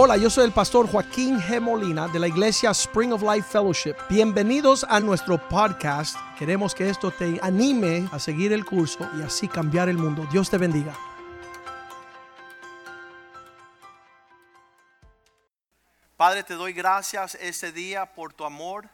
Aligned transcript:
Hola, 0.00 0.16
yo 0.16 0.30
soy 0.30 0.44
el 0.44 0.52
pastor 0.52 0.88
Joaquín 0.88 1.40
G. 1.40 1.60
Molina 1.60 2.06
de 2.06 2.20
la 2.20 2.28
iglesia 2.28 2.70
Spring 2.70 3.12
of 3.12 3.20
Life 3.20 3.48
Fellowship. 3.50 3.96
Bienvenidos 4.08 4.86
a 4.88 5.00
nuestro 5.00 5.48
podcast. 5.48 6.16
Queremos 6.38 6.72
que 6.72 6.88
esto 6.88 7.10
te 7.10 7.40
anime 7.42 8.08
a 8.12 8.20
seguir 8.20 8.52
el 8.52 8.64
curso 8.64 9.10
y 9.18 9.22
así 9.22 9.48
cambiar 9.48 9.88
el 9.88 9.98
mundo. 9.98 10.24
Dios 10.30 10.48
te 10.48 10.56
bendiga. 10.56 10.96
Padre, 16.16 16.44
te 16.44 16.54
doy 16.54 16.72
gracias 16.72 17.34
este 17.34 17.72
día 17.72 18.14
por 18.14 18.32
tu 18.32 18.44
amor. 18.44 18.88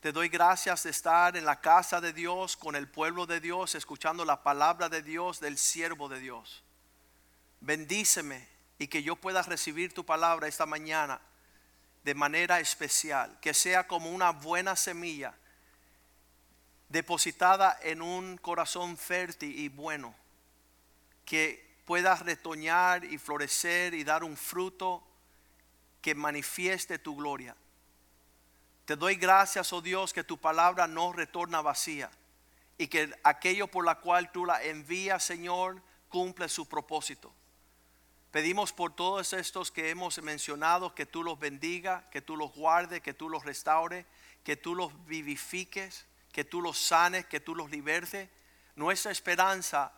Te 0.00 0.12
doy 0.12 0.28
gracias 0.28 0.82
de 0.82 0.90
estar 0.90 1.38
en 1.38 1.46
la 1.46 1.58
casa 1.58 2.02
de 2.02 2.12
Dios, 2.12 2.54
con 2.54 2.76
el 2.76 2.86
pueblo 2.86 3.24
de 3.24 3.40
Dios, 3.40 3.74
escuchando 3.74 4.26
la 4.26 4.42
palabra 4.42 4.90
de 4.90 5.00
Dios, 5.00 5.40
del 5.40 5.56
siervo 5.56 6.06
de 6.10 6.20
Dios. 6.20 6.62
Bendíceme 7.62 8.57
y 8.78 8.88
que 8.88 9.02
yo 9.02 9.16
pueda 9.16 9.42
recibir 9.42 9.92
tu 9.92 10.04
palabra 10.04 10.48
esta 10.48 10.66
mañana 10.66 11.20
de 12.04 12.14
manera 12.14 12.60
especial, 12.60 13.38
que 13.40 13.52
sea 13.52 13.86
como 13.86 14.10
una 14.10 14.30
buena 14.30 14.76
semilla 14.76 15.34
depositada 16.88 17.78
en 17.82 18.00
un 18.00 18.38
corazón 18.38 18.96
fértil 18.96 19.58
y 19.58 19.68
bueno, 19.68 20.14
que 21.24 21.76
pueda 21.84 22.14
retoñar 22.14 23.04
y 23.04 23.18
florecer 23.18 23.94
y 23.94 24.04
dar 24.04 24.24
un 24.24 24.36
fruto 24.36 25.02
que 26.00 26.14
manifieste 26.14 26.98
tu 26.98 27.16
gloria. 27.16 27.56
Te 28.84 28.96
doy 28.96 29.16
gracias, 29.16 29.72
oh 29.72 29.82
Dios, 29.82 30.14
que 30.14 30.24
tu 30.24 30.38
palabra 30.38 30.86
no 30.86 31.12
retorna 31.12 31.60
vacía 31.60 32.10
y 32.78 32.86
que 32.86 33.14
aquello 33.22 33.66
por 33.66 33.84
la 33.84 33.96
cual 33.96 34.32
tú 34.32 34.46
la 34.46 34.62
envías, 34.62 35.22
Señor, 35.22 35.82
cumple 36.08 36.48
su 36.48 36.66
propósito. 36.66 37.34
Pedimos 38.30 38.74
por 38.74 38.94
todos 38.94 39.32
estos 39.32 39.70
que 39.72 39.88
hemos 39.88 40.20
mencionado 40.22 40.94
que 40.94 41.06
tú 41.06 41.22
los 41.22 41.38
bendiga, 41.38 42.08
que 42.10 42.20
tú 42.20 42.36
los 42.36 42.52
guardes, 42.52 43.00
que 43.00 43.14
tú 43.14 43.30
los 43.30 43.44
restaure, 43.44 44.04
que 44.44 44.54
tú 44.56 44.74
los 44.74 44.92
vivifiques, 45.06 46.06
que 46.30 46.44
tú 46.44 46.60
los 46.60 46.78
sanes, 46.78 47.24
que 47.24 47.40
tú 47.40 47.54
los 47.54 47.70
libertes. 47.70 48.28
Nuestra 48.76 49.12
esperanza 49.12 49.92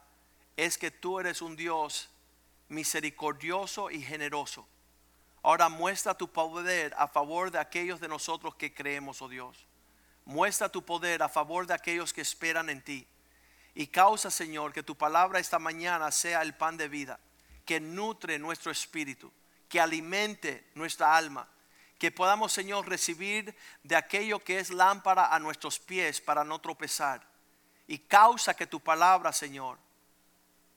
es 0.56 0.78
que 0.78 0.92
tú 0.92 1.18
eres 1.18 1.42
un 1.42 1.56
Dios 1.56 2.08
misericordioso 2.68 3.90
y 3.90 4.00
generoso. 4.00 4.68
Ahora 5.42 5.68
muestra 5.68 6.14
tu 6.14 6.30
poder 6.30 6.94
a 6.96 7.08
favor 7.08 7.50
de 7.50 7.58
aquellos 7.58 7.98
de 7.98 8.06
nosotros 8.06 8.54
que 8.54 8.72
creemos, 8.72 9.22
oh 9.22 9.28
Dios. 9.28 9.66
Muestra 10.24 10.68
tu 10.68 10.84
poder 10.84 11.24
a 11.24 11.28
favor 11.28 11.66
de 11.66 11.74
aquellos 11.74 12.12
que 12.12 12.20
esperan 12.20 12.70
en 12.70 12.80
ti. 12.80 13.08
Y 13.74 13.88
causa, 13.88 14.30
Señor, 14.30 14.72
que 14.72 14.84
tu 14.84 14.96
palabra 14.96 15.40
esta 15.40 15.58
mañana 15.58 16.12
sea 16.12 16.42
el 16.42 16.54
pan 16.54 16.76
de 16.76 16.88
vida 16.88 17.18
que 17.70 17.78
nutre 17.78 18.36
nuestro 18.36 18.72
espíritu, 18.72 19.32
que 19.68 19.80
alimente 19.80 20.72
nuestra 20.74 21.16
alma, 21.16 21.46
que 22.00 22.10
podamos, 22.10 22.52
Señor, 22.52 22.88
recibir 22.88 23.54
de 23.84 23.94
aquello 23.94 24.42
que 24.42 24.58
es 24.58 24.70
lámpara 24.70 25.32
a 25.32 25.38
nuestros 25.38 25.78
pies 25.78 26.20
para 26.20 26.42
no 26.42 26.60
tropezar. 26.60 27.24
Y 27.86 27.98
causa 27.98 28.54
que 28.54 28.66
tu 28.66 28.80
palabra, 28.80 29.32
Señor, 29.32 29.78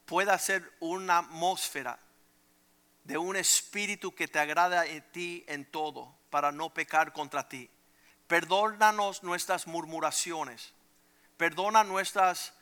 pueda 0.06 0.38
ser 0.38 0.72
una 0.78 1.18
atmósfera 1.18 1.98
de 3.02 3.18
un 3.18 3.34
espíritu 3.34 4.14
que 4.14 4.28
te 4.28 4.38
agrada 4.38 4.86
en 4.86 5.02
ti 5.10 5.44
en 5.48 5.64
todo, 5.64 6.14
para 6.30 6.52
no 6.52 6.72
pecar 6.72 7.12
contra 7.12 7.48
ti. 7.48 7.68
Perdónanos 8.28 9.24
nuestras 9.24 9.66
murmuraciones, 9.66 10.72
perdona 11.36 11.82
nuestras 11.82 12.54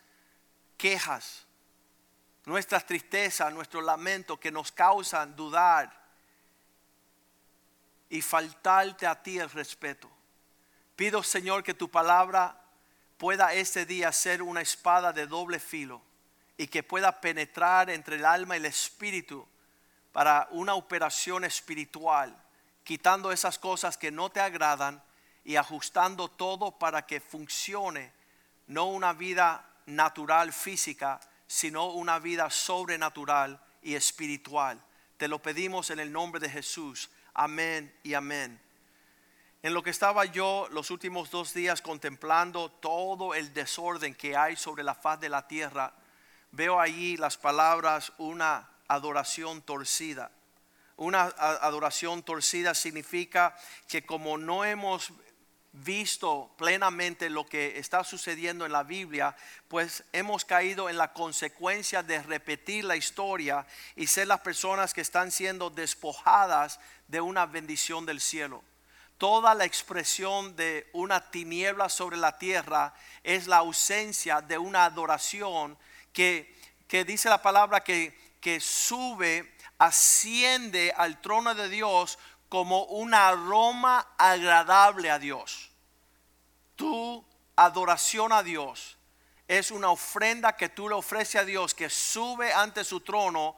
quejas, 0.78 1.44
nuestras 2.44 2.86
tristezas, 2.86 3.52
nuestros 3.52 3.84
lamentos 3.84 4.38
que 4.38 4.50
nos 4.50 4.72
causan 4.72 5.36
dudar 5.36 6.02
y 8.08 8.20
faltarte 8.20 9.06
a 9.06 9.22
ti 9.22 9.38
el 9.38 9.50
respeto. 9.50 10.10
Pido, 10.96 11.22
Señor, 11.22 11.62
que 11.62 11.74
tu 11.74 11.90
palabra 11.90 12.60
pueda 13.16 13.54
este 13.54 13.86
día 13.86 14.12
ser 14.12 14.42
una 14.42 14.60
espada 14.60 15.12
de 15.12 15.26
doble 15.26 15.58
filo 15.58 16.02
y 16.56 16.66
que 16.66 16.82
pueda 16.82 17.20
penetrar 17.20 17.88
entre 17.90 18.16
el 18.16 18.24
alma 18.24 18.56
y 18.56 18.58
el 18.58 18.66
espíritu 18.66 19.46
para 20.12 20.48
una 20.50 20.74
operación 20.74 21.44
espiritual, 21.44 22.36
quitando 22.84 23.32
esas 23.32 23.58
cosas 23.58 23.96
que 23.96 24.10
no 24.10 24.30
te 24.30 24.40
agradan 24.40 25.02
y 25.44 25.56
ajustando 25.56 26.28
todo 26.28 26.78
para 26.78 27.06
que 27.06 27.20
funcione, 27.20 28.12
no 28.66 28.86
una 28.86 29.12
vida 29.12 29.64
natural 29.86 30.52
física, 30.52 31.18
sino 31.52 31.90
una 31.90 32.18
vida 32.18 32.48
sobrenatural 32.48 33.62
y 33.82 33.94
espiritual. 33.94 34.82
Te 35.18 35.28
lo 35.28 35.42
pedimos 35.42 35.90
en 35.90 36.00
el 36.00 36.10
nombre 36.10 36.40
de 36.40 36.48
Jesús. 36.48 37.10
Amén 37.34 37.94
y 38.02 38.14
amén. 38.14 38.58
En 39.62 39.74
lo 39.74 39.82
que 39.82 39.90
estaba 39.90 40.24
yo 40.24 40.66
los 40.70 40.90
últimos 40.90 41.30
dos 41.30 41.52
días 41.52 41.82
contemplando 41.82 42.70
todo 42.70 43.34
el 43.34 43.52
desorden 43.52 44.14
que 44.14 44.34
hay 44.34 44.56
sobre 44.56 44.82
la 44.82 44.94
faz 44.94 45.20
de 45.20 45.28
la 45.28 45.46
tierra, 45.46 45.92
veo 46.52 46.80
allí 46.80 47.18
las 47.18 47.36
palabras 47.36 48.14
una 48.16 48.70
adoración 48.88 49.60
torcida. 49.60 50.30
Una 50.96 51.24
adoración 51.24 52.22
torcida 52.22 52.72
significa 52.72 53.54
que 53.88 54.06
como 54.06 54.38
no 54.38 54.64
hemos 54.64 55.12
visto 55.72 56.54
plenamente 56.58 57.30
lo 57.30 57.46
que 57.46 57.78
está 57.78 58.04
sucediendo 58.04 58.66
en 58.66 58.72
la 58.72 58.82
Biblia, 58.82 59.34
pues 59.68 60.04
hemos 60.12 60.44
caído 60.44 60.90
en 60.90 60.98
la 60.98 61.12
consecuencia 61.12 62.02
de 62.02 62.22
repetir 62.22 62.84
la 62.84 62.96
historia 62.96 63.66
y 63.96 64.06
ser 64.06 64.26
las 64.26 64.40
personas 64.40 64.92
que 64.92 65.00
están 65.00 65.30
siendo 65.32 65.70
despojadas 65.70 66.78
de 67.08 67.20
una 67.20 67.46
bendición 67.46 68.04
del 68.04 68.20
cielo. 68.20 68.62
Toda 69.16 69.54
la 69.54 69.64
expresión 69.64 70.56
de 70.56 70.90
una 70.92 71.30
tiniebla 71.30 71.88
sobre 71.88 72.16
la 72.16 72.38
tierra 72.38 72.92
es 73.22 73.46
la 73.46 73.58
ausencia 73.58 74.40
de 74.40 74.58
una 74.58 74.84
adoración 74.84 75.78
que, 76.12 76.54
que 76.86 77.04
dice 77.04 77.30
la 77.30 77.40
palabra 77.40 77.82
que, 77.82 78.18
que 78.40 78.60
sube, 78.60 79.54
asciende 79.78 80.92
al 80.96 81.20
trono 81.20 81.54
de 81.54 81.68
Dios 81.68 82.18
como 82.52 82.84
un 82.84 83.14
aroma 83.14 84.08
agradable 84.18 85.10
a 85.10 85.18
Dios. 85.18 85.70
Tu 86.76 87.24
adoración 87.56 88.30
a 88.30 88.42
Dios 88.42 88.98
es 89.48 89.70
una 89.70 89.88
ofrenda 89.88 90.54
que 90.54 90.68
tú 90.68 90.86
le 90.86 90.94
ofreces 90.94 91.40
a 91.40 91.44
Dios, 91.46 91.72
que 91.72 91.88
sube 91.88 92.52
ante 92.52 92.84
su 92.84 93.00
trono, 93.00 93.56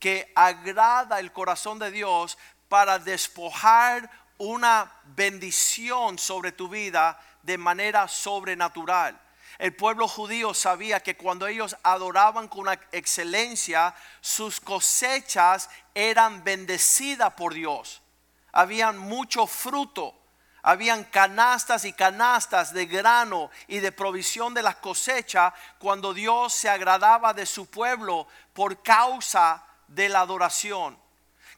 que 0.00 0.32
agrada 0.34 1.20
el 1.20 1.30
corazón 1.30 1.78
de 1.78 1.92
Dios 1.92 2.36
para 2.68 2.98
despojar 2.98 4.10
una 4.38 4.92
bendición 5.04 6.18
sobre 6.18 6.50
tu 6.50 6.68
vida 6.68 7.20
de 7.44 7.56
manera 7.58 8.08
sobrenatural. 8.08 9.20
El 9.56 9.76
pueblo 9.76 10.08
judío 10.08 10.52
sabía 10.52 10.98
que 10.98 11.16
cuando 11.16 11.46
ellos 11.46 11.76
adoraban 11.84 12.48
con 12.48 12.66
excelencia, 12.90 13.94
sus 14.20 14.60
cosechas 14.60 15.70
eran 15.94 16.42
bendecidas 16.42 17.34
por 17.34 17.54
Dios 17.54 18.01
habían 18.52 18.98
mucho 18.98 19.46
fruto. 19.46 20.18
Habían 20.64 21.02
canastas 21.04 21.84
y 21.84 21.92
canastas 21.92 22.72
de 22.72 22.86
grano 22.86 23.50
y 23.66 23.80
de 23.80 23.90
provisión 23.90 24.54
de 24.54 24.62
la 24.62 24.74
cosecha 24.74 25.52
cuando 25.78 26.14
Dios 26.14 26.52
se 26.54 26.68
agradaba 26.68 27.34
de 27.34 27.46
su 27.46 27.66
pueblo 27.66 28.28
por 28.52 28.80
causa 28.80 29.64
de 29.88 30.08
la 30.08 30.20
adoración. 30.20 30.96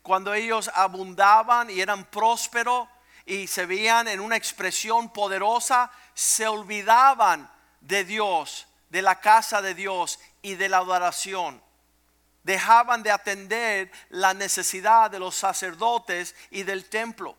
Cuando 0.00 0.32
ellos 0.32 0.70
abundaban 0.74 1.68
y 1.68 1.82
eran 1.82 2.04
prósperos 2.04 2.88
y 3.26 3.46
se 3.46 3.66
veían 3.66 4.08
en 4.08 4.20
una 4.20 4.36
expresión 4.36 5.12
poderosa, 5.12 5.90
se 6.14 6.48
olvidaban 6.48 7.50
de 7.82 8.04
Dios, 8.04 8.66
de 8.88 9.02
la 9.02 9.20
casa 9.20 9.60
de 9.60 9.74
Dios 9.74 10.18
y 10.40 10.54
de 10.54 10.70
la 10.70 10.78
adoración 10.78 11.63
dejaban 12.44 13.02
de 13.02 13.10
atender 13.10 13.90
la 14.10 14.34
necesidad 14.34 15.10
de 15.10 15.18
los 15.18 15.34
sacerdotes 15.34 16.36
y 16.50 16.62
del 16.62 16.88
templo. 16.88 17.36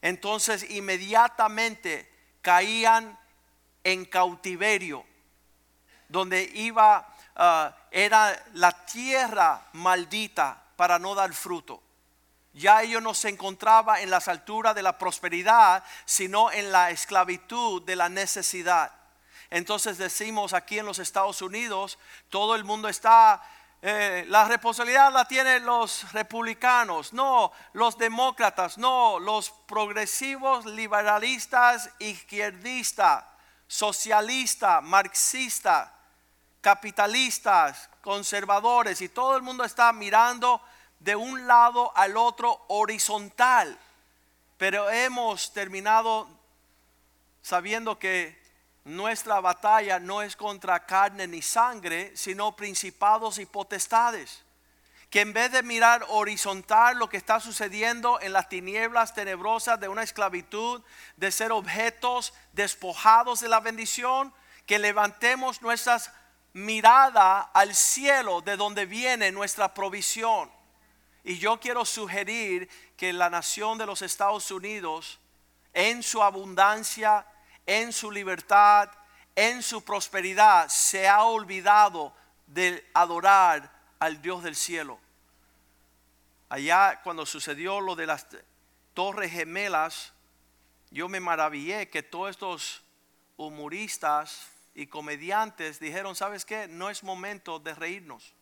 Entonces 0.00 0.70
inmediatamente 0.70 2.08
caían 2.42 3.18
en 3.82 4.04
cautiverio, 4.04 5.04
donde 6.08 6.42
iba, 6.54 7.08
ah, 7.34 7.74
era 7.90 8.40
la 8.52 8.72
tierra 8.84 9.66
maldita 9.72 10.62
para 10.76 10.98
no 10.98 11.14
dar 11.14 11.32
fruto. 11.32 11.82
Ya 12.52 12.82
ellos 12.82 13.02
no 13.02 13.14
se 13.14 13.30
encontraba 13.30 14.00
en 14.00 14.10
las 14.10 14.28
alturas 14.28 14.74
de 14.74 14.82
la 14.82 14.96
prosperidad, 14.98 15.82
sino 16.04 16.52
en 16.52 16.70
la 16.70 16.90
esclavitud 16.90 17.82
de 17.82 17.96
la 17.96 18.08
necesidad. 18.08 18.92
Entonces 19.50 19.98
decimos 19.98 20.52
aquí 20.52 20.78
en 20.78 20.86
los 20.86 20.98
Estados 20.98 21.40
Unidos, 21.42 21.98
todo 22.28 22.54
el 22.54 22.64
mundo 22.64 22.88
está 22.88 23.42
eh, 23.86 24.24
la 24.28 24.48
responsabilidad 24.48 25.12
la 25.12 25.26
tienen 25.26 25.66
los 25.66 26.10
republicanos, 26.14 27.12
no 27.12 27.52
los 27.74 27.98
demócratas, 27.98 28.78
no 28.78 29.18
los 29.18 29.50
progresivos, 29.50 30.64
liberalistas, 30.64 31.90
izquierdistas, 31.98 33.24
socialistas, 33.66 34.82
marxistas, 34.82 35.90
capitalistas, 36.62 37.90
conservadores 38.00 39.02
y 39.02 39.10
todo 39.10 39.36
el 39.36 39.42
mundo 39.42 39.64
está 39.64 39.92
mirando 39.92 40.62
de 40.98 41.14
un 41.14 41.46
lado 41.46 41.94
al 41.94 42.16
otro 42.16 42.64
horizontal. 42.68 43.78
Pero 44.56 44.88
hemos 44.88 45.52
terminado 45.52 46.26
sabiendo 47.42 47.98
que 47.98 48.43
nuestra 48.84 49.40
batalla 49.40 49.98
no 49.98 50.20
es 50.20 50.36
contra 50.36 50.84
carne 50.84 51.26
ni 51.26 51.40
sangre, 51.40 52.14
sino 52.14 52.54
principados 52.54 53.38
y 53.38 53.46
potestades. 53.46 54.44
Que 55.08 55.22
en 55.22 55.32
vez 55.32 55.52
de 55.52 55.62
mirar 55.62 56.04
horizontal 56.08 56.98
lo 56.98 57.08
que 57.08 57.16
está 57.16 57.40
sucediendo 57.40 58.20
en 58.20 58.32
las 58.32 58.48
tinieblas 58.48 59.14
tenebrosas 59.14 59.80
de 59.80 59.88
una 59.88 60.02
esclavitud, 60.02 60.82
de 61.16 61.30
ser 61.30 61.52
objetos 61.52 62.34
despojados 62.52 63.40
de 63.40 63.48
la 63.48 63.60
bendición, 63.60 64.34
que 64.66 64.78
levantemos 64.78 65.62
nuestras 65.62 66.10
miradas 66.52 67.46
al 67.54 67.74
cielo 67.74 68.40
de 68.42 68.56
donde 68.56 68.86
viene 68.86 69.32
nuestra 69.32 69.72
provisión. 69.72 70.50
Y 71.22 71.38
yo 71.38 71.58
quiero 71.58 71.86
sugerir 71.86 72.68
que 72.96 73.12
la 73.12 73.30
nación 73.30 73.78
de 73.78 73.86
los 73.86 74.02
Estados 74.02 74.50
Unidos, 74.50 75.20
en 75.72 76.02
su 76.02 76.22
abundancia, 76.22 77.26
en 77.66 77.92
su 77.92 78.10
libertad, 78.10 78.90
en 79.34 79.62
su 79.62 79.84
prosperidad, 79.84 80.68
se 80.68 81.08
ha 81.08 81.24
olvidado 81.24 82.14
de 82.46 82.88
adorar 82.94 83.70
al 83.98 84.20
Dios 84.20 84.42
del 84.42 84.56
cielo. 84.56 84.98
Allá 86.48 87.00
cuando 87.02 87.26
sucedió 87.26 87.80
lo 87.80 87.96
de 87.96 88.06
las 88.06 88.26
torres 88.92 89.32
gemelas, 89.32 90.12
yo 90.90 91.08
me 91.08 91.20
maravillé 91.20 91.88
que 91.90 92.02
todos 92.02 92.30
estos 92.30 92.84
humoristas 93.36 94.48
y 94.74 94.86
comediantes 94.86 95.80
dijeron, 95.80 96.14
¿sabes 96.14 96.44
qué? 96.44 96.68
No 96.68 96.90
es 96.90 97.02
momento 97.02 97.58
de 97.58 97.74
reírnos. 97.74 98.34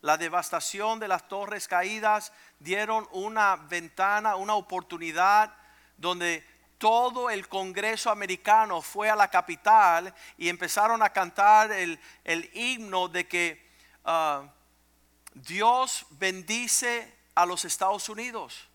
La 0.00 0.16
devastación 0.16 0.98
de 0.98 1.08
las 1.08 1.28
torres 1.28 1.68
caídas 1.68 2.32
dieron 2.58 3.06
una 3.12 3.56
ventana, 3.56 4.36
una 4.36 4.54
oportunidad 4.54 5.54
donde 5.98 6.44
todo 6.80 7.28
el 7.28 7.46
Congreso 7.46 8.10
americano 8.10 8.80
fue 8.80 9.10
a 9.10 9.14
la 9.14 9.28
capital 9.28 10.14
y 10.38 10.48
empezaron 10.48 11.02
a 11.02 11.10
cantar 11.10 11.70
el, 11.72 12.00
himno 12.54 13.06
de 13.06 13.28
que 13.28 13.70
ah, 14.06 14.44
Dios 15.34 16.06
bendice 16.12 17.14
a 17.34 17.44
los 17.44 17.66
Estados 17.66 18.08
Unidos. 18.08 18.66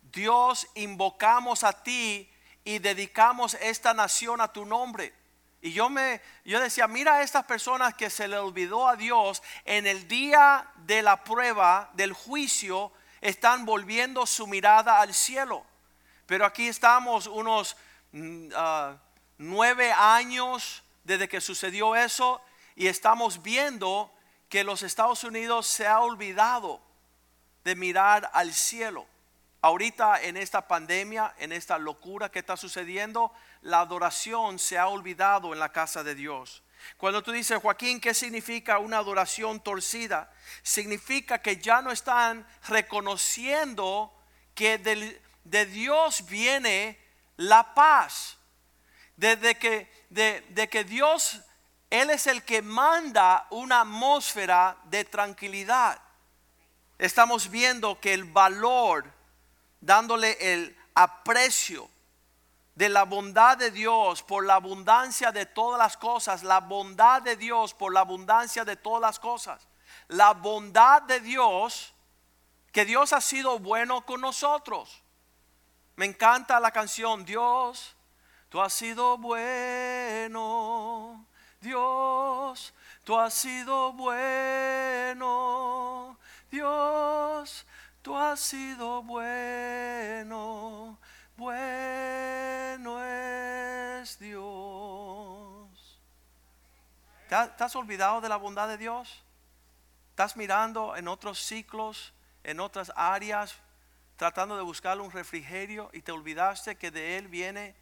Dios 0.00 0.66
invocamos 0.76 1.62
a 1.62 1.74
ti 1.82 2.26
y 2.64 2.78
dedicamos 2.78 3.52
esta 3.60 3.92
nación 3.92 4.40
a 4.40 4.50
tu 4.50 4.64
nombre. 4.64 5.12
Y 5.60 5.74
yo 5.74 5.90
me 5.90 6.22
yo 6.46 6.58
decía, 6.58 6.88
mira 6.88 7.16
a 7.16 7.22
estas 7.22 7.44
personas 7.44 7.92
que 7.92 8.08
se 8.08 8.28
le 8.28 8.38
olvidó 8.38 8.88
a 8.88 8.96
Dios 8.96 9.42
en 9.66 9.86
el 9.86 10.08
día 10.08 10.70
de 10.86 11.02
la 11.02 11.22
prueba, 11.22 11.90
del 11.92 12.14
juicio, 12.14 12.92
están 13.20 13.66
volviendo 13.66 14.24
su 14.24 14.46
mirada 14.46 15.00
al 15.00 15.12
cielo. 15.12 15.66
Pero 16.32 16.46
aquí 16.46 16.66
estamos 16.66 17.26
unos 17.26 17.76
mm, 18.12 18.52
ah, 18.56 18.96
nueve 19.36 19.92
años 19.92 20.82
desde 21.04 21.28
que 21.28 21.42
sucedió 21.42 21.94
eso 21.94 22.40
y 22.74 22.86
estamos 22.86 23.42
viendo 23.42 24.10
que 24.48 24.64
los 24.64 24.82
Estados 24.82 25.24
Unidos 25.24 25.66
se 25.66 25.86
ha 25.86 26.00
olvidado 26.00 26.80
de 27.64 27.76
mirar 27.76 28.30
al 28.32 28.54
cielo. 28.54 29.06
Ahorita 29.60 30.22
en 30.22 30.38
esta 30.38 30.66
pandemia, 30.66 31.34
en 31.36 31.52
esta 31.52 31.76
locura 31.76 32.30
que 32.30 32.38
está 32.38 32.56
sucediendo, 32.56 33.30
la 33.60 33.80
adoración 33.80 34.58
se 34.58 34.78
ha 34.78 34.88
olvidado 34.88 35.52
en 35.52 35.58
la 35.58 35.70
casa 35.70 36.02
de 36.02 36.14
Dios. 36.14 36.62
Cuando 36.96 37.22
tú 37.22 37.32
dices, 37.32 37.60
Joaquín, 37.60 38.00
¿qué 38.00 38.14
significa 38.14 38.78
una 38.78 38.96
adoración 38.96 39.60
torcida? 39.60 40.32
Significa 40.62 41.42
que 41.42 41.58
ya 41.58 41.82
no 41.82 41.92
están 41.92 42.46
reconociendo 42.68 44.10
que 44.54 44.78
del, 44.78 45.20
de 45.44 45.66
Dios 45.66 46.24
viene 46.26 46.98
la 47.36 47.74
paz. 47.74 48.36
Desde 49.16 49.56
que, 49.56 49.90
de, 50.10 50.68
que 50.70 50.84
Dios, 50.84 51.40
Él 51.90 52.10
es 52.10 52.26
el 52.26 52.42
que 52.44 52.62
manda 52.62 53.46
una 53.50 53.82
atmósfera 53.82 54.76
de 54.84 55.04
tranquilidad. 55.04 56.00
Estamos 56.98 57.50
viendo 57.50 58.00
que 58.00 58.14
el 58.14 58.24
valor, 58.24 59.04
dándole 59.80 60.36
el 60.40 60.76
aprecio 60.94 61.88
de 62.74 62.88
la 62.88 63.04
bondad 63.04 63.58
de 63.58 63.70
Dios 63.70 64.22
por 64.22 64.46
la 64.46 64.54
abundancia 64.54 65.30
de 65.30 65.46
todas 65.46 65.78
las 65.78 65.96
cosas, 65.96 66.42
la 66.42 66.60
bondad 66.60 67.20
de 67.22 67.36
Dios 67.36 67.74
por 67.74 67.92
la 67.92 68.00
abundancia 68.00 68.64
de 68.64 68.76
todas 68.76 69.02
las 69.02 69.18
cosas, 69.18 69.66
la 70.08 70.32
bondad 70.32 71.02
de 71.02 71.20
Dios, 71.20 71.92
que 72.72 72.84
Dios 72.84 73.12
ha 73.12 73.20
sido 73.20 73.58
bueno 73.58 74.06
con 74.06 74.20
nosotros. 74.20 75.01
Me 75.96 76.06
encanta 76.06 76.58
la 76.58 76.70
canción, 76.70 77.24
Dios, 77.24 77.94
tú 78.48 78.60
has 78.60 78.72
sido 78.72 79.18
bueno. 79.18 81.26
Dios, 81.60 82.72
tú 83.04 83.18
has 83.18 83.34
sido 83.34 83.92
bueno. 83.92 86.18
Dios, 86.50 87.66
tú 88.02 88.16
has 88.16 88.40
sido 88.40 89.02
bueno. 89.02 90.98
Bueno 91.36 93.04
es 93.04 94.18
Dios. 94.18 96.00
¿Te 97.28 97.64
has 97.64 97.76
olvidado 97.76 98.20
de 98.20 98.28
la 98.28 98.36
bondad 98.36 98.68
de 98.68 98.78
Dios? 98.78 99.22
¿Estás 100.10 100.36
mirando 100.36 100.96
en 100.96 101.08
otros 101.08 101.38
ciclos, 101.38 102.12
en 102.44 102.60
otras 102.60 102.92
áreas? 102.94 103.56
Tratando 104.22 104.54
de 104.54 104.62
buscar 104.62 105.00
un 105.00 105.10
refrigerio 105.10 105.90
y 105.92 106.00
te 106.00 106.12
olvidaste 106.12 106.76
que 106.76 106.92
de 106.92 107.18
Él 107.18 107.26
viene 107.26 107.74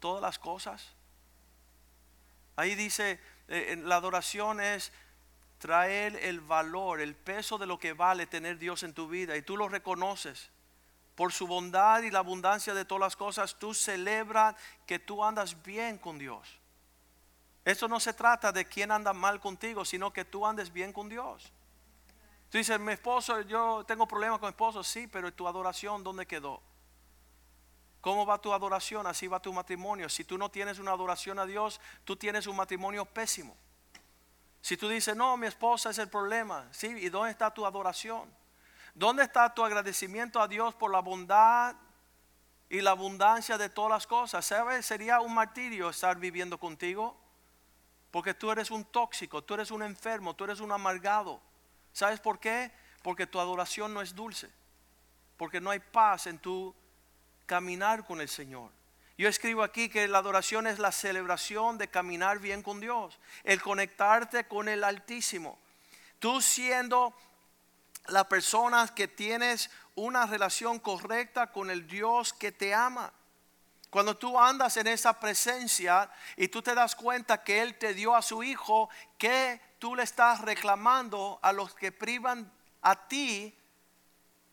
todas 0.00 0.20
las 0.20 0.36
cosas. 0.36 0.84
Ahí 2.56 2.74
dice, 2.74 3.20
eh, 3.46 3.80
la 3.84 3.94
adoración 3.94 4.60
es 4.60 4.92
traer 5.58 6.16
el 6.16 6.40
valor, 6.40 7.00
el 7.00 7.14
peso 7.14 7.56
de 7.56 7.66
lo 7.66 7.78
que 7.78 7.92
vale 7.92 8.26
tener 8.26 8.58
Dios 8.58 8.82
en 8.82 8.94
tu 8.94 9.06
vida 9.06 9.36
y 9.36 9.42
tú 9.42 9.56
lo 9.56 9.68
reconoces. 9.68 10.50
Por 11.14 11.32
su 11.32 11.46
bondad 11.46 12.02
y 12.02 12.10
la 12.10 12.18
abundancia 12.18 12.74
de 12.74 12.84
todas 12.84 13.02
las 13.02 13.14
cosas, 13.14 13.56
tú 13.56 13.72
celebras 13.72 14.56
que 14.86 14.98
tú 14.98 15.22
andas 15.22 15.62
bien 15.62 15.98
con 15.98 16.18
Dios. 16.18 16.58
Esto 17.64 17.86
no 17.86 18.00
se 18.00 18.12
trata 18.12 18.50
de 18.50 18.64
quién 18.64 18.90
anda 18.90 19.12
mal 19.12 19.38
contigo, 19.38 19.84
sino 19.84 20.12
que 20.12 20.24
tú 20.24 20.44
andes 20.46 20.72
bien 20.72 20.92
con 20.92 21.08
Dios. 21.08 21.52
Tú 22.50 22.58
dices, 22.58 22.78
mi 22.78 22.92
esposo, 22.92 23.40
yo 23.42 23.84
tengo 23.86 24.06
problemas 24.06 24.38
con 24.38 24.48
mi 24.48 24.50
esposo, 24.50 24.84
sí, 24.84 25.06
pero 25.08 25.32
tu 25.32 25.48
adoración, 25.48 26.04
¿dónde 26.04 26.26
quedó? 26.26 26.62
¿Cómo 28.00 28.24
va 28.24 28.40
tu 28.40 28.52
adoración? 28.52 29.06
Así 29.06 29.26
va 29.26 29.40
tu 29.40 29.52
matrimonio. 29.52 30.08
Si 30.08 30.22
tú 30.24 30.38
no 30.38 30.48
tienes 30.48 30.78
una 30.78 30.92
adoración 30.92 31.40
a 31.40 31.46
Dios, 31.46 31.80
tú 32.04 32.14
tienes 32.14 32.46
un 32.46 32.54
matrimonio 32.54 33.04
pésimo. 33.04 33.56
Si 34.60 34.76
tú 34.76 34.88
dices, 34.88 35.16
no, 35.16 35.36
mi 35.36 35.48
esposa 35.48 35.90
es 35.90 35.98
el 35.98 36.08
problema, 36.08 36.68
¿sí? 36.70 36.86
¿Y 36.86 37.08
dónde 37.08 37.32
está 37.32 37.52
tu 37.52 37.66
adoración? 37.66 38.32
¿Dónde 38.94 39.24
está 39.24 39.52
tu 39.52 39.64
agradecimiento 39.64 40.40
a 40.40 40.48
Dios 40.48 40.74
por 40.74 40.92
la 40.92 41.00
bondad 41.00 41.74
y 42.68 42.80
la 42.80 42.92
abundancia 42.92 43.58
de 43.58 43.68
todas 43.68 43.90
las 43.90 44.06
cosas? 44.06 44.46
¿Sabes? 44.46 44.86
Sería 44.86 45.20
un 45.20 45.34
martirio 45.34 45.90
estar 45.90 46.16
viviendo 46.16 46.58
contigo. 46.58 47.16
Porque 48.10 48.34
tú 48.34 48.50
eres 48.50 48.70
un 48.70 48.84
tóxico, 48.84 49.42
tú 49.42 49.54
eres 49.54 49.70
un 49.70 49.82
enfermo, 49.82 50.34
tú 50.34 50.44
eres 50.44 50.60
un 50.60 50.72
amargado. 50.72 51.40
¿Sabes 51.96 52.20
por 52.20 52.38
qué? 52.38 52.70
Porque 53.00 53.26
tu 53.26 53.40
adoración 53.40 53.94
no 53.94 54.02
es 54.02 54.14
dulce. 54.14 54.50
Porque 55.38 55.62
no 55.62 55.70
hay 55.70 55.78
paz 55.78 56.26
en 56.26 56.38
tu 56.38 56.74
caminar 57.46 58.04
con 58.04 58.20
el 58.20 58.28
Señor. 58.28 58.70
Yo 59.16 59.30
escribo 59.30 59.62
aquí 59.62 59.88
que 59.88 60.06
la 60.06 60.18
adoración 60.18 60.66
es 60.66 60.78
la 60.78 60.92
celebración 60.92 61.78
de 61.78 61.88
caminar 61.88 62.38
bien 62.38 62.62
con 62.62 62.80
Dios, 62.80 63.18
el 63.44 63.62
conectarte 63.62 64.44
con 64.44 64.68
el 64.68 64.84
Altísimo. 64.84 65.58
Tú 66.18 66.42
siendo 66.42 67.16
la 68.08 68.28
persona 68.28 68.86
que 68.94 69.08
tienes 69.08 69.70
una 69.94 70.26
relación 70.26 70.78
correcta 70.78 71.50
con 71.50 71.70
el 71.70 71.86
Dios 71.86 72.34
que 72.34 72.52
te 72.52 72.74
ama. 72.74 73.10
Cuando 73.90 74.16
tú 74.16 74.38
andas 74.38 74.76
en 74.76 74.88
esa 74.88 75.18
presencia 75.18 76.10
y 76.36 76.48
tú 76.48 76.60
te 76.60 76.74
das 76.74 76.94
cuenta 76.94 77.42
que 77.42 77.62
Él 77.62 77.78
te 77.78 77.94
dio 77.94 78.14
a 78.14 78.22
su 78.22 78.42
Hijo, 78.42 78.90
que 79.16 79.60
tú 79.78 79.94
le 79.94 80.02
estás 80.02 80.40
reclamando 80.40 81.38
a 81.42 81.52
los 81.52 81.74
que 81.74 81.92
privan 81.92 82.52
a 82.82 83.08
ti 83.08 83.56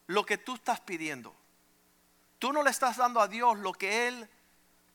lo 0.07 0.25
que 0.25 0.37
tú 0.37 0.55
estás 0.55 0.79
pidiendo. 0.79 1.35
Tú 2.39 2.53
no 2.53 2.63
le 2.63 2.69
estás 2.69 2.97
dando 2.97 3.19
a 3.19 3.27
Dios 3.27 3.57
lo 3.59 3.73
que 3.73 4.07
Él 4.07 4.29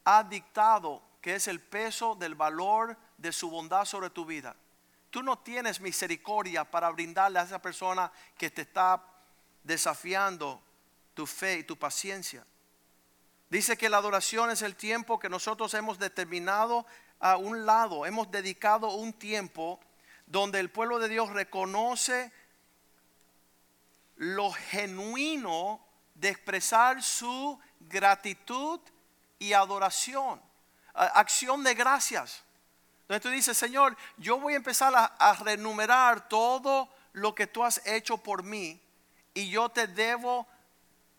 ha 0.04 0.22
dictado, 0.22 1.02
que 1.20 1.34
es 1.34 1.48
el 1.48 1.60
peso 1.60 2.14
del 2.14 2.34
valor 2.34 2.96
de 3.16 3.32
su 3.32 3.50
bondad 3.50 3.84
sobre 3.84 4.10
tu 4.10 4.24
vida. 4.24 4.54
Tú 5.10 5.22
no 5.22 5.38
tienes 5.38 5.80
misericordia 5.80 6.64
para 6.64 6.90
brindarle 6.90 7.38
a 7.38 7.42
esa 7.42 7.60
persona 7.60 8.12
que 8.36 8.50
te 8.50 8.62
está 8.62 9.02
desafiando 9.62 10.62
tu 11.14 11.26
fe 11.26 11.58
y 11.58 11.64
tu 11.64 11.76
paciencia. 11.76 12.44
Dice 13.50 13.78
que 13.78 13.88
la 13.88 13.96
adoración 13.96 14.50
es 14.50 14.62
el 14.62 14.76
tiempo 14.76 15.18
que 15.18 15.30
nosotros 15.30 15.72
hemos 15.74 15.98
determinado 15.98 16.86
a 17.18 17.36
un 17.36 17.64
lado, 17.64 18.04
hemos 18.04 18.30
dedicado 18.30 18.90
un 18.90 19.12
tiempo 19.12 19.80
donde 20.26 20.60
el 20.60 20.70
pueblo 20.70 20.98
de 20.98 21.08
Dios 21.08 21.30
reconoce 21.30 22.30
lo 24.16 24.52
genuino 24.52 25.80
de 26.14 26.28
expresar 26.28 27.02
su 27.02 27.58
gratitud 27.80 28.80
y 29.38 29.54
adoración, 29.54 30.42
acción 30.92 31.64
de 31.64 31.74
gracias. 31.74 32.42
Entonces 33.02 33.22
tú 33.22 33.30
dices, 33.30 33.56
Señor, 33.56 33.96
yo 34.18 34.38
voy 34.38 34.52
a 34.52 34.56
empezar 34.56 34.94
a, 34.94 35.04
a 35.04 35.32
renumerar 35.34 36.28
todo 36.28 36.92
lo 37.12 37.34
que 37.34 37.46
tú 37.46 37.64
has 37.64 37.80
hecho 37.86 38.18
por 38.18 38.42
mí 38.42 38.78
y 39.32 39.48
yo 39.48 39.70
te 39.70 39.86
debo 39.86 40.46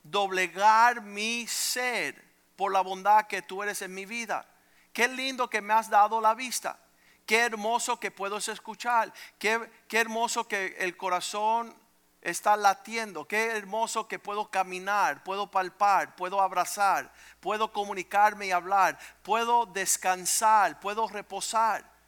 doblegar 0.03 1.01
mi 1.01 1.47
ser 1.47 2.23
por 2.55 2.71
la 2.71 2.81
bondad 2.81 3.27
que 3.27 3.41
tú 3.41 3.63
eres 3.63 3.81
en 3.81 3.93
mi 3.93 4.05
vida. 4.05 4.45
Qué 4.93 5.07
lindo 5.07 5.49
que 5.49 5.61
me 5.61 5.73
has 5.73 5.89
dado 5.89 6.19
la 6.19 6.33
vista. 6.33 6.79
Qué 7.25 7.39
hermoso 7.39 7.99
que 7.99 8.11
puedo 8.11 8.37
escuchar. 8.37 9.13
Qué, 9.37 9.69
qué 9.87 9.99
hermoso 9.99 10.47
que 10.47 10.75
el 10.79 10.97
corazón 10.97 11.75
está 12.21 12.57
latiendo. 12.57 13.27
Qué 13.27 13.57
hermoso 13.57 14.07
que 14.07 14.19
puedo 14.19 14.49
caminar, 14.49 15.23
puedo 15.23 15.49
palpar, 15.49 16.15
puedo 16.15 16.41
abrazar, 16.41 17.11
puedo 17.39 17.71
comunicarme 17.71 18.47
y 18.47 18.51
hablar, 18.51 18.97
puedo 19.23 19.65
descansar, 19.65 20.79
puedo 20.79 21.07
reposar. 21.07 21.98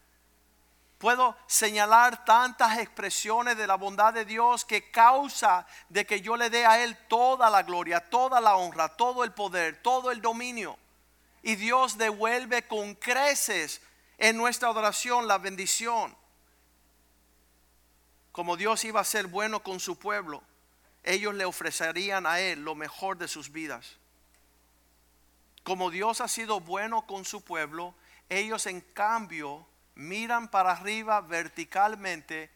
Puedo 1.02 1.36
señalar 1.48 2.26
tantas 2.26 2.78
expresiones 2.78 3.58
de 3.58 3.66
la 3.66 3.74
bondad 3.74 4.14
de 4.14 4.24
Dios 4.24 4.64
que 4.64 4.92
causa 4.92 5.66
de 5.90 6.06
que 6.06 6.22
yo 6.22 6.38
le 6.38 6.52
dé 6.52 6.64
a 6.64 6.84
Él 6.84 6.96
toda 7.08 7.50
la 7.50 7.64
gloria, 7.64 8.08
toda 8.08 8.40
la 8.40 8.56
honra, 8.56 8.88
todo 8.88 9.24
el 9.24 9.32
poder, 9.32 9.82
todo 9.82 10.12
el 10.12 10.22
dominio. 10.22 10.78
Y 11.42 11.56
Dios 11.56 11.98
devuelve 11.98 12.68
con 12.68 12.94
creces 12.94 13.82
en 14.20 14.38
nuestra 14.38 14.70
adoración 14.70 15.28
la 15.28 15.40
bendición. 15.40 16.16
Como 18.32 18.56
Dios 18.56 18.86
iba 18.86 19.02
a 19.02 19.04
ser 19.04 19.26
bueno 19.26 19.64
con 19.64 19.80
su 19.80 19.98
pueblo, 19.98 20.44
ellos 21.02 21.34
le 21.34 21.46
ofrecerían 21.46 22.28
a 22.28 22.42
Él 22.42 22.64
lo 22.64 22.76
mejor 22.76 23.18
de 23.18 23.28
sus 23.28 23.52
vidas. 23.52 23.98
Como 25.64 25.90
Dios 25.90 26.22
ha 26.22 26.28
sido 26.28 26.60
bueno 26.60 27.08
con 27.08 27.26
su 27.26 27.44
pueblo, 27.44 27.96
ellos 28.30 28.68
en 28.68 28.82
cambio 28.82 29.66
miran 29.96 30.48
para 30.50 30.72
arriba 30.72 31.22
verticalmente 31.22 32.50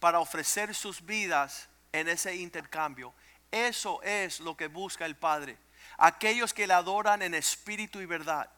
para 0.00 0.20
ofrecer 0.20 0.74
sus 0.74 1.04
vidas 1.04 1.68
en 1.92 2.08
ese 2.08 2.36
intercambio. 2.36 3.12
Eso 3.50 4.02
es 4.02 4.40
lo 4.40 4.56
que 4.56 4.68
busca 4.68 5.06
el 5.06 5.16
Padre. 5.16 5.58
Aquellos 5.96 6.52
que 6.52 6.66
le 6.66 6.74
adoran 6.74 7.22
en 7.22 7.34
espíritu 7.34 8.00
y 8.00 8.06
verdad. 8.06 8.50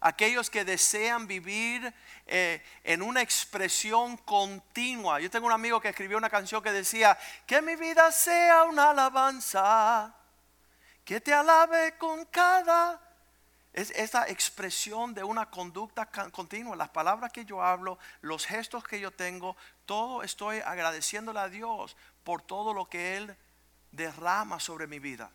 Aquellos 0.00 0.50
que 0.50 0.64
desean 0.64 1.28
vivir 1.28 1.94
eh, 2.26 2.60
en 2.82 3.02
una 3.02 3.22
expresión 3.22 4.16
continua. 4.16 5.20
Yo 5.20 5.30
tengo 5.30 5.46
un 5.46 5.52
amigo 5.52 5.80
que 5.80 5.90
escribió 5.90 6.18
una 6.18 6.30
canción 6.30 6.62
que 6.62 6.72
decía, 6.72 7.16
que 7.46 7.62
mi 7.62 7.76
vida 7.76 8.10
sea 8.10 8.64
una 8.64 8.90
alabanza, 8.90 10.12
que 11.04 11.20
te 11.20 11.32
alabe 11.32 11.96
con 11.98 12.24
cada 12.26 13.00
es 13.72 13.90
esa 13.92 14.28
expresión 14.28 15.14
de 15.14 15.24
una 15.24 15.50
conducta 15.50 16.06
continua. 16.30 16.76
Las 16.76 16.90
palabras 16.90 17.32
que 17.32 17.44
yo 17.44 17.62
hablo, 17.62 17.98
los 18.20 18.46
gestos 18.46 18.84
que 18.84 19.00
yo 19.00 19.10
tengo, 19.10 19.56
todo 19.86 20.22
estoy 20.22 20.58
agradeciéndole 20.60 21.40
a 21.40 21.48
Dios 21.48 21.96
por 22.22 22.42
todo 22.42 22.74
lo 22.74 22.88
que 22.88 23.16
Él 23.16 23.34
derrama 23.90 24.60
sobre 24.60 24.86
mi 24.86 24.98
vida. 24.98 25.30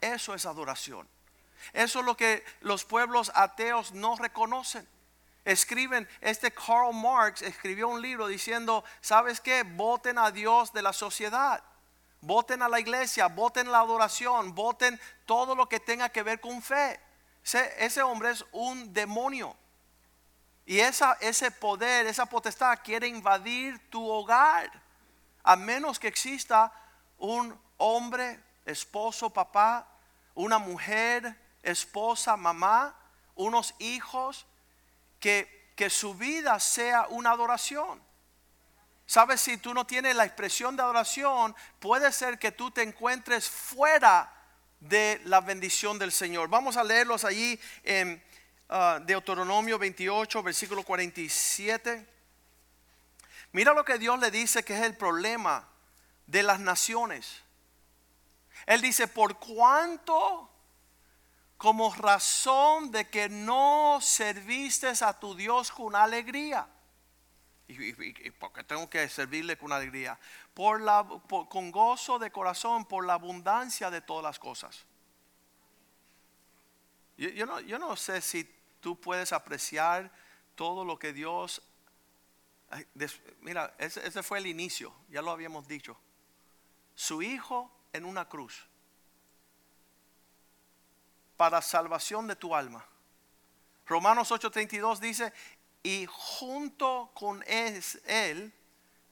Eso 0.00 0.34
es 0.34 0.46
adoración. 0.46 1.08
Eso 1.72 2.00
es 2.00 2.04
lo 2.04 2.16
que 2.16 2.44
los 2.60 2.84
pueblos 2.84 3.32
ateos 3.34 3.92
no 3.92 4.16
reconocen. 4.16 4.86
Escriben, 5.44 6.08
este 6.20 6.52
Karl 6.52 6.94
Marx 6.94 7.42
escribió 7.42 7.88
un 7.88 8.00
libro 8.00 8.28
diciendo, 8.28 8.84
¿sabes 9.00 9.40
qué? 9.40 9.64
Voten 9.64 10.18
a 10.18 10.30
Dios 10.30 10.72
de 10.72 10.82
la 10.82 10.92
sociedad. 10.92 11.62
Voten 12.20 12.62
a 12.62 12.68
la 12.68 12.78
iglesia, 12.78 13.26
voten 13.26 13.72
la 13.72 13.80
adoración, 13.80 14.54
voten 14.54 15.00
todo 15.26 15.56
lo 15.56 15.68
que 15.68 15.80
tenga 15.80 16.08
que 16.10 16.22
ver 16.22 16.40
con 16.40 16.62
fe. 16.62 17.00
Ese, 17.42 18.02
hombre 18.02 18.30
es 18.30 18.44
un 18.52 18.92
demonio. 18.92 19.56
Y 20.64 20.78
esa, 20.78 21.14
ese 21.20 21.50
poder, 21.50 22.06
esa 22.06 22.26
potestad 22.26 22.78
quiere 22.84 23.08
invadir 23.08 23.90
tu 23.90 24.08
hogar. 24.08 24.70
A 25.42 25.56
menos 25.56 25.98
que 25.98 26.06
exista 26.06 26.72
un 27.18 27.58
hombre, 27.78 28.40
esposo, 28.64 29.30
papá, 29.30 29.88
una 30.34 30.58
mujer, 30.58 31.36
esposa, 31.62 32.36
mamá, 32.36 32.96
unos 33.34 33.74
hijos, 33.80 34.46
que, 35.18 35.72
que 35.76 35.90
su 35.90 36.14
vida 36.14 36.58
sea 36.60 37.06
una 37.08 37.32
adoración. 37.32 38.00
Sabes, 39.04 39.40
si 39.40 39.58
tú 39.58 39.74
no 39.74 39.84
tienes 39.84 40.14
la 40.14 40.24
expresión 40.24 40.76
de 40.76 40.82
adoración, 40.82 41.54
puede 41.80 42.12
ser 42.12 42.38
que 42.38 42.52
tú 42.52 42.70
te 42.70 42.82
encuentres 42.82 43.50
fuera 43.50 44.32
de 44.82 45.20
la 45.24 45.40
bendición 45.40 45.98
del 45.98 46.12
Señor. 46.12 46.48
Vamos 46.48 46.76
a 46.76 46.84
leerlos 46.84 47.24
allí 47.24 47.58
en 47.84 48.22
ah, 48.68 49.00
Deuteronomio 49.02 49.78
28, 49.78 50.42
versículo 50.42 50.82
47. 50.82 52.06
Mira 53.52 53.74
lo 53.74 53.84
que 53.84 53.98
Dios 53.98 54.18
le 54.18 54.30
dice 54.30 54.64
que 54.64 54.74
es 54.74 54.82
el 54.82 54.96
problema 54.96 55.68
de 56.26 56.42
las 56.42 56.58
naciones. 56.58 57.42
Él 58.66 58.80
dice, 58.80 59.06
por 59.06 59.38
cuanto 59.38 60.48
como 61.56 61.94
razón 61.94 62.90
de 62.90 63.08
que 63.08 63.28
no 63.28 64.00
serviste 64.00 64.92
a 65.00 65.12
tu 65.12 65.36
Dios 65.36 65.70
con 65.70 65.94
alegría. 65.94 66.66
¿Y, 67.78 68.28
y, 68.28 68.32
tengo 68.66 68.88
que 68.88 69.08
servirle 69.08 69.56
con 69.56 69.72
alegría? 69.72 70.18
Por 70.54 70.80
la, 70.80 71.06
con 71.48 71.70
gozo 71.70 72.18
de 72.18 72.30
corazón, 72.30 72.84
por 72.84 73.06
la 73.06 73.14
abundancia 73.14 73.90
de 73.90 74.00
todas 74.00 74.22
las 74.22 74.38
cosas. 74.38 74.84
Yo, 77.16 77.28
yo 77.30 77.46
no, 77.46 77.60
yo 77.60 77.78
no 77.78 77.96
sé 77.96 78.20
si 78.20 78.44
tú 78.80 79.00
puedes 79.00 79.32
apreciar 79.32 80.12
todo 80.54 80.84
lo 80.84 80.98
que 80.98 81.12
Dios... 81.12 81.62
Mira, 83.42 83.74
ese, 83.78 84.06
ese 84.06 84.22
fue 84.22 84.38
el 84.38 84.46
inicio, 84.46 84.94
ya 85.10 85.20
lo 85.20 85.30
habíamos 85.30 85.68
dicho. 85.68 85.98
Su 86.94 87.22
hijo 87.22 87.70
en 87.92 88.04
una 88.04 88.28
cruz 88.28 88.66
para 91.36 91.60
salvación 91.60 92.26
de 92.28 92.36
tu 92.36 92.54
alma. 92.54 92.86
Romanos 93.86 94.30
8:32 94.30 95.00
dice, 95.00 95.32
y 95.82 96.06
junto 96.08 97.10
con 97.14 97.44
él, 97.46 98.52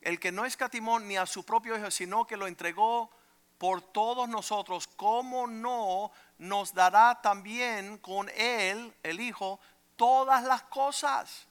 el 0.01 0.21
que 0.21 0.33
no 0.33 0.45
escatimó 0.45 1.01
ni 1.01 1.17
a 1.17 1.27
su 1.27 1.45
propio 1.45 1.77
hijo, 1.77 1.91
sino 1.91 2.27
que 2.27 2.37
lo 2.37 2.47
entregó 2.47 3.11
por 3.59 3.83
todos 3.83 4.29
nosotros, 4.29 4.87
¿cómo 4.87 5.47
no 5.47 6.11
nos 6.39 6.73
dará 6.73 7.21
también 7.21 7.99
con 7.99 8.29
él, 8.31 8.95
el 9.03 9.21
hijo, 9.21 9.61
todas 9.97 10.45
las 10.45 10.63
cosas? 10.63 11.47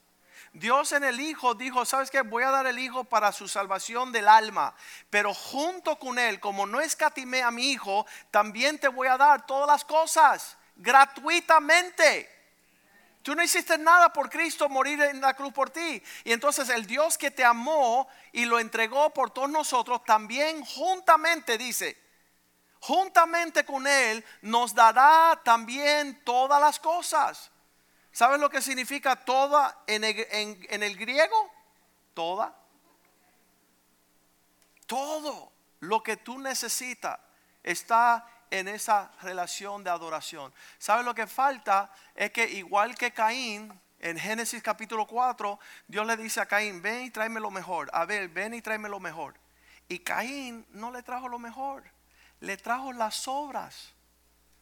Dios 0.53 0.91
en 0.93 1.03
el 1.03 1.19
Hijo 1.19 1.53
dijo, 1.53 1.85
¿sabes 1.85 2.09
qué? 2.09 2.21
Voy 2.21 2.43
a 2.43 2.49
dar 2.49 2.65
el 2.65 2.79
Hijo 2.79 3.03
para 3.03 3.31
su 3.31 3.47
salvación 3.47 4.11
del 4.11 4.27
alma. 4.27 4.73
Pero 5.09 5.33
junto 5.33 5.99
con 5.99 6.17
Él, 6.17 6.39
como 6.39 6.65
no 6.65 6.81
escatimé 6.81 7.43
a 7.43 7.51
mi 7.51 7.71
Hijo, 7.71 8.05
también 8.31 8.79
te 8.79 8.87
voy 8.87 9.07
a 9.07 9.17
dar 9.17 9.45
todas 9.45 9.67
las 9.67 9.85
cosas 9.85 10.57
gratuitamente. 10.75 12.38
Tú 13.21 13.35
no 13.35 13.43
hiciste 13.43 13.77
nada 13.77 14.13
por 14.13 14.29
Cristo 14.29 14.69
morir 14.69 15.01
en 15.01 15.19
la 15.21 15.33
cruz 15.33 15.51
por 15.53 15.69
ti. 15.69 16.01
Y 16.23 16.31
entonces 16.31 16.69
el 16.69 16.85
Dios 16.85 17.17
que 17.17 17.31
te 17.31 17.43
amó 17.43 18.07
y 18.31 18.45
lo 18.45 18.59
entregó 18.59 19.09
por 19.13 19.31
todos 19.31 19.49
nosotros, 19.49 20.03
también 20.05 20.63
juntamente 20.63 21.57
dice, 21.57 22.01
juntamente 22.79 23.65
con 23.65 23.85
Él 23.85 24.23
nos 24.41 24.73
dará 24.73 25.39
también 25.43 26.23
todas 26.23 26.61
las 26.61 26.79
cosas. 26.79 27.51
¿Sabes 28.11 28.39
lo 28.39 28.49
que 28.49 28.61
significa 28.61 29.15
toda 29.17 29.83
en 29.85 30.03
el, 30.03 30.27
en- 30.31 30.83
el 30.83 30.97
griego? 30.97 31.51
Toda. 32.13 32.55
Todo 34.87 35.51
lo 35.81 36.01
que 36.01 36.17
tú 36.17 36.39
necesitas 36.39 37.19
está 37.63 38.25
en 38.51 38.67
esa 38.67 39.11
relación 39.21 39.83
de 39.83 39.89
adoración. 39.89 40.53
¿Sabes 40.77 41.05
lo 41.05 41.15
que 41.15 41.27
falta? 41.27 41.91
Es 42.15 42.31
que 42.31 42.49
igual 42.49 42.95
que 42.95 43.11
Caín, 43.11 43.79
en 43.99 44.17
Génesis 44.17 44.63
capítulo 44.63 45.05
4, 45.05 45.59
Dios 45.87 46.05
le 46.05 46.17
dice 46.17 46.41
a 46.41 46.45
Caín, 46.45 46.81
ven 46.81 47.05
y 47.05 47.11
tráeme 47.11 47.39
lo 47.39 47.51
mejor. 47.51 47.89
A 47.93 48.05
ver, 48.05 48.29
ven 48.29 48.53
y 48.53 48.61
tráeme 48.61 48.89
lo 48.89 48.99
mejor. 48.99 49.35
Y 49.87 49.99
Caín 49.99 50.65
no 50.71 50.91
le 50.91 51.03
trajo 51.03 51.27
lo 51.27 51.39
mejor, 51.39 51.83
le 52.39 52.57
trajo 52.57 52.93
las 52.93 53.15
sobras. 53.15 53.93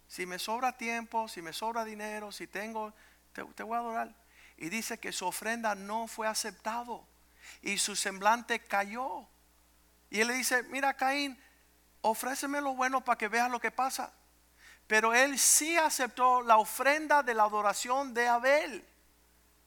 Si 0.07 0.25
me 0.25 0.39
sobra 0.39 0.77
tiempo, 0.77 1.27
si 1.27 1.41
me 1.41 1.51
sobra 1.51 1.83
dinero, 1.83 2.31
si 2.31 2.47
tengo, 2.47 2.93
te, 3.33 3.43
te 3.43 3.63
voy 3.63 3.75
a 3.75 3.79
adorar. 3.79 4.15
Y 4.55 4.69
dice 4.69 4.99
que 4.99 5.11
su 5.11 5.27
ofrenda 5.27 5.75
no 5.75 6.07
fue 6.07 6.27
aceptado 6.27 7.05
y 7.61 7.77
su 7.77 7.95
semblante 7.95 8.59
cayó. 8.61 9.27
Y 10.09 10.21
él 10.21 10.27
le 10.27 10.35
dice, 10.35 10.63
mira 10.63 10.93
Caín, 10.95 11.37
ofréceme 12.09 12.61
lo 12.61 12.73
bueno 12.75 13.01
para 13.01 13.17
que 13.17 13.27
veas 13.27 13.49
lo 13.49 13.59
que 13.59 13.71
pasa. 13.71 14.11
Pero 14.87 15.13
él 15.13 15.37
sí 15.37 15.77
aceptó 15.77 16.41
la 16.41 16.57
ofrenda 16.57 17.21
de 17.23 17.33
la 17.33 17.43
adoración 17.43 18.13
de 18.13 18.27
Abel. 18.27 18.87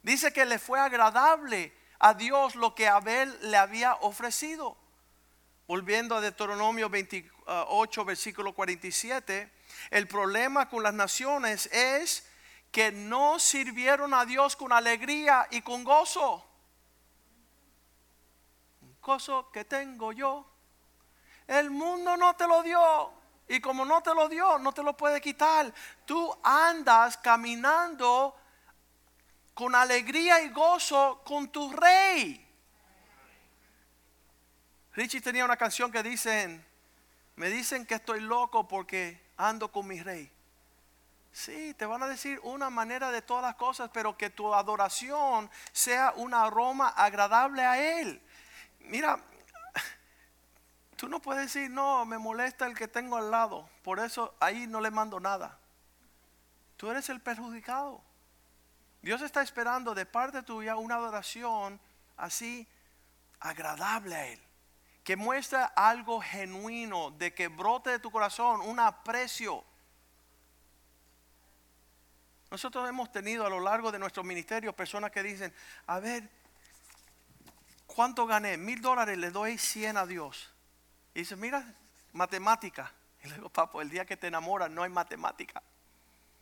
Dice 0.03 0.33
que 0.33 0.47
le 0.47 0.59
fue 0.59 0.81
agradable 0.81 1.73
a 1.99 2.15
Dios 2.15 2.55
lo 2.55 2.75
que 2.75 2.89
Abel 2.89 3.37
le 3.51 3.57
había 3.57 3.95
ofrecido. 3.97 4.77
volviendo 5.71 6.17
a 6.17 6.21
Deuteronomio 6.21 6.91
28, 6.91 8.05
versículo 8.05 8.53
47, 8.53 9.53
el 9.91 10.09
problema 10.09 10.69
con 10.69 10.83
las 10.83 10.93
naciones 10.93 11.67
es 11.67 12.27
que 12.73 12.91
no 12.91 13.39
sirvieron 13.39 14.13
a 14.13 14.25
Dios 14.25 14.57
con 14.57 14.73
alegría 14.73 15.47
y 15.53 15.63
con 15.63 15.85
gozo. 15.85 16.45
Gozo 19.01 19.53
que 19.53 19.65
tengo 19.65 20.11
yo. 20.11 20.50
El 21.51 21.69
mundo 21.69 22.17
no 22.17 22.37
te 22.37 22.47
lo 22.47 22.63
dio. 22.63 23.11
Y 23.49 23.61
como 23.61 23.85
no 23.85 24.01
te 24.05 24.15
lo 24.15 24.29
dio, 24.29 24.57
no 24.61 24.73
te 24.73 24.85
lo 24.85 24.97
puede 24.97 25.21
quitar. 25.21 25.75
Tú 26.07 26.33
andas 26.45 27.17
caminando 27.17 28.37
con 29.53 29.75
alegría 29.75 30.41
y 30.43 30.51
gozo 30.51 31.23
con 31.25 31.49
tu 31.49 31.73
rey. 31.73 32.47
Richie 34.93 35.21
tenía 35.21 35.45
una 35.45 35.57
canción 35.57 35.91
que 35.91 36.05
dicen, 36.05 36.65
me 37.35 37.51
dicen 37.51 37.85
que 37.85 37.97
estoy 37.97 38.21
loco 38.21 38.69
porque 38.69 39.21
ando 39.37 39.73
con 39.73 39.89
mi 39.89 40.01
rey. 40.01 40.31
Sí, 41.33 41.75
te 41.75 41.85
van 41.85 42.05
a 42.05 42.07
decir 42.07 42.39
una 42.45 42.71
manera 42.71 43.11
de 43.11 43.23
todas 43.23 43.43
las 43.43 43.57
cosas, 43.57 43.91
pero 43.93 44.17
que 44.17 44.31
tu 44.31 44.55
adoración 44.55 45.51
sea 45.73 46.13
un 46.15 46.33
aroma 46.33 46.91
agradable 46.91 47.65
a 47.65 48.01
Él. 48.01 48.23
Mira, 48.83 49.21
tú 51.01 51.09
no 51.09 51.23
puedes 51.23 51.47
decir, 51.47 51.71
no, 51.71 52.05
me 52.05 52.19
molesta 52.19 52.67
el 52.67 52.77
que 52.77 52.87
tengo 52.87 53.17
al 53.17 53.31
lado, 53.31 53.67
por 53.83 53.99
eso 53.99 54.35
ahí 54.39 54.67
no 54.67 54.83
le 54.83 54.91
mando 54.91 55.19
nada. 55.19 55.59
Tú 56.77 56.91
eres 56.91 57.09
el 57.09 57.23
perjudicado. 57.23 58.03
Dios 59.01 59.23
está 59.23 59.41
esperando 59.41 59.95
de 59.95 60.05
parte 60.05 60.43
tuya 60.43 60.77
una 60.77 60.97
adoración 60.97 61.81
así 62.19 62.69
agradable 63.41 64.15
a 64.15 64.27
Él 64.27 64.41
que 65.03 65.17
muestra 65.17 65.65
algo 65.65 66.21
genuino, 66.21 67.11
de 67.13 67.33
que 67.33 67.49
brote 67.49 67.89
de 67.91 67.99
tu 67.99 68.11
corazón 68.11 68.61
un 68.61 68.79
aprecio. 68.79 69.65
Nosotros 72.51 72.87
hemos 72.87 73.11
tenido 73.11 73.47
a 73.47 73.51
lo 73.51 73.61
largo 73.61 73.91
de 73.91 73.99
nuestro 73.99 74.23
ministerio 74.23 74.77
personas 74.77 75.11
que 75.11 75.23
dicen, 75.23 75.55
a 75.87 75.99
ver, 75.99 76.29
¿cuánto 77.87 78.27
gané? 78.27 78.59
Mil 78.59 78.83
dólares, 78.83 79.17
le 79.17 79.31
doy 79.31 79.57
cien 79.57 79.97
a 79.97 80.05
Dios. 80.05 80.50
Dice, 81.21 81.37
mira, 81.37 81.65
matemática. 82.13 82.93
Y 83.23 83.29
le 83.29 83.35
digo, 83.35 83.49
papo, 83.49 83.81
el 83.81 83.91
día 83.91 84.05
que 84.05 84.17
te 84.17 84.27
enamoras 84.27 84.71
no 84.71 84.83
hay 84.83 84.91
matemática. 84.91 85.63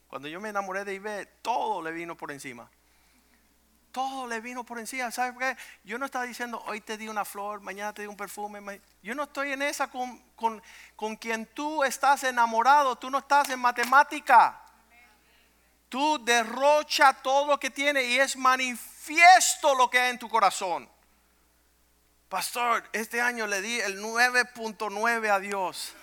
Cuando 0.09 0.29
yo 0.29 0.41
me 0.41 0.49
enamoré 0.49 0.85
de 0.85 0.95
Ibe, 0.95 1.27
todo 1.43 1.83
le 1.83 1.93
vino 1.93 2.17
por 2.17 2.33
encima 2.33 2.71
todo 3.99 4.29
le 4.29 4.41
vino 4.41 4.65
por 4.65 4.79
encima. 4.79 5.11
¿Sabes 5.11 5.35
qué? 5.39 5.57
Yo 5.83 5.99
no 5.99 6.07
estaba 6.07 6.25
diciendo, 6.25 6.63
hoy 6.67 6.81
te 6.81 6.97
di 6.97 7.09
una 7.09 7.25
flor, 7.25 7.61
mañana 7.61 7.93
te 7.93 8.03
di 8.03 8.09
un 8.09 8.17
perfume. 8.17 8.81
Yo 9.03 9.13
no 9.15 9.25
estoy 9.25 9.53
en 9.53 9.63
esa 9.63 9.89
con, 9.89 10.19
con, 10.37 10.63
con 10.95 11.17
quien 11.17 11.47
tú 11.47 11.83
estás 11.83 12.23
enamorado. 12.25 12.97
Tú 12.97 13.11
no 13.11 13.19
estás 13.19 13.51
en 13.51 13.59
matemática. 13.59 14.63
Tú 15.89 16.23
derrocha 16.25 17.13
todo 17.15 17.49
lo 17.49 17.59
que 17.59 17.71
tiene 17.71 18.05
y 18.05 18.19
es 18.19 18.37
manifiesto 18.37 19.75
lo 19.75 19.89
que 19.89 19.99
hay 19.99 20.11
en 20.11 20.19
tu 20.19 20.29
corazón. 20.29 20.89
Pastor, 22.29 22.89
este 22.93 23.23
año 23.23 23.47
le 23.47 23.63
di 23.63 23.81
el 23.81 24.03
9.9 24.03 25.31
a 25.31 25.39
Dios. 25.39 25.95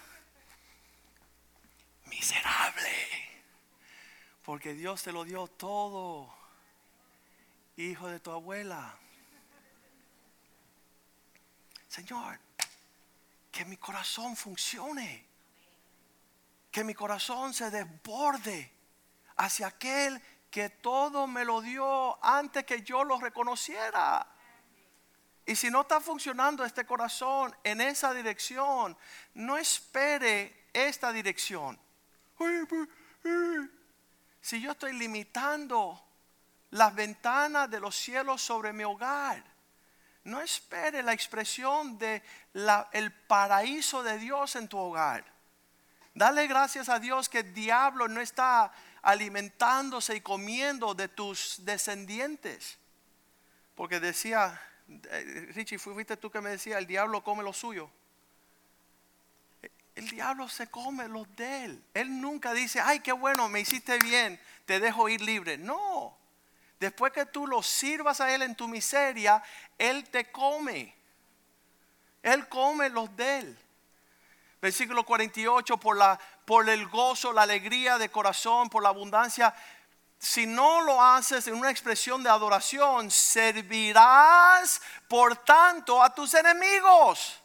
Miserable. 2.06 2.90
Porque 4.44 4.74
Dios 4.74 5.04
te 5.04 5.12
lo 5.12 5.24
dio 5.24 5.48
todo 5.48 6.34
hijo 7.78 8.08
de 8.08 8.20
tu 8.20 8.32
abuela. 8.32 8.98
Señor, 11.88 12.40
que 13.52 13.66
mi 13.66 13.78
corazón 13.78 14.36
funcione, 14.36 15.26
que 16.72 16.84
mi 16.84 16.94
corazón 16.94 17.54
se 17.54 17.70
desborde 17.70 18.72
hacia 19.38 19.68
aquel 19.68 20.22
que 20.50 20.70
todo 20.70 21.28
me 21.28 21.46
lo 21.46 21.62
dio 21.62 22.24
antes 22.26 22.66
que 22.66 22.82
yo 22.82 23.04
lo 23.04 23.20
reconociera. 23.20 24.35
Y 25.46 25.56
si 25.56 25.70
no 25.70 25.82
está 25.82 26.02
funcionando 26.02 26.66
este 26.66 26.86
corazón 26.86 27.56
en 27.64 27.82
esa 27.82 28.14
dirección, 28.14 28.98
no 29.36 29.58
espere 29.58 30.68
esta 30.74 31.12
dirección. 31.12 31.80
Si 34.42 34.60
yo 34.60 34.72
estoy 34.72 34.94
limitando 34.94 36.06
las 36.76 36.94
ventanas 36.94 37.70
de 37.70 37.80
los 37.80 37.96
cielos 37.96 38.42
sobre 38.42 38.74
mi 38.74 38.84
hogar. 38.84 39.44
No 40.26 40.42
espere 40.42 41.04
la 41.04 41.14
expresión 41.14 41.98
de 41.98 42.22
el 42.92 43.14
paraíso 43.14 44.04
de 44.04 44.18
Dios 44.18 44.56
en 44.58 44.68
tu 44.68 44.78
hogar. 44.78 45.24
Dale 46.14 46.48
gracias 46.48 46.90
a 46.90 47.00
Dios 47.00 47.30
que 47.30 47.40
el 47.40 47.54
diablo 47.54 48.08
no 48.08 48.20
está 48.20 48.74
alimentándose 49.04 50.16
y 50.18 50.22
comiendo 50.22 50.94
de 50.94 51.08
tus 51.08 51.64
descendientes. 51.64 52.78
Porque 53.76 54.00
decía, 54.02 54.60
eh, 54.60 54.75
Richie, 54.88 55.78
fuiste 55.78 56.18
tú 56.18 56.30
que 56.30 56.42
me 56.42 56.52
decía, 56.52 56.78
el 56.78 56.88
diablo 56.88 57.24
come 57.24 57.44
lo 57.44 57.54
suyo. 57.54 57.90
El 59.96 60.10
diablo 60.10 60.50
se 60.50 60.68
come 60.68 61.08
los 61.08 61.34
de 61.36 61.66
él. 61.66 61.84
Él 61.94 62.22
nunca 62.22 62.54
dice, 62.54 62.82
ay, 62.82 63.00
qué 63.00 63.14
bueno, 63.14 63.48
me 63.50 63.62
hiciste 63.62 63.98
bien, 64.00 64.40
te 64.66 64.80
dejo 64.80 65.08
ir 65.10 65.22
libre. 65.22 65.58
No, 65.58 66.18
Después 66.80 67.14
que 67.14 67.26
tú 67.26 67.48
lo 67.48 67.64
sirvas 67.64 68.22
a 68.22 68.34
Él 68.34 68.42
en 68.42 68.56
tu 68.56 68.68
miseria, 68.68 69.42
Él 69.78 70.10
te 70.10 70.32
come. 70.32 70.94
Él 72.22 72.48
come 72.50 72.90
los 72.90 73.16
de 73.16 73.40
Él. 73.40 73.60
Versículo 74.62 75.06
48, 75.06 75.78
por, 75.78 75.96
la, 75.96 76.20
por 76.46 76.68
el 76.70 76.88
gozo, 76.88 77.32
la 77.32 77.44
alegría 77.44 77.98
de 77.98 78.10
corazón, 78.10 78.70
por 78.70 78.84
la 78.84 78.90
abundancia. 78.90 79.54
Si 80.18 80.46
no 80.46 80.82
lo 80.82 81.02
haces 81.02 81.48
en 81.48 81.56
una 81.56 81.70
expresión 81.70 82.24
de 82.24 82.30
adoración, 82.30 83.12
servirás 83.12 84.82
por 85.08 85.36
tanto 85.38 86.02
a 86.02 86.14
tus 86.14 86.34
enemigos. 86.34 87.42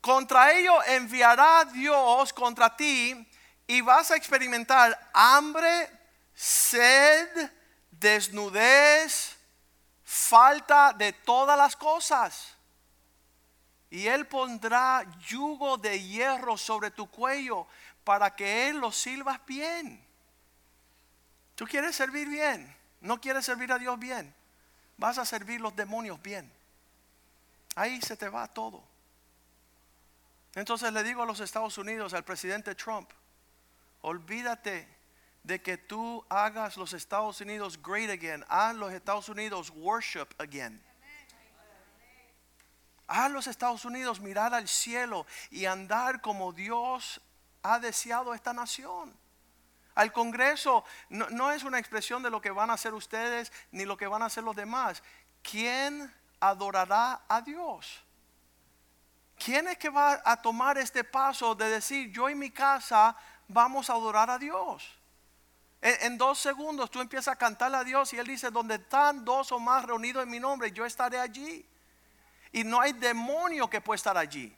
Contra 0.00 0.52
ellos 0.52 0.76
enviará 0.86 1.64
Dios 1.66 2.32
contra 2.32 2.74
ti 2.74 3.28
y 3.66 3.80
vas 3.82 4.10
a 4.10 4.16
experimentar 4.16 5.10
hambre, 5.12 5.90
sed, 6.34 7.50
desnudez, 7.90 9.36
falta 10.02 10.92
de 10.94 11.12
todas 11.12 11.58
las 11.58 11.76
cosas. 11.76 12.56
Y 13.90 14.06
Él 14.06 14.26
pondrá 14.26 15.04
yugo 15.28 15.76
de 15.76 16.00
hierro 16.02 16.56
sobre 16.56 16.90
tu 16.90 17.10
cuello 17.10 17.66
para 18.02 18.34
que 18.34 18.68
Él 18.68 18.78
lo 18.78 18.90
sirvas 18.90 19.44
bien. 19.44 20.09
Tú 21.60 21.66
quieres 21.66 21.94
servir 21.94 22.26
bien, 22.26 22.74
no 23.02 23.20
quieres 23.20 23.44
servir 23.44 23.70
a 23.70 23.78
Dios 23.78 23.98
bien. 23.98 24.34
Vas 24.96 25.18
a 25.18 25.26
servir 25.26 25.60
los 25.60 25.76
demonios 25.76 26.22
bien. 26.22 26.50
Ahí 27.74 28.00
se 28.00 28.16
te 28.16 28.30
va 28.30 28.48
todo. 28.48 28.82
Entonces 30.54 30.90
le 30.90 31.02
digo 31.02 31.22
a 31.22 31.26
los 31.26 31.38
Estados 31.40 31.76
Unidos, 31.76 32.14
al 32.14 32.24
presidente 32.24 32.74
Trump, 32.74 33.10
olvídate 34.00 34.88
de 35.42 35.60
que 35.60 35.76
tú 35.76 36.24
hagas 36.30 36.78
los 36.78 36.94
Estados 36.94 37.42
Unidos 37.42 37.78
great 37.82 38.08
again, 38.08 38.42
haz 38.48 38.74
los 38.74 38.94
Estados 38.94 39.28
Unidos 39.28 39.68
worship 39.68 40.28
again. 40.38 40.82
Haz 43.06 43.30
los 43.30 43.46
Estados 43.46 43.84
Unidos 43.84 44.18
mirar 44.18 44.54
al 44.54 44.66
cielo 44.66 45.26
y 45.50 45.66
andar 45.66 46.22
como 46.22 46.54
Dios 46.54 47.20
ha 47.62 47.78
deseado 47.78 48.32
esta 48.32 48.54
nación. 48.54 49.19
Al 49.94 50.12
Congreso 50.12 50.84
no, 51.08 51.50
es 51.50 51.64
una 51.64 51.78
expresión 51.78 52.22
de 52.22 52.30
lo 52.30 52.40
que 52.40 52.50
van 52.50 52.70
a 52.70 52.74
hacer 52.74 52.94
ustedes 52.94 53.52
ni 53.72 53.84
lo 53.84 53.96
que 53.96 54.06
van 54.06 54.22
a 54.22 54.26
hacer 54.26 54.44
los 54.44 54.56
demás. 54.56 55.02
¿Quién 55.42 56.12
adorará 56.38 57.22
a 57.28 57.40
Dios? 57.40 58.02
¿Quién 59.42 59.68
es 59.68 59.78
que 59.78 59.88
va 59.88 60.20
a 60.24 60.40
tomar 60.40 60.78
este 60.78 61.02
paso 61.02 61.54
de 61.54 61.68
decir 61.70 62.10
yo 62.12 62.28
y 62.28 62.34
mi 62.34 62.50
casa 62.50 63.16
vamos 63.48 63.90
a 63.90 63.94
adorar 63.94 64.30
a 64.30 64.38
Dios? 64.38 65.00
En, 65.82 66.18
dos 66.18 66.38
segundos 66.38 66.90
tú 66.90 67.00
empiezas 67.00 67.28
a 67.28 67.36
cantarle 67.36 67.78
a 67.78 67.84
Dios 67.84 68.12
y 68.12 68.18
Él 68.18 68.26
dice, 68.26 68.50
donde 68.50 68.74
están 68.74 69.24
dos 69.24 69.50
o 69.50 69.58
más 69.58 69.84
reunidos 69.86 70.22
en 70.22 70.30
mi 70.30 70.38
nombre, 70.38 70.70
yo 70.72 70.84
estaré 70.84 71.18
allí. 71.18 71.66
Y 72.52 72.64
no 72.64 72.80
hay 72.80 72.92
demonio 72.92 73.70
que 73.70 73.80
pueda 73.80 73.96
estar 73.96 74.18
allí. 74.18 74.54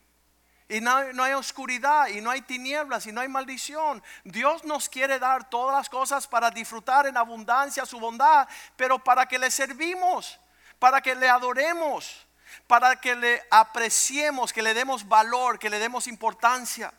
Y 0.72 0.80
no, 0.80 1.12
no, 1.12 1.22
hay 1.22 1.35
oscuridad, 1.35 2.08
y 2.08 2.22
no 2.22 2.30
hay 2.30 2.40
tinieblas, 2.40 3.06
y 3.06 3.12
no 3.12 3.20
hay 3.20 3.28
maldición. 3.28 4.02
Dios 4.24 4.64
nos 4.64 4.88
quiere 4.88 5.18
dar 5.18 5.50
todas 5.50 5.76
las 5.76 5.90
cosas 5.90 6.26
para 6.26 6.50
disfrutar 6.50 7.06
en 7.06 7.18
abundancia 7.18 7.85
su 7.85 8.00
bondad, 8.00 8.48
pero 8.74 8.98
para 8.98 9.26
que 9.26 9.38
le 9.38 9.50
servimos, 9.50 10.40
para 10.78 11.02
que 11.02 11.14
le 11.14 11.28
adoremos, 11.28 12.26
para 12.66 12.96
que 12.96 13.14
le 13.14 13.42
apreciemos, 13.50 14.50
que 14.50 14.62
le 14.62 14.72
demos 14.72 15.06
valor, 15.06 15.58
que 15.58 15.68
le 15.68 15.78
demos 15.78 16.06
importancia. 16.06 16.90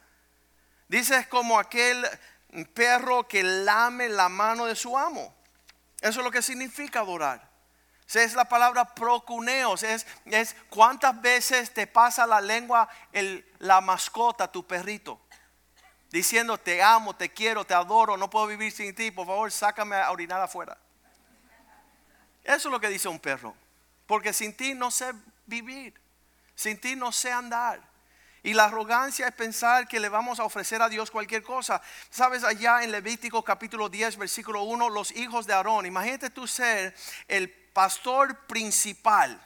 Dice 0.87 1.27
como 1.27 1.57
aquel 1.57 2.07
perro 2.75 3.27
que 3.27 3.41
lame 3.41 4.07
la 4.07 4.29
mano 4.29 4.65
de 4.65 4.75
su 4.75 4.95
amo. 4.95 5.33
Eso 5.99 6.19
es 6.19 6.23
lo 6.23 6.29
que 6.29 6.43
significa 6.43 6.99
adorar. 6.99 7.52
Es 8.13 8.33
la 8.33 8.45
palabra 8.45 8.93
procuneos, 8.93 9.81
es, 9.81 10.05
es 10.25 10.55
cuántas 10.69 11.19
veces 11.21 11.73
te 11.73 11.87
pasa 11.87 12.27
la 12.27 12.41
lengua 12.41 12.87
el, 13.11 13.45
la 13.59 13.81
mascota, 13.81 14.51
tu 14.51 14.67
perrito, 14.67 15.19
diciendo 16.11 16.59
te 16.59 16.83
amo, 16.83 17.15
te 17.15 17.29
quiero, 17.29 17.65
te 17.65 17.73
adoro, 17.73 18.15
no 18.17 18.29
puedo 18.29 18.47
vivir 18.47 18.71
sin 18.71 18.93
ti, 18.93 19.09
por 19.09 19.25
favor 19.25 19.51
sácame 19.51 19.95
a 19.95 20.11
orinar 20.11 20.39
afuera. 20.41 20.77
Eso 22.43 22.67
es 22.67 22.71
lo 22.71 22.79
que 22.79 22.89
dice 22.89 23.07
un 23.07 23.19
perro, 23.19 23.55
porque 24.05 24.31
sin 24.31 24.55
ti 24.55 24.75
no 24.75 24.91
sé 24.91 25.11
vivir, 25.45 25.99
sin 26.55 26.79
ti 26.79 26.95
no 26.95 27.11
sé 27.11 27.31
andar. 27.31 27.81
Y 28.45 28.53
la 28.53 28.65
arrogancia 28.65 29.27
es 29.27 29.33
pensar 29.33 29.87
que 29.87 30.01
le 30.01 30.09
vamos 30.09 30.39
a 30.39 30.43
ofrecer 30.43 30.81
a 30.81 30.89
Dios 30.89 31.09
cualquier 31.09 31.43
cosa. 31.43 31.81
Sabes, 32.09 32.43
allá 32.43 32.83
en 32.83 32.91
Levítico 32.91 33.41
capítulo 33.41 33.87
10, 33.87 34.17
versículo 34.17 34.63
1, 34.63 34.89
los 34.89 35.11
hijos 35.11 35.47
de 35.47 35.53
Aarón, 35.53 35.85
imagínate 35.85 36.29
tú 36.29 36.45
ser 36.45 36.93
el 37.29 37.62
pastor 37.73 38.37
principal. 38.45 39.41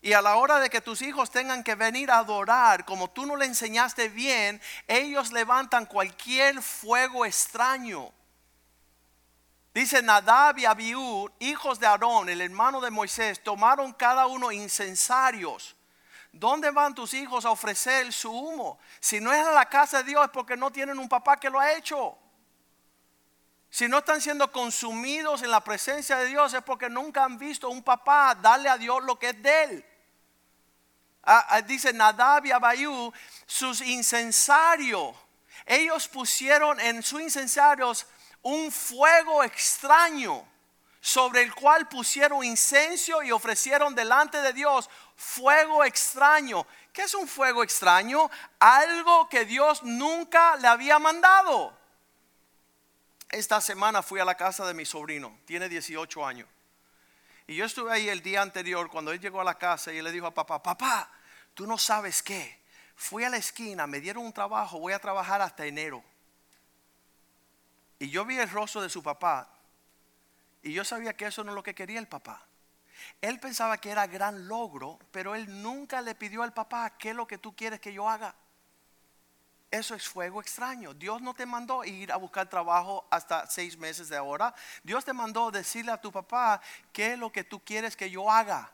Y 0.00 0.12
a 0.12 0.22
la 0.22 0.36
hora 0.36 0.60
de 0.60 0.70
que 0.70 0.80
tus 0.80 1.02
hijos 1.02 1.30
tengan 1.30 1.64
que 1.64 1.74
venir 1.74 2.10
a 2.10 2.18
adorar, 2.18 2.84
como 2.84 3.10
tú 3.10 3.26
no 3.26 3.34
le 3.34 3.46
enseñaste 3.46 4.08
bien, 4.08 4.60
ellos 4.86 5.32
levantan 5.32 5.86
cualquier 5.86 6.62
fuego 6.62 7.26
extraño. 7.26 8.12
Dice 9.74 10.02
Nadab 10.02 10.58
y 10.58 10.66
Abiú, 10.66 11.30
hijos 11.40 11.80
de 11.80 11.86
Aarón, 11.86 12.28
el 12.28 12.40
hermano 12.40 12.80
de 12.80 12.90
Moisés, 12.90 13.42
tomaron 13.42 13.92
cada 13.92 14.26
uno 14.26 14.52
incensarios 14.52 15.74
¿Dónde 16.32 16.70
van 16.70 16.94
tus 16.94 17.14
hijos 17.14 17.44
a 17.44 17.50
ofrecer 17.50 18.12
su 18.12 18.30
humo? 18.30 18.78
Si 19.00 19.20
no 19.20 19.32
es 19.32 19.44
a 19.46 19.52
la 19.52 19.68
casa 19.68 19.98
de 19.98 20.10
Dios 20.10 20.24
es 20.24 20.30
porque 20.30 20.56
no 20.56 20.70
tienen 20.70 20.98
un 20.98 21.08
papá 21.08 21.38
que 21.38 21.50
lo 21.50 21.58
ha 21.58 21.72
hecho. 21.72 22.16
Si 23.70 23.86
no 23.86 23.98
están 23.98 24.20
siendo 24.20 24.50
consumidos 24.50 25.42
en 25.42 25.50
la 25.50 25.62
presencia 25.62 26.18
de 26.18 26.26
Dios 26.26 26.54
es 26.54 26.62
porque 26.62 26.88
nunca 26.88 27.24
han 27.24 27.38
visto 27.38 27.68
un 27.68 27.82
papá 27.82 28.34
darle 28.34 28.68
a 28.68 28.78
Dios 28.78 29.04
lo 29.04 29.18
que 29.18 29.30
es 29.30 29.42
de 29.42 29.64
él. 29.64 29.84
Ah, 31.22 31.46
ah, 31.50 31.62
dice 31.62 31.92
Nadab 31.92 32.46
y 32.46 32.52
Abayú, 32.52 33.12
sus 33.46 33.82
incensarios, 33.82 35.14
ellos 35.66 36.08
pusieron 36.08 36.80
en 36.80 37.02
sus 37.02 37.20
incensarios 37.20 38.06
un 38.42 38.72
fuego 38.72 39.44
extraño 39.44 40.46
sobre 41.00 41.42
el 41.42 41.54
cual 41.54 41.88
pusieron 41.88 42.44
incenso 42.44 43.22
y 43.22 43.30
ofrecieron 43.30 43.94
delante 43.94 44.40
de 44.40 44.52
Dios 44.52 44.88
fuego 45.16 45.84
extraño. 45.84 46.66
¿Qué 46.92 47.02
es 47.02 47.14
un 47.14 47.28
fuego 47.28 47.62
extraño? 47.62 48.30
Algo 48.58 49.28
que 49.28 49.44
Dios 49.44 49.82
nunca 49.82 50.56
le 50.56 50.68
había 50.68 50.98
mandado. 50.98 51.77
Esta 53.30 53.60
semana 53.60 54.02
fui 54.02 54.20
a 54.20 54.24
la 54.24 54.36
casa 54.36 54.66
de 54.66 54.74
mi 54.74 54.84
sobrino, 54.84 55.38
tiene 55.44 55.68
18 55.68 56.26
años. 56.26 56.48
Y 57.46 57.56
yo 57.56 57.64
estuve 57.64 57.92
ahí 57.92 58.08
el 58.08 58.22
día 58.22 58.42
anterior 58.42 58.90
cuando 58.90 59.12
él 59.12 59.20
llegó 59.20 59.40
a 59.40 59.44
la 59.44 59.58
casa 59.58 59.92
y 59.92 60.00
le 60.00 60.12
dijo 60.12 60.26
a 60.26 60.34
papá, 60.34 60.62
papá, 60.62 61.10
tú 61.54 61.66
no 61.66 61.78
sabes 61.78 62.22
qué. 62.22 62.58
Fui 62.94 63.24
a 63.24 63.30
la 63.30 63.36
esquina, 63.36 63.86
me 63.86 64.00
dieron 64.00 64.24
un 64.24 64.32
trabajo, 64.32 64.78
voy 64.78 64.92
a 64.92 64.98
trabajar 64.98 65.40
hasta 65.40 65.64
enero. 65.66 66.02
Y 67.98 68.10
yo 68.10 68.24
vi 68.24 68.38
el 68.38 68.50
rostro 68.50 68.80
de 68.80 68.88
su 68.88 69.02
papá 69.02 69.48
y 70.62 70.72
yo 70.72 70.84
sabía 70.84 71.16
que 71.16 71.26
eso 71.26 71.44
no 71.44 71.52
es 71.52 71.54
lo 71.54 71.62
que 71.62 71.74
quería 71.74 71.98
el 71.98 72.08
papá. 72.08 72.46
Él 73.20 73.40
pensaba 73.40 73.78
que 73.78 73.90
era 73.90 74.06
gran 74.06 74.48
logro, 74.48 74.98
pero 75.10 75.34
él 75.34 75.62
nunca 75.62 76.00
le 76.00 76.14
pidió 76.14 76.42
al 76.42 76.52
papá, 76.52 76.96
¿qué 76.98 77.10
es 77.10 77.16
lo 77.16 77.26
que 77.26 77.38
tú 77.38 77.54
quieres 77.54 77.80
que 77.80 77.92
yo 77.92 78.08
haga? 78.08 78.34
Eso 79.70 79.94
es 79.94 80.08
fuego 80.08 80.40
extraño. 80.40 80.94
Dios 80.94 81.20
no 81.20 81.34
te 81.34 81.44
mandó 81.44 81.84
ir 81.84 82.10
a 82.10 82.16
buscar 82.16 82.48
trabajo 82.48 83.06
hasta 83.10 83.46
seis 83.46 83.76
meses 83.76 84.08
de 84.08 84.16
ahora. 84.16 84.54
Dios 84.82 85.04
te 85.04 85.12
mandó 85.12 85.50
decirle 85.50 85.92
a 85.92 86.00
tu 86.00 86.10
papá, 86.10 86.60
¿qué 86.92 87.12
es 87.12 87.18
lo 87.18 87.30
que 87.30 87.44
tú 87.44 87.60
quieres 87.60 87.94
que 87.94 88.10
yo 88.10 88.30
haga? 88.30 88.72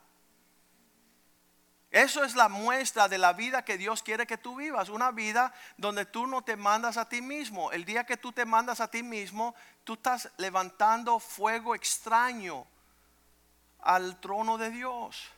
Eso 1.91 2.23
es 2.23 2.35
la 2.35 2.49
muestra 2.49 3.07
de 3.07 3.17
la 3.17 3.33
vida 3.33 3.63
que 3.63 3.77
Dios 3.77 4.03
quiere 4.03 4.25
que 4.27 4.37
tú 4.37 4.55
vivas. 4.55 4.89
Una 4.89 5.11
vida 5.11 5.53
donde 5.77 6.05
tú 6.05 6.27
no 6.27 6.41
te 6.41 6.55
mandas 6.55 6.97
a 6.97 7.07
ti 7.07 7.21
mismo. 7.21 7.71
El 7.71 7.85
día 7.85 8.05
que 8.05 8.17
tú 8.17 8.31
te 8.31 8.45
mandas 8.45 8.79
a 8.79 8.89
ti 8.89 9.03
mismo, 9.03 9.53
tú 9.83 9.93
estás 9.93 10.29
levantando 10.37 11.19
fuego 11.19 11.75
extraño 11.75 12.65
al 13.79 14.19
trono 14.19 14.57
de 14.57 14.71
Dios. 14.71 15.29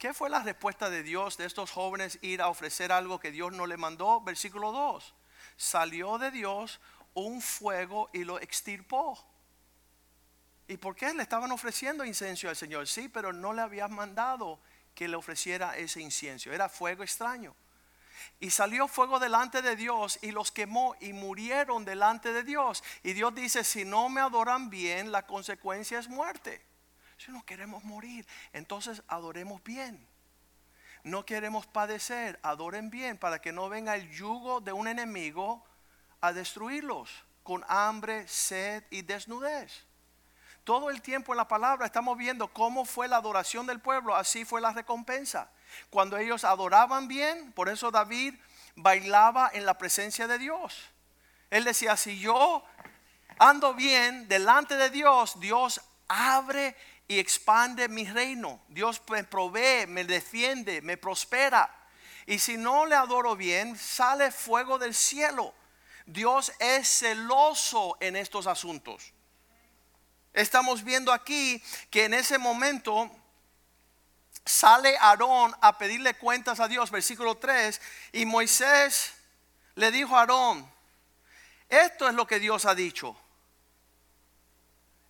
¿Qué 0.00 0.14
fue 0.14 0.30
la 0.30 0.42
respuesta 0.42 0.88
de 0.88 1.02
Dios 1.02 1.36
de 1.36 1.44
estos 1.44 1.70
jóvenes 1.70 2.18
ir 2.22 2.40
a 2.40 2.48
ofrecer 2.48 2.90
algo 2.90 3.20
que 3.20 3.30
Dios 3.30 3.52
no 3.52 3.66
le 3.66 3.76
mandó? 3.76 4.22
Versículo 4.22 4.72
2. 4.72 5.14
Salió 5.58 6.16
de 6.16 6.30
Dios 6.30 6.80
un 7.12 7.42
fuego 7.42 8.08
y 8.14 8.24
lo 8.24 8.40
extirpó. 8.40 9.22
¿Y 10.68 10.78
por 10.78 10.96
qué 10.96 11.12
le 11.12 11.22
estaban 11.22 11.52
ofreciendo 11.52 12.02
incienso 12.02 12.48
al 12.48 12.56
Señor? 12.56 12.88
Sí, 12.88 13.10
pero 13.10 13.34
no 13.34 13.52
le 13.52 13.60
había 13.60 13.88
mandado 13.88 14.58
que 14.94 15.06
le 15.06 15.16
ofreciera 15.16 15.76
ese 15.76 16.00
incienso. 16.00 16.50
Era 16.50 16.70
fuego 16.70 17.02
extraño. 17.02 17.54
Y 18.40 18.48
salió 18.48 18.88
fuego 18.88 19.18
delante 19.18 19.60
de 19.60 19.76
Dios 19.76 20.18
y 20.22 20.30
los 20.30 20.50
quemó 20.50 20.96
y 21.00 21.12
murieron 21.12 21.84
delante 21.84 22.32
de 22.32 22.42
Dios. 22.42 22.82
Y 23.02 23.12
Dios 23.12 23.34
dice, 23.34 23.64
si 23.64 23.84
no 23.84 24.08
me 24.08 24.22
adoran 24.22 24.70
bien, 24.70 25.12
la 25.12 25.26
consecuencia 25.26 25.98
es 25.98 26.08
muerte. 26.08 26.69
Si 27.24 27.30
no 27.30 27.44
queremos 27.44 27.84
morir, 27.84 28.26
entonces 28.54 29.02
adoremos 29.06 29.62
bien. 29.62 30.06
No 31.02 31.26
queremos 31.26 31.66
padecer, 31.66 32.40
adoren 32.42 32.88
bien 32.88 33.18
para 33.18 33.42
que 33.42 33.52
no 33.52 33.68
venga 33.68 33.94
el 33.94 34.10
yugo 34.10 34.62
de 34.62 34.72
un 34.72 34.88
enemigo 34.88 35.62
a 36.22 36.32
destruirlos 36.32 37.10
con 37.42 37.62
hambre, 37.68 38.26
sed 38.26 38.84
y 38.88 39.02
desnudez. 39.02 39.84
Todo 40.64 40.88
el 40.88 41.02
tiempo 41.02 41.34
en 41.34 41.36
la 41.36 41.46
palabra 41.46 41.84
estamos 41.84 42.16
viendo 42.16 42.48
cómo 42.48 42.86
fue 42.86 43.06
la 43.06 43.16
adoración 43.16 43.66
del 43.66 43.80
pueblo, 43.80 44.16
así 44.16 44.46
fue 44.46 44.62
la 44.62 44.72
recompensa. 44.72 45.50
Cuando 45.90 46.16
ellos 46.16 46.44
adoraban 46.44 47.06
bien, 47.06 47.52
por 47.52 47.68
eso 47.68 47.90
David 47.90 48.34
bailaba 48.76 49.50
en 49.52 49.66
la 49.66 49.76
presencia 49.76 50.26
de 50.26 50.38
Dios. 50.38 50.88
Él 51.50 51.64
decía, 51.64 51.98
si 51.98 52.18
yo 52.18 52.64
ando 53.38 53.74
bien 53.74 54.26
delante 54.26 54.78
de 54.78 54.88
Dios, 54.88 55.38
Dios 55.38 55.82
abre 56.08 56.76
y 57.10 57.18
expande 57.18 57.88
mi 57.88 58.04
reino. 58.04 58.60
Dios 58.68 59.02
me 59.10 59.24
provee, 59.24 59.84
me 59.88 60.04
defiende, 60.04 60.80
me 60.80 60.96
prospera. 60.96 61.68
Y 62.24 62.38
si 62.38 62.56
no 62.56 62.86
le 62.86 62.94
adoro 62.94 63.34
bien, 63.34 63.76
sale 63.76 64.30
fuego 64.30 64.78
del 64.78 64.94
cielo. 64.94 65.52
Dios 66.06 66.52
es 66.60 66.86
celoso 66.86 67.96
en 67.98 68.14
estos 68.14 68.46
asuntos. 68.46 69.12
Estamos 70.32 70.84
viendo 70.84 71.12
aquí 71.12 71.60
que 71.90 72.04
en 72.04 72.14
ese 72.14 72.38
momento 72.38 73.10
sale 74.46 74.96
Aarón 74.96 75.52
a 75.60 75.78
pedirle 75.78 76.14
cuentas 76.14 76.60
a 76.60 76.68
Dios, 76.68 76.92
versículo 76.92 77.38
3, 77.38 77.80
y 78.12 78.24
Moisés 78.24 79.14
le 79.74 79.90
dijo 79.90 80.14
a 80.14 80.20
Aarón, 80.20 80.72
esto 81.68 82.08
es 82.08 82.14
lo 82.14 82.24
que 82.28 82.38
Dios 82.38 82.66
ha 82.66 82.76
dicho 82.76 83.16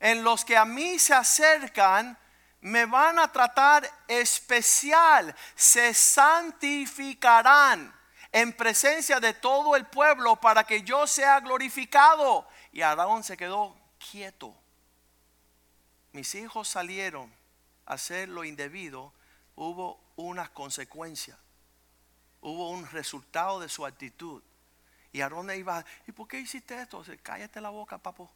en 0.01 0.25
los 0.25 0.45
que 0.45 0.57
a 0.57 0.65
mí 0.65 0.99
se 0.99 1.15
acercan, 1.15 2.19
me 2.63 2.87
van 2.87 3.19
a 3.19 3.31
tratar 3.31 3.89
especial, 4.09 5.35
se 5.55 5.95
santificarán 5.95 7.95
en 8.33 8.53
presencia 8.53 9.21
de 9.21 9.35
todo 9.35 9.77
el 9.77 9.87
pueblo 9.87 10.37
para 10.37 10.65
que 10.65 10.83
yo 10.83 11.07
sea 11.07 11.41
glorificado. 11.41 12.47
Y 12.73 12.83
Aarón 12.83 13.25
se 13.25 13.37
quedó 13.37 13.77
quieto. 14.11 14.55
Mis 16.13 16.35
hijos 16.35 16.69
salieron 16.69 17.33
a 17.87 17.95
hacer 17.95 18.29
lo 18.29 18.45
indebido, 18.45 19.13
hubo 19.55 20.01
una 20.17 20.53
consecuencia, 20.53 21.39
hubo 22.41 22.71
un 22.71 22.89
resultado 22.91 23.61
de 23.61 23.69
su 23.69 23.87
actitud. 23.87 24.43
Y 25.13 25.21
Aarón 25.21 25.51
iba, 25.51 25.85
¿y 26.07 26.13
por 26.13 26.29
qué 26.29 26.41
hiciste 26.41 26.81
esto? 26.81 27.05
Cállate 27.23 27.61
la 27.61 27.71
boca, 27.71 27.99
papo. 27.99 28.31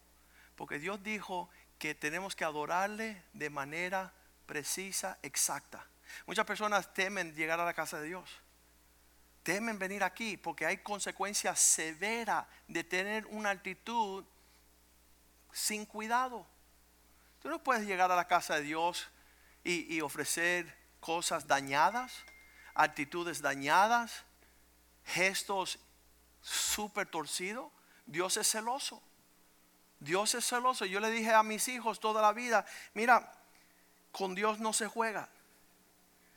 Porque 0.56 0.78
Dios 0.78 1.02
dijo 1.02 1.48
que 1.78 1.94
tenemos 1.94 2.36
que 2.36 2.44
adorarle 2.44 3.22
de 3.32 3.50
manera 3.50 4.12
precisa, 4.46 5.18
exacta. 5.22 5.86
Muchas 6.26 6.46
personas 6.46 6.92
temen 6.94 7.34
llegar 7.34 7.60
a 7.60 7.64
la 7.64 7.74
casa 7.74 8.00
de 8.00 8.08
Dios. 8.08 8.30
Temen 9.42 9.78
venir 9.78 10.02
aquí 10.02 10.36
porque 10.36 10.64
hay 10.64 10.78
consecuencias 10.78 11.60
severas 11.60 12.46
de 12.68 12.84
tener 12.84 13.26
una 13.26 13.50
actitud 13.50 14.24
sin 15.52 15.84
cuidado. 15.84 16.46
Tú 17.42 17.48
no 17.48 17.62
puedes 17.62 17.86
llegar 17.86 18.10
a 18.10 18.16
la 18.16 18.26
casa 18.26 18.56
de 18.56 18.62
Dios 18.62 19.08
y, 19.62 19.94
y 19.94 20.00
ofrecer 20.00 20.74
cosas 21.00 21.46
dañadas, 21.46 22.24
actitudes 22.74 23.42
dañadas, 23.42 24.24
gestos 25.04 25.78
súper 26.40 27.06
torcidos. 27.06 27.70
Dios 28.06 28.36
es 28.36 28.50
celoso. 28.50 29.02
Dios 30.04 30.34
es 30.34 30.46
celoso. 30.46 30.84
Yo 30.84 31.00
le 31.00 31.10
dije 31.10 31.32
a 31.32 31.42
mis 31.42 31.66
hijos 31.68 31.98
toda 31.98 32.20
la 32.20 32.32
vida, 32.32 32.64
mira, 32.92 33.32
con 34.12 34.34
Dios 34.34 34.60
no 34.60 34.72
se 34.72 34.86
juega. 34.86 35.28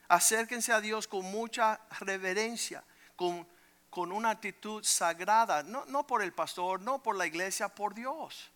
Acérquense 0.07 0.71
a 0.71 0.81
Dios 0.81 1.07
con 1.07 1.25
mucha 1.25 1.79
reverencia, 1.99 2.83
con, 3.15 3.45
con 3.89 4.11
una 4.11 4.29
actitud 4.31 4.83
sagrada, 4.83 5.63
no, 5.63 5.85
no, 5.85 6.07
por 6.07 6.23
el 6.23 6.31
pastor, 6.31 6.81
no 6.81 7.03
por 7.03 7.17
la 7.17 7.27
iglesia, 7.27 7.67
por 7.67 7.93
Dios. 7.93 8.49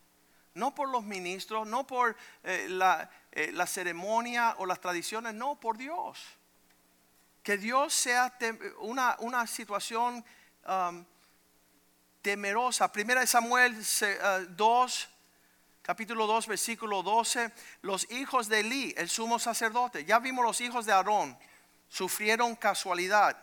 No 0.54 0.76
por 0.76 0.90
los 0.90 1.04
ministros, 1.04 1.66
no 1.66 1.88
por 1.88 2.16
eh, 2.44 2.68
la, 2.68 3.10
eh, 3.32 3.52
la 3.54 3.66
ceremonia 3.66 4.56
o 4.58 4.66
las 4.66 4.82
tradiciones, 4.82 5.34
no, 5.34 5.60
por 5.60 5.78
Dios. 5.78 6.20
Que 7.42 7.58
Dios 7.58 7.94
sea 7.94 8.38
una, 8.80 9.16
una 9.20 9.48
situación 9.48 10.24
um, 10.68 11.06
temerosa. 12.22 12.92
Primera 12.92 13.22
de 13.22 13.28
Samuel 13.28 13.84
se- 13.84 14.14
eh, 14.14 14.46
2, 14.50 15.10
capítulo 15.82 16.28
2, 16.28 16.48
versículo 16.48 17.04
12. 17.04 17.52
Los 17.82 18.10
hijos 18.12 18.48
de 18.48 18.60
Eli, 18.62 18.94
el 18.98 19.10
sumo 19.10 19.40
sacerdote, 19.40 20.06
ya 20.06 20.20
vimos 20.20 20.46
los 20.46 20.62
hijos 20.62 20.86
de 20.86 20.94
Aarón, 20.94 21.38
sufrieron 21.90 22.56
casualidad, 22.56 23.38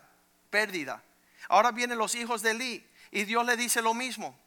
pérdida. 0.50 1.02
Ahora 1.48 1.70
vienen 1.72 1.98
los 1.98 2.14
hijos 2.14 2.42
de 2.42 2.50
Eli 2.52 2.86
y 3.10 3.24
Dios 3.24 3.44
le 3.44 3.56
dice 3.56 3.82
lo 3.82 3.94
mismo. 3.94 4.38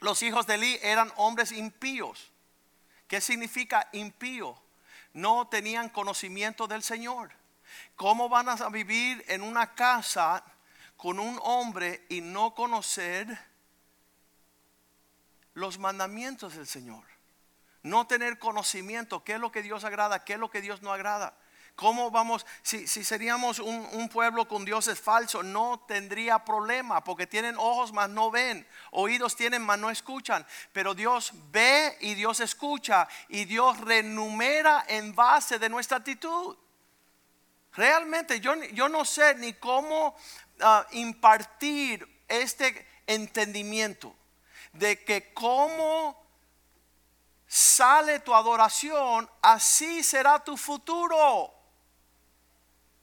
Los 0.00 0.22
hijos 0.22 0.46
de 0.46 0.54
Eli 0.54 0.78
eran 0.82 1.12
hombres 1.16 1.52
impíos. 1.52 2.30
¿Qué 3.06 3.20
significa 3.20 3.88
impío? 3.92 4.58
No 5.12 5.46
tenían 5.46 5.90
conocimiento 5.90 6.66
del 6.66 6.82
Señor. 6.82 7.30
¿Cómo 7.96 8.28
van 8.28 8.48
a 8.48 8.54
vivir 8.70 9.24
en 9.28 9.42
una 9.42 9.74
casa 9.74 10.42
con 11.02 11.18
un 11.18 11.36
hombre 11.42 12.06
y 12.10 12.20
no 12.20 12.54
conocer 12.54 13.26
los 15.54 15.76
mandamientos 15.76 16.54
del 16.54 16.68
Señor? 16.68 17.02
No 17.82 18.06
tener 18.06 18.38
conocimiento, 18.38 19.24
qué 19.24 19.32
es 19.32 19.40
lo 19.40 19.50
que 19.50 19.64
Dios 19.64 19.82
agrada, 19.82 20.24
qué 20.24 20.34
es 20.34 20.38
lo 20.38 20.48
que 20.48 20.60
Dios 20.60 20.80
no 20.80 20.92
agrada. 20.92 21.36
¿Cómo 21.74 22.12
vamos? 22.12 22.46
Si, 22.62 22.86
si 22.86 23.02
seríamos 23.02 23.58
un, 23.58 23.84
un 23.94 24.08
pueblo 24.10 24.46
con 24.46 24.64
dioses 24.64 25.00
falsos, 25.00 25.44
no 25.44 25.84
tendría 25.88 26.44
problema, 26.44 27.02
porque 27.02 27.26
tienen 27.26 27.56
ojos 27.58 27.92
mas 27.92 28.08
no 28.08 28.30
ven, 28.30 28.64
oídos 28.92 29.34
tienen 29.34 29.62
mas 29.62 29.80
no 29.80 29.90
escuchan. 29.90 30.46
Pero 30.72 30.94
Dios 30.94 31.32
ve 31.50 31.98
y 32.00 32.14
Dios 32.14 32.38
escucha 32.38 33.08
y 33.28 33.44
Dios 33.44 33.76
renumera 33.80 34.84
en 34.86 35.16
base 35.16 35.58
de 35.58 35.68
nuestra 35.68 35.96
actitud. 35.96 36.56
Realmente 37.74 38.38
yo, 38.38 38.54
yo 38.74 38.88
no 38.88 39.04
sé 39.04 39.34
ni 39.36 39.54
cómo 39.54 40.14
impartir 40.92 42.24
este 42.28 42.86
entendimiento 43.06 44.14
de 44.72 45.04
que 45.04 45.32
cómo 45.34 46.20
sale 47.46 48.20
tu 48.20 48.34
adoración, 48.34 49.28
así 49.42 50.02
será 50.02 50.38
tu 50.38 50.56
futuro. 50.56 51.52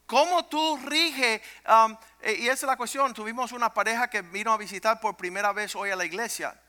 ¿Cómo 0.08 0.46
tú 0.46 0.78
rige? 0.86 1.40
um, 1.68 1.96
eh, 2.22 2.34
y 2.40 2.46
esa 2.46 2.66
es 2.66 2.70
la 2.70 2.78
cuestión. 2.78 3.14
Tuvimos 3.14 3.52
una 3.52 3.72
pareja 3.72 4.10
que 4.10 4.24
vino 4.24 4.52
a 4.52 4.58
visitar 4.58 5.00
por 5.00 5.16
primera 5.16 5.54
vez 5.54 5.76
hoy 5.76 5.92
a 5.92 5.96
la 5.96 6.04
iglesia. 6.04 6.60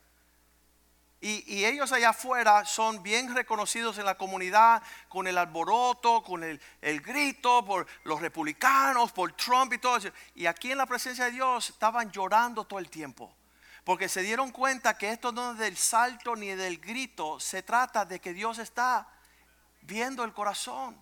Y, 1.23 1.65
ellos 1.67 1.93
allá 1.93 2.11
afuera 2.11 2.65
son 2.65 3.03
bien 3.03 3.35
reconocidos 3.35 3.99
en 3.99 4.07
la 4.07 4.17
comunidad 4.17 4.83
con 5.09 5.27
el 5.27 5.37
alboroto, 5.37 6.23
con 6.23 6.43
el, 6.43 6.59
el 6.81 7.03
grito 7.03 7.63
por 7.65 7.87
los 8.05 8.23
republicanos, 8.23 9.13
por 9.13 9.33
Trump 9.35 9.75
y 9.75 9.79
todo 9.79 9.99
eso. 9.99 10.09
Y 10.35 10.47
aquí 10.47 10.73
en 10.73 10.79
la 10.79 10.87
presencia 10.87 11.27
de 11.27 11.33
Dios 11.33 11.69
estaban 11.69 12.11
llorando 12.11 12.65
todo 12.65 12.79
el 12.79 12.89
tiempo. 12.89 13.31
Porque 13.85 14.09
se 14.09 14.23
dieron 14.23 14.51
cuenta 14.51 14.97
que 14.97 15.11
esto 15.11 15.31
no 15.31 15.53
es 15.53 15.59
del 15.59 15.77
salto 15.77 16.37
ni 16.37 16.49
del 16.49 16.79
grito, 16.79 17.39
se 17.39 17.63
trata 17.63 18.05
de 18.05 18.21
que 18.21 18.33
Dios 18.33 18.59
está 18.59 19.07
viendo 19.83 20.25
el 20.25 20.33
corazón. 20.33 20.97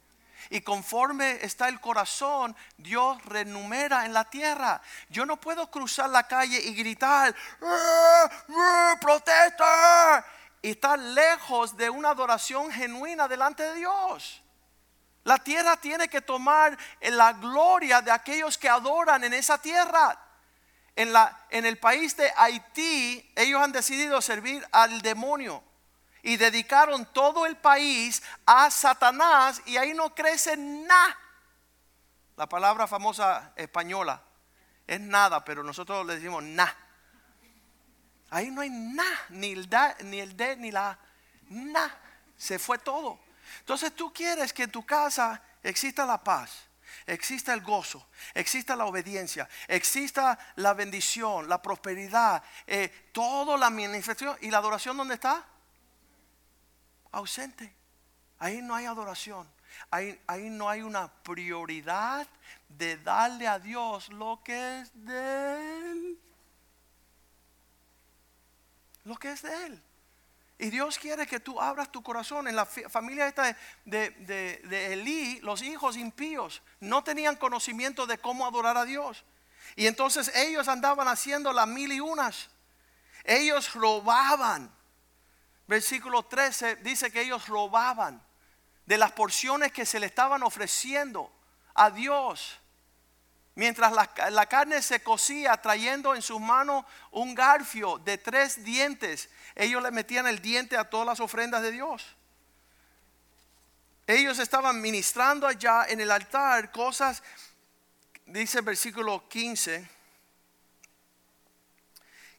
Y 0.51 0.61
conforme 0.61 1.39
está 1.45 1.69
el 1.69 1.81
corazón, 1.81 2.57
Dios 2.77 3.23
renumera 3.25 4.07
en 4.07 4.13
la 4.13 4.25
tierra. 4.25 4.81
Yo 5.09 5.27
no 5.27 5.37
puedo 5.37 5.71
cruzar 5.71 6.11
la 6.11 6.27
calle 6.27 6.61
y 6.61 6.75
gritar, 6.75 7.35
"¡Ah! 7.63 8.31
¡Ah! 8.49 8.97
protesta, 9.01 10.25
y 10.63 10.71
estar 10.71 10.99
lejos 10.99 11.77
de 11.77 11.89
una 11.89 12.11
adoración 12.11 12.71
genuina 12.71 13.29
delante 13.29 13.63
de 13.63 13.75
Dios. 13.75 14.43
La 15.25 15.39
tierra 15.39 15.77
tiene 15.77 16.09
que 16.09 16.21
tomar 16.21 16.77
la 17.01 17.33
gloria 17.35 18.01
de 18.01 18.11
aquellos 18.11 18.57
que 18.57 18.69
adoran 18.69 19.23
en 19.25 19.35
esa 19.35 19.59
tierra. 19.59 20.19
En, 20.97 21.13
la, 21.13 21.47
en 21.51 21.65
el 21.65 21.79
país 21.79 22.17
de 22.17 22.33
Haití, 22.37 23.33
ellos 23.37 23.63
han 23.63 23.71
decidido 23.71 24.21
servir 24.21 24.67
al 24.73 25.01
demonio 25.01 25.63
y 26.23 26.37
dedicaron 26.37 27.07
todo 27.13 27.47
el 27.47 27.57
país 27.57 28.23
a 28.47 28.71
Satanás 28.71 29.63
y 29.67 29.77
ahí 29.77 29.95
no 29.95 30.15
crece 30.15 30.57
nada. 30.57 31.17
La 32.37 32.49
palabra 32.49 32.87
famosa 32.87 33.53
española 33.57 34.23
es 34.87 35.01
nada, 35.01 35.45
pero 35.45 35.63
nosotros 35.63 36.07
le 36.07 36.17
decimos 36.17 36.43
nada. 36.43 36.77
Ahí 38.31 38.51
no 38.51 38.61
hay 38.61 38.71
nada, 38.71 39.27
ni 39.31 39.53
el, 39.53 39.69
da, 39.69 39.97
ni 40.05 40.21
el 40.21 40.37
de, 40.37 40.57
ni 40.57 40.71
la 40.71 40.99
nada. 41.49 41.99
Se 42.37 42.59
fue 42.59 42.79
todo. 42.79 43.19
Entonces 43.61 43.95
tú 43.95 44.13
quieres 44.13 44.53
que 44.53 44.65
en 44.65 44.71
tu 44.71 44.85
casa 44.85 45.43
exista 45.63 46.05
la 46.05 46.23
paz, 46.23 46.69
exista 47.07 47.55
el 47.55 47.63
gozo, 47.63 48.09
exista 48.35 48.77
la 48.77 48.85
obediencia, 48.85 49.49
exista 49.67 50.39
la 50.57 50.75
bendición, 50.75 51.49
la 51.49 51.61
prosperidad, 51.61 52.43
eh, 52.67 53.11
toda 53.13 53.57
la 53.57 53.71
manifestación. 53.71 54.37
¿Y 54.43 54.51
la 54.51 54.59
adoración 54.59 54.97
dónde 54.97 55.15
está? 55.15 55.45
Ausente. 57.13 57.75
Ahí 58.39 58.63
no 58.63 58.75
hay 58.75 58.87
adoración. 58.87 59.49
Ahí, 59.91 60.21
ahí 60.27 60.49
no 60.51 60.69
hay 60.69 60.83
una 60.83 61.09
prioridad 61.23 62.27
de 62.69 62.97
darle 62.99 63.47
a 63.47 63.59
Dios 63.59 64.09
lo 64.11 64.41
que 64.45 64.81
es 64.81 64.91
de 64.95 65.91
Él. 65.91 66.19
Lo 69.05 69.17
que 69.17 69.33
es 69.33 69.43
de 69.43 69.67
Él. 69.67 69.83
Y 70.59 70.71
Dios 70.71 70.99
quiere 70.99 71.27
que 71.27 71.39
tú 71.39 71.61
abras 71.61 71.91
tu 71.93 72.03
corazón. 72.03 72.49
En 72.49 72.57
la 72.57 72.67
familia 72.67 73.29
esta 73.29 73.45
de, 73.45 73.57
de, 73.85 74.11
de- 74.11 74.61
de 74.65 74.93
Elí, 74.95 75.39
los 75.41 75.63
hijos 75.63 75.97
impíos 75.97 76.63
no 76.81 77.05
tenían 77.05 77.37
conocimiento 77.37 78.07
de 78.07 78.19
cómo 78.19 78.45
adorar 78.47 78.77
a 78.77 78.85
Dios. 78.85 79.25
Y 79.77 79.87
entonces 79.87 80.35
ellos 80.35 80.67
andaban 80.67 81.07
haciendo 81.09 81.53
las 81.53 81.69
mil 81.69 81.93
y 81.93 82.01
unas. 82.01 82.49
Ellos 83.25 83.73
robaban. 83.75 84.75
Versículo 85.69 86.25
13 86.25 86.77
dice 86.77 87.13
que 87.13 87.21
ellos 87.21 87.47
robaban 87.47 88.21
de 88.87 88.97
las 88.97 89.13
porciones 89.13 89.71
que 89.71 89.85
se 89.85 90.01
le 90.01 90.07
estaban 90.07 90.43
ofreciendo 90.43 91.31
a 91.75 91.91
Dios. 91.91 92.59
Mientras 93.55 93.93
la, 93.93 94.47
carne 94.47 94.81
se 94.81 95.03
cocía 95.03 95.57
trayendo 95.59 96.15
en 96.15 96.23
sus 96.23 96.41
manos 96.41 96.87
un 97.11 97.35
garfio 97.35 97.99
de 97.99 98.17
tres 98.17 98.65
dientes, 98.65 99.29
ellos 99.55 99.83
le 99.83 99.91
metían 99.91 100.27
el 100.27 100.41
diente 100.41 100.77
a 100.77 100.89
todas 100.89 101.07
las 101.07 101.21
ofrendas 101.21 101.61
de 101.61 101.73
Dios. 101.73 102.17
Ellos 104.07 104.39
estaban 104.39 104.81
ministrando 104.81 105.47
allá 105.47 105.85
en 105.87 106.01
el 106.01 106.11
altar 106.11 106.73
cosas, 106.73 107.23
dice 108.25 108.61
el 108.61 108.65
versículo 108.65 109.29
15, 109.29 109.87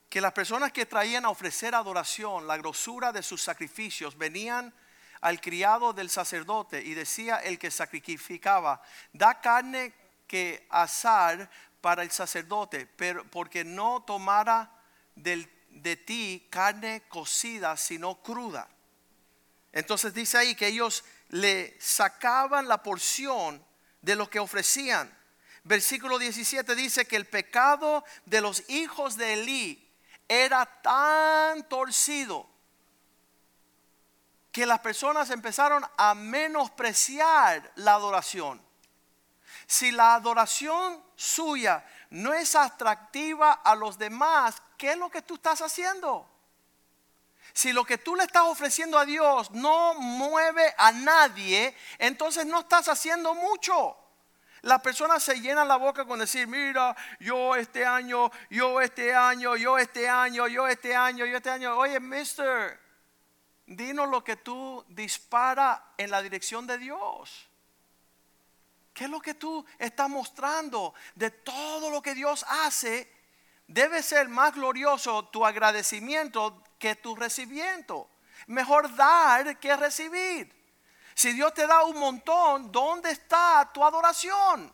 que 0.10 0.22
las 0.22 0.34
personas 0.34 0.72
que 0.72 0.86
traían 0.88 1.26
a 1.26 1.30
ofrecer 1.30 1.76
adoración, 1.76 2.48
la 2.48 2.58
grosura 2.58 3.12
de 3.12 3.22
sus 3.22 3.44
sacrificios, 3.44 4.18
venían 4.18 4.74
al 5.22 5.40
criado 5.40 5.94
del 5.94 6.10
sacerdote 6.10 6.82
y 6.82 6.94
decía 6.96 7.38
el 7.38 7.60
que 7.60 7.70
sacrificaba, 7.70 8.82
da 9.14 9.40
carne 9.40 9.94
que 10.28 10.66
asar 10.70 11.50
para 11.82 12.04
el 12.04 12.12
sacerdote, 12.12 12.88
pero 12.88 13.24
porque 13.30 13.64
no 13.64 14.04
tomara 14.06 14.72
del- 15.16 15.50
de 15.70 15.96
ti 15.96 16.48
carne 16.50 17.04
cocida, 17.08 17.78
sino 17.78 18.22
cruda. 18.22 18.68
Entonces 19.72 20.14
dice 20.14 20.38
ahí 20.38 20.56
que 20.56 20.68
ellos 20.68 21.04
le 21.30 21.78
sacaban 21.80 22.68
la 22.68 22.82
porción 22.82 23.64
de 24.02 24.16
lo 24.16 24.30
que 24.30 24.40
ofrecían. 24.40 25.16
Versículo 25.64 26.18
17 26.18 26.74
dice 26.74 27.06
que 27.06 27.16
el 27.16 27.28
pecado 27.28 28.04
de 28.26 28.42
los 28.42 28.68
hijos 28.70 29.16
de 29.18 29.34
Elí 29.34 29.89
era 30.30 30.66
tan 30.66 31.68
torcido 31.68 32.48
que 34.52 34.66
las 34.66 34.80
personas 34.80 35.30
empezaron 35.32 35.84
a 35.98 36.14
menospreciar 36.14 37.72
la 37.76 37.96
adoración. 37.96 38.62
Si 39.68 39.92
la 39.92 40.16
adoración 40.16 41.04
suya 41.16 41.86
no 42.12 42.34
es 42.34 42.56
atractiva 42.56 43.52
a 43.52 43.76
los 43.76 43.98
demás, 43.98 44.62
¿qué 44.78 44.92
es 44.92 44.98
lo 44.98 45.10
que 45.10 45.22
tú 45.22 45.36
estás 45.36 45.62
haciendo? 45.62 46.28
Si 47.54 47.74
lo 47.74 47.84
que 47.84 47.98
tú 47.98 48.16
le 48.16 48.24
estás 48.24 48.44
ofreciendo 48.44 48.98
a 48.98 49.06
Dios 49.06 49.52
no 49.52 49.96
mueve 49.96 50.74
a 50.78 50.92
nadie, 50.92 51.76
entonces 51.98 52.46
no 52.46 52.62
estás 52.62 52.88
haciendo 52.88 53.34
mucho. 53.34 53.98
Las 54.62 54.82
personas 54.82 55.24
se 55.24 55.40
llenan 55.40 55.68
la 55.68 55.78
boca 55.78 56.06
con 56.06 56.20
decir, 56.20 56.48
mira, 56.48 56.96
yo 57.20 57.56
este 57.56 57.86
año, 57.86 58.30
yo 58.50 58.82
este 58.82 59.16
año, 59.16 59.56
yo 59.56 59.78
este 59.78 60.10
año, 60.10 60.48
yo 60.48 60.68
este 60.68 60.96
año, 60.96 61.26
yo 61.26 61.38
este 61.38 61.50
año. 61.50 61.78
Oye, 61.78 62.00
mister, 62.00 62.80
dinos 63.66 64.10
lo 64.10 64.24
que 64.24 64.36
tú 64.36 64.84
dispara 64.90 65.94
en 65.98 66.12
la 66.12 66.22
dirección 66.22 66.68
de 66.68 66.78
Dios. 66.78 67.48
¿Qué 68.94 69.06
es 69.06 69.10
lo 69.10 69.22
que 69.22 69.34
tú 69.34 69.66
estás 69.78 70.10
mostrando 70.10 70.94
de 71.16 71.32
todo 71.32 71.90
lo 71.90 72.02
que 72.02 72.14
Dios 72.14 72.46
hace? 72.50 73.10
Debe 73.66 74.04
ser 74.04 74.28
más 74.28 74.54
glorioso 74.54 75.30
tu 75.30 75.46
agradecimiento 75.46 76.64
que 76.78 76.96
tu 76.96 77.16
recibimiento. 77.16 78.10
Mejor 78.48 78.94
dar 78.96 79.58
que 79.58 79.78
recibir. 79.78 80.59
Si 81.20 81.34
Dios 81.34 81.54
te 81.54 81.68
da 81.68 81.84
un 81.84 81.98
montón, 81.98 82.72
¿dónde 82.72 83.12
está 83.12 83.70
tu 83.74 83.84
adoración? 83.84 84.74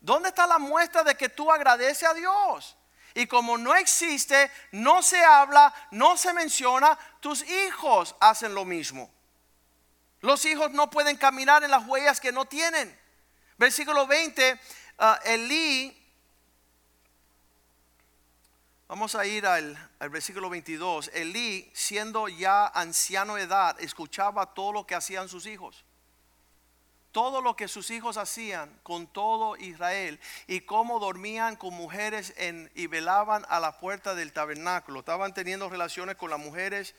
¿Dónde 0.00 0.28
está 0.28 0.46
la 0.46 0.58
muestra 0.58 1.02
de 1.02 1.16
que 1.16 1.30
tú 1.30 1.50
agradeces 1.50 2.08
a 2.08 2.14
Dios? 2.14 2.76
Y 3.12 3.26
como 3.26 3.58
no 3.58 3.74
existe, 3.74 4.52
no 4.70 5.02
se 5.02 5.18
habla, 5.24 5.74
no 5.90 6.16
se 6.16 6.32
menciona, 6.32 6.96
tus 7.18 7.42
hijos 7.42 8.14
hacen 8.20 8.54
lo 8.54 8.64
mismo. 8.64 9.10
Los 10.20 10.44
hijos 10.44 10.70
no 10.70 10.90
pueden 10.90 11.16
caminar 11.16 11.64
en 11.64 11.72
las 11.72 11.84
huellas 11.88 12.20
que 12.20 12.30
no 12.30 12.44
tienen. 12.44 12.96
Versículo 13.56 14.06
20, 14.06 14.60
ah, 14.98 15.18
Elí, 15.24 16.08
vamos 18.86 19.16
a 19.16 19.26
ir 19.26 19.44
al, 19.44 19.87
al 19.98 20.10
versículo 20.10 20.48
22, 20.48 21.10
Elí, 21.14 21.70
siendo 21.74 22.28
ya 22.28 22.66
anciano 22.66 23.34
de 23.34 23.42
edad, 23.42 23.80
escuchaba 23.80 24.54
todo 24.54 24.72
lo 24.72 24.86
que 24.86 24.94
hacían 24.94 25.28
sus 25.28 25.46
hijos 25.46 25.84
todo 27.12 27.40
lo 27.40 27.56
que 27.56 27.68
sus 27.68 27.90
hijos 27.90 28.16
hacían 28.16 28.78
con 28.82 29.06
todo 29.06 29.56
Israel 29.56 30.20
y 30.46 30.60
cómo 30.60 31.00
dormían 31.00 31.56
con 31.56 31.74
mujeres 31.74 32.34
y 32.74 32.86
velaban 32.86 33.44
a 33.48 33.60
la 33.60 33.78
puerta 33.80 34.14
del 34.14 34.32
tabernáculo. 34.32 35.00
Estaban 35.00 35.34
teniendo 35.34 35.68
relaciones 35.68 36.16
con 36.16 36.30
las 36.30 36.38
mujeres 36.38 36.94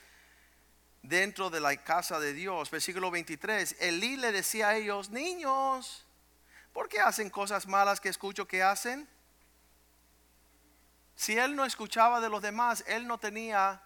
dentro 1.03 1.49
de 1.49 1.61
la 1.61 1.75
casa 1.77 2.19
de 2.19 2.33
Dios. 2.33 2.69
Versículo 2.71 3.11
23. 3.11 3.77
Elí 3.79 4.17
le 4.17 4.31
decía 4.31 4.69
a 4.69 4.75
ellos, 4.75 5.09
niños, 5.09 6.05
¿por 6.73 6.89
qué 6.89 6.99
hacen 6.99 7.29
cosas 7.29 7.67
malas 7.67 8.01
que 8.01 8.09
escucho 8.09 8.47
que 8.47 8.63
hacen? 8.63 9.07
Si 11.19 11.37
él 11.37 11.53
no 11.53 11.65
escuchaba 11.65 12.21
de 12.21 12.29
los 12.29 12.41
demás, 12.41 12.81
él 12.87 13.05
no 13.05 13.17
tenía 13.17 13.81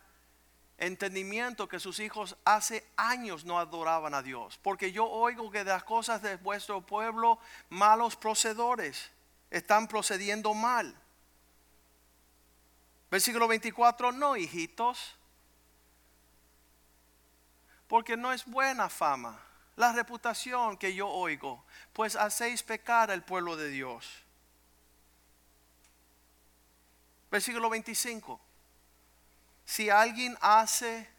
entendimiento 0.77 1.67
que 1.67 1.79
sus 1.79 1.97
hijos 1.97 2.37
hace 2.45 2.87
años 2.95 3.43
no 3.43 3.57
adoraban 3.57 4.13
a 4.13 4.21
Dios. 4.21 4.59
Porque 4.61 4.91
yo 4.91 5.09
oigo 5.09 5.49
que 5.49 5.63
de 5.63 5.71
las 5.71 5.83
cosas 5.83 6.21
de 6.21 6.35
vuestro 6.37 6.81
pueblo, 6.85 7.39
malos 7.69 8.15
procedores 8.15 9.09
están 9.49 9.87
procediendo 9.87 10.53
mal. 10.53 10.95
Versículo 13.09 13.47
24, 13.47 14.11
no, 14.11 14.37
hijitos, 14.37 15.15
porque 17.87 18.15
no 18.15 18.31
es 18.31 18.45
buena 18.45 18.89
fama 18.89 19.41
la 19.75 19.91
reputación 19.91 20.77
que 20.77 20.93
yo 20.93 21.09
oigo, 21.09 21.65
pues 21.93 22.15
hacéis 22.15 22.61
pecar 22.61 23.09
al 23.09 23.23
pueblo 23.23 23.55
de 23.55 23.69
Dios. 23.69 24.22
Versículo 27.33 27.67
25 27.67 28.39
si 29.65 29.89
alguien 29.89 30.37
hace, 30.39 31.09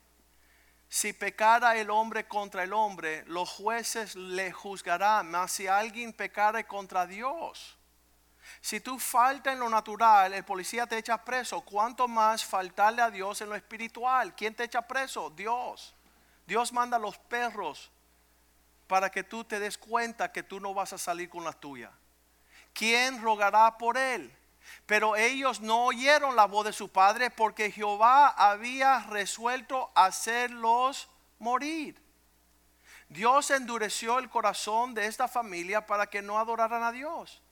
si 0.88 1.12
pecara 1.12 1.77
el 1.77 1.90
hombre 1.90 2.29
contra 2.29 2.62
el 2.62 2.72
hombre, 2.72 3.24
los 3.27 3.50
jueces 3.50 4.14
le 4.14 4.53
juzgarán, 4.53 5.29
mas 5.29 5.50
si 5.50 5.66
alguien 5.66 6.12
pecara 6.12 6.62
contra 6.68 7.05
Dios, 7.05 7.77
si 8.61 8.79
tú 8.79 9.00
faltas 9.00 9.55
en 9.55 9.59
lo 9.59 9.68
natural, 9.68 10.35
el 10.35 10.44
policía 10.44 10.87
te 10.87 10.98
echa 10.98 11.24
preso, 11.24 11.62
¿cuánto 11.62 12.07
más 12.07 12.44
faltarle 12.44 13.03
a 13.03 13.11
Dios 13.11 13.40
en 13.40 13.48
lo 13.48 13.57
espiritual? 13.57 14.37
¿Quién 14.37 14.55
te 14.55 14.62
echa 14.62 14.83
preso? 14.83 15.31
Dios. 15.31 15.96
Dios 16.46 16.72
manda 16.72 16.96
a 16.96 17.00
los 17.00 17.18
perros 17.18 17.90
para 18.87 19.11
que 19.11 19.24
tú 19.24 19.42
te 19.42 19.59
des 19.59 19.77
cuenta 19.77 20.31
que 20.31 20.44
tú 20.44 20.61
no 20.61 20.74
vas 20.74 20.92
a 20.92 20.98
salir 20.98 21.29
con 21.29 21.42
la 21.42 21.55
tuya. 21.55 21.90
¿Quién 22.72 23.20
rogará 23.20 23.77
por 23.77 23.98
él? 23.98 24.33
Pero 24.87 25.16
ellos 25.16 25.61
no 25.61 25.87
oyeron 25.87 26.37
la 26.37 26.46
voz 26.46 26.66
de 26.66 26.72
su 26.72 26.88
padre 26.90 27.31
porque 27.31 27.70
Jehová 27.70 28.29
había 28.29 29.00
resuelto 29.00 29.90
hacerlos 29.94 31.09
morir. 31.38 32.03
Dios 33.09 33.50
endureció 33.50 34.18
el 34.18 34.29
corazón 34.29 34.94
de 34.94 35.07
esta 35.07 35.29
familia 35.29 35.87
para 35.87 36.07
que 36.07 36.22
no 36.22 36.38
adoraran 36.38 36.83
a 36.83 36.92
Dios. 36.92 37.42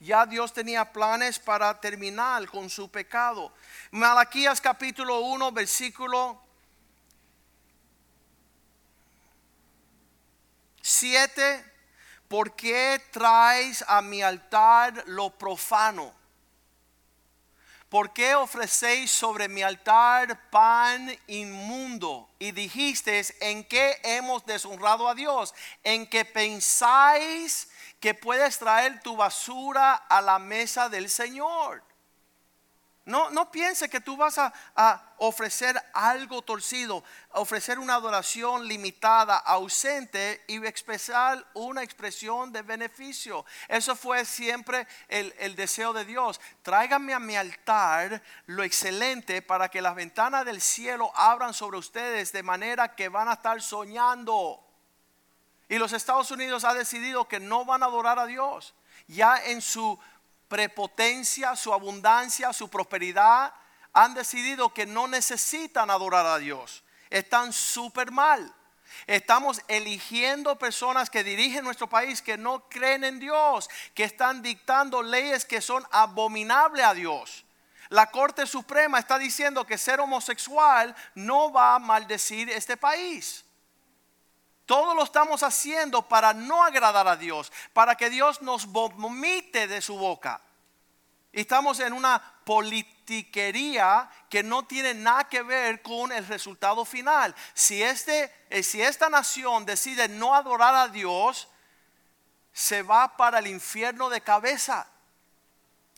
Ya 0.00 0.26
Dios 0.26 0.52
tenía 0.52 0.92
planes 0.92 1.38
para 1.38 1.80
terminar 1.80 2.48
con 2.48 2.68
su 2.68 2.90
pecado. 2.90 3.52
Malaquías 3.92 4.60
capítulo 4.60 5.20
1, 5.20 5.52
versículo 5.52 6.42
7. 10.80 11.72
¿Por 12.26 12.56
qué 12.56 13.00
traes 13.12 13.84
a 13.86 14.02
mi 14.02 14.22
altar 14.22 15.04
lo 15.06 15.30
profano? 15.30 16.12
¿Por 17.92 18.14
qué 18.14 18.34
ofrecéis 18.34 19.10
sobre 19.10 19.50
mi 19.50 19.60
altar 19.60 20.48
pan 20.48 21.14
inmundo? 21.26 22.26
Y 22.38 22.52
dijisteis, 22.52 23.34
¿en 23.38 23.64
qué 23.64 24.00
hemos 24.02 24.46
deshonrado 24.46 25.06
a 25.10 25.14
Dios? 25.14 25.54
En 25.84 26.06
que 26.06 26.24
pensáis 26.24 27.68
que 28.00 28.14
puedes 28.14 28.58
traer 28.58 29.02
tu 29.02 29.14
basura 29.14 29.92
a 29.92 30.22
la 30.22 30.38
mesa 30.38 30.88
del 30.88 31.10
Señor. 31.10 31.84
No, 33.04 33.30
no 33.30 33.50
piense 33.50 33.88
que 33.88 34.00
tú 34.00 34.16
vas 34.16 34.38
a, 34.38 34.52
ofrecer 35.18 35.80
algo 35.92 36.42
torcido, 36.42 37.04
ofrecer 37.30 37.78
una 37.78 37.94
adoración 37.94 38.66
limitada, 38.66 39.36
ausente 39.36 40.44
y 40.48 40.64
expresar 40.66 41.44
una 41.54 41.82
expresión 41.82 42.52
de 42.52 42.62
beneficio. 42.62 43.44
Eso 43.68 43.94
fue 43.94 44.24
siempre 44.24 44.86
el, 45.08 45.54
deseo 45.54 45.92
de 45.92 46.04
Dios. 46.04 46.40
Tráiganme 46.62 47.14
a 47.14 47.20
mi 47.20 47.36
altar 47.36 48.20
lo 48.46 48.64
excelente 48.64 49.42
para 49.42 49.68
que 49.68 49.82
las 49.82 49.94
ventanas 49.94 50.44
del 50.44 50.60
cielo 50.60 51.12
abran 51.14 51.54
sobre 51.54 51.78
ustedes 51.78 52.32
de 52.32 52.42
manera 52.42 52.94
que 52.96 53.08
van 53.08 53.28
a 53.28 53.34
estar 53.34 53.62
soñando. 53.62 54.60
Y 55.68 55.78
los 55.78 55.92
Estados 55.92 56.30
Unidos 56.30 56.64
ha 56.64 56.74
decidido 56.74 57.28
que 57.28 57.40
no 57.40 57.64
van 57.64 57.82
a 57.82 57.86
adorar 57.86 58.18
a 58.18 58.26
Dios. 58.26 58.74
Ya 59.06 59.36
en 59.44 59.62
su 59.62 59.98
prepotencia, 60.52 61.56
su 61.56 61.72
abundancia, 61.72 62.52
su 62.52 62.68
prosperidad, 62.68 63.54
han 63.94 64.12
decidido 64.12 64.74
que 64.74 64.84
no 64.84 65.08
necesitan 65.08 65.90
adorar 65.90 66.26
a 66.26 66.36
Dios. 66.36 66.84
Están 67.08 67.54
súper 67.54 68.10
mal. 68.10 68.54
Estamos 69.06 69.62
eligiendo 69.66 70.58
personas 70.58 71.08
que 71.08 71.24
dirigen 71.24 71.64
nuestro 71.64 71.88
país 71.88 72.20
que 72.20 72.36
no 72.36 72.68
creen 72.68 73.02
en 73.02 73.18
Dios, 73.18 73.70
que 73.94 74.04
están 74.04 74.42
dictando 74.42 75.02
leyes 75.02 75.46
que 75.46 75.62
son 75.62 75.86
abominables 75.90 76.84
a 76.84 76.92
Dios. 76.92 77.46
La 77.88 78.10
Corte 78.10 78.46
Suprema 78.46 78.98
está 78.98 79.18
diciendo 79.18 79.64
que 79.64 79.78
ser 79.78 80.00
homosexual 80.00 80.94
no 81.14 81.50
va 81.50 81.76
a 81.76 81.78
maldecir 81.78 82.50
este 82.50 82.76
país. 82.76 83.42
Todo 84.72 84.94
lo 84.94 85.04
estamos 85.04 85.42
haciendo 85.42 86.00
para 86.00 86.32
no 86.32 86.64
agradar 86.64 87.06
a 87.06 87.14
Dios, 87.14 87.52
para 87.74 87.94
que 87.94 88.08
Dios 88.08 88.40
nos 88.40 88.64
vomite 88.64 89.66
de 89.68 89.82
su 89.82 89.98
boca. 89.98 90.40
Estamos 91.30 91.78
en 91.80 91.92
una 91.92 92.40
politiquería 92.46 94.08
que 94.30 94.42
no 94.42 94.64
tiene 94.64 94.94
nada 94.94 95.24
que 95.24 95.42
ver 95.42 95.82
con 95.82 96.10
el 96.10 96.26
resultado 96.26 96.86
final. 96.86 97.34
Si, 97.52 97.82
este, 97.82 98.34
eh, 98.48 98.62
si 98.62 98.80
esta 98.80 99.10
nación 99.10 99.66
decide 99.66 100.08
no 100.08 100.34
adorar 100.34 100.74
a 100.74 100.88
Dios, 100.88 101.48
se 102.54 102.82
va 102.82 103.14
para 103.14 103.40
el 103.40 103.48
infierno 103.48 104.08
de 104.08 104.22
cabeza. 104.22 104.88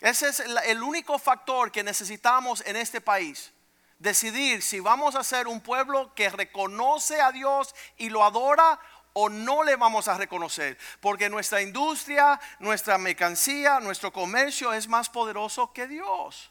Ese 0.01 0.31
es 0.31 0.41
el 0.41 0.83
único 0.83 1.21
factor 1.21 1.71
que 1.71 1.85
necesitamos 1.85 2.61
en 2.67 2.75
este 2.75 3.01
país 3.01 3.53
decidir 3.99 4.63
si 4.63 4.81
vamos 4.81 5.15
a 5.15 5.25
ser 5.25 5.49
un 5.49 5.61
pueblo 5.61 6.15
que 6.15 6.29
reconoce 6.31 7.21
a 7.21 7.33
Dios 7.33 7.75
y 7.97 8.11
lo 8.11 8.25
adora 8.25 8.79
o 9.13 9.29
no 9.29 9.63
le 9.63 9.77
vamos 9.77 10.09
a 10.09 10.19
reconocer. 10.19 10.79
Porque 11.01 11.31
nuestra 11.31 11.63
industria, 11.63 12.41
nuestra 12.59 12.99
mercancía, 12.99 13.81
nuestro 13.81 14.13
comercio 14.13 14.73
es 14.73 14.89
más 14.89 15.09
poderoso 15.09 15.73
que 15.73 15.87
Dios. 15.87 16.51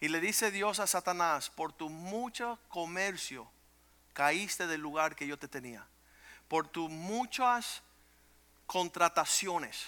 Y 0.00 0.08
le 0.08 0.20
dice 0.20 0.50
Dios 0.50 0.80
a 0.80 0.86
Satanás, 0.86 1.48
por 1.50 1.72
tu 1.72 1.88
mucho 1.88 2.58
comercio 2.68 3.48
caíste 4.12 4.66
del 4.66 4.80
lugar 4.80 5.14
que 5.14 5.26
yo 5.26 5.38
te 5.38 5.48
tenía. 5.48 5.86
Por 6.48 6.68
tus 6.68 6.90
muchas 6.90 7.82
contrataciones. 8.66 9.86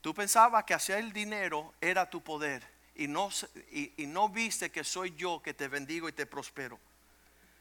Tú 0.00 0.14
pensabas 0.14 0.64
que 0.64 0.74
hacer 0.74 0.98
el 0.98 1.12
dinero 1.12 1.74
era 1.80 2.08
tu 2.08 2.22
poder 2.22 2.77
y 2.98 3.06
no, 3.06 3.30
y, 3.70 4.06
no 4.08 4.28
viste 4.28 4.72
que 4.72 4.82
soy 4.82 5.14
yo 5.14 5.40
que 5.40 5.54
te 5.54 5.68
bendigo 5.68 6.08
y 6.08 6.12
te 6.12 6.26
prospero. 6.26 6.80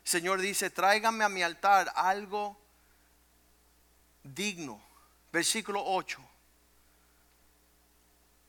Señor 0.03 0.41
dice, 0.41 0.71
tráigame 0.71 1.23
a 1.23 1.29
mi 1.29 1.43
altar 1.43 1.93
algo 1.95 2.59
digno. 4.23 4.81
Versículo 5.31 5.83
8. 5.85 6.19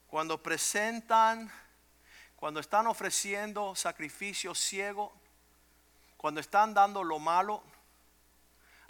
Cuando 0.09 0.43
presentan, 0.43 1.53
cuando 2.37 2.59
están 2.59 2.87
ofreciendo 2.87 3.75
sacrificio 3.75 4.55
ciego, 4.55 5.13
cuando 6.17 6.41
están 6.41 6.73
dando 6.73 7.05
lo 7.05 7.19
malo, 7.19 7.63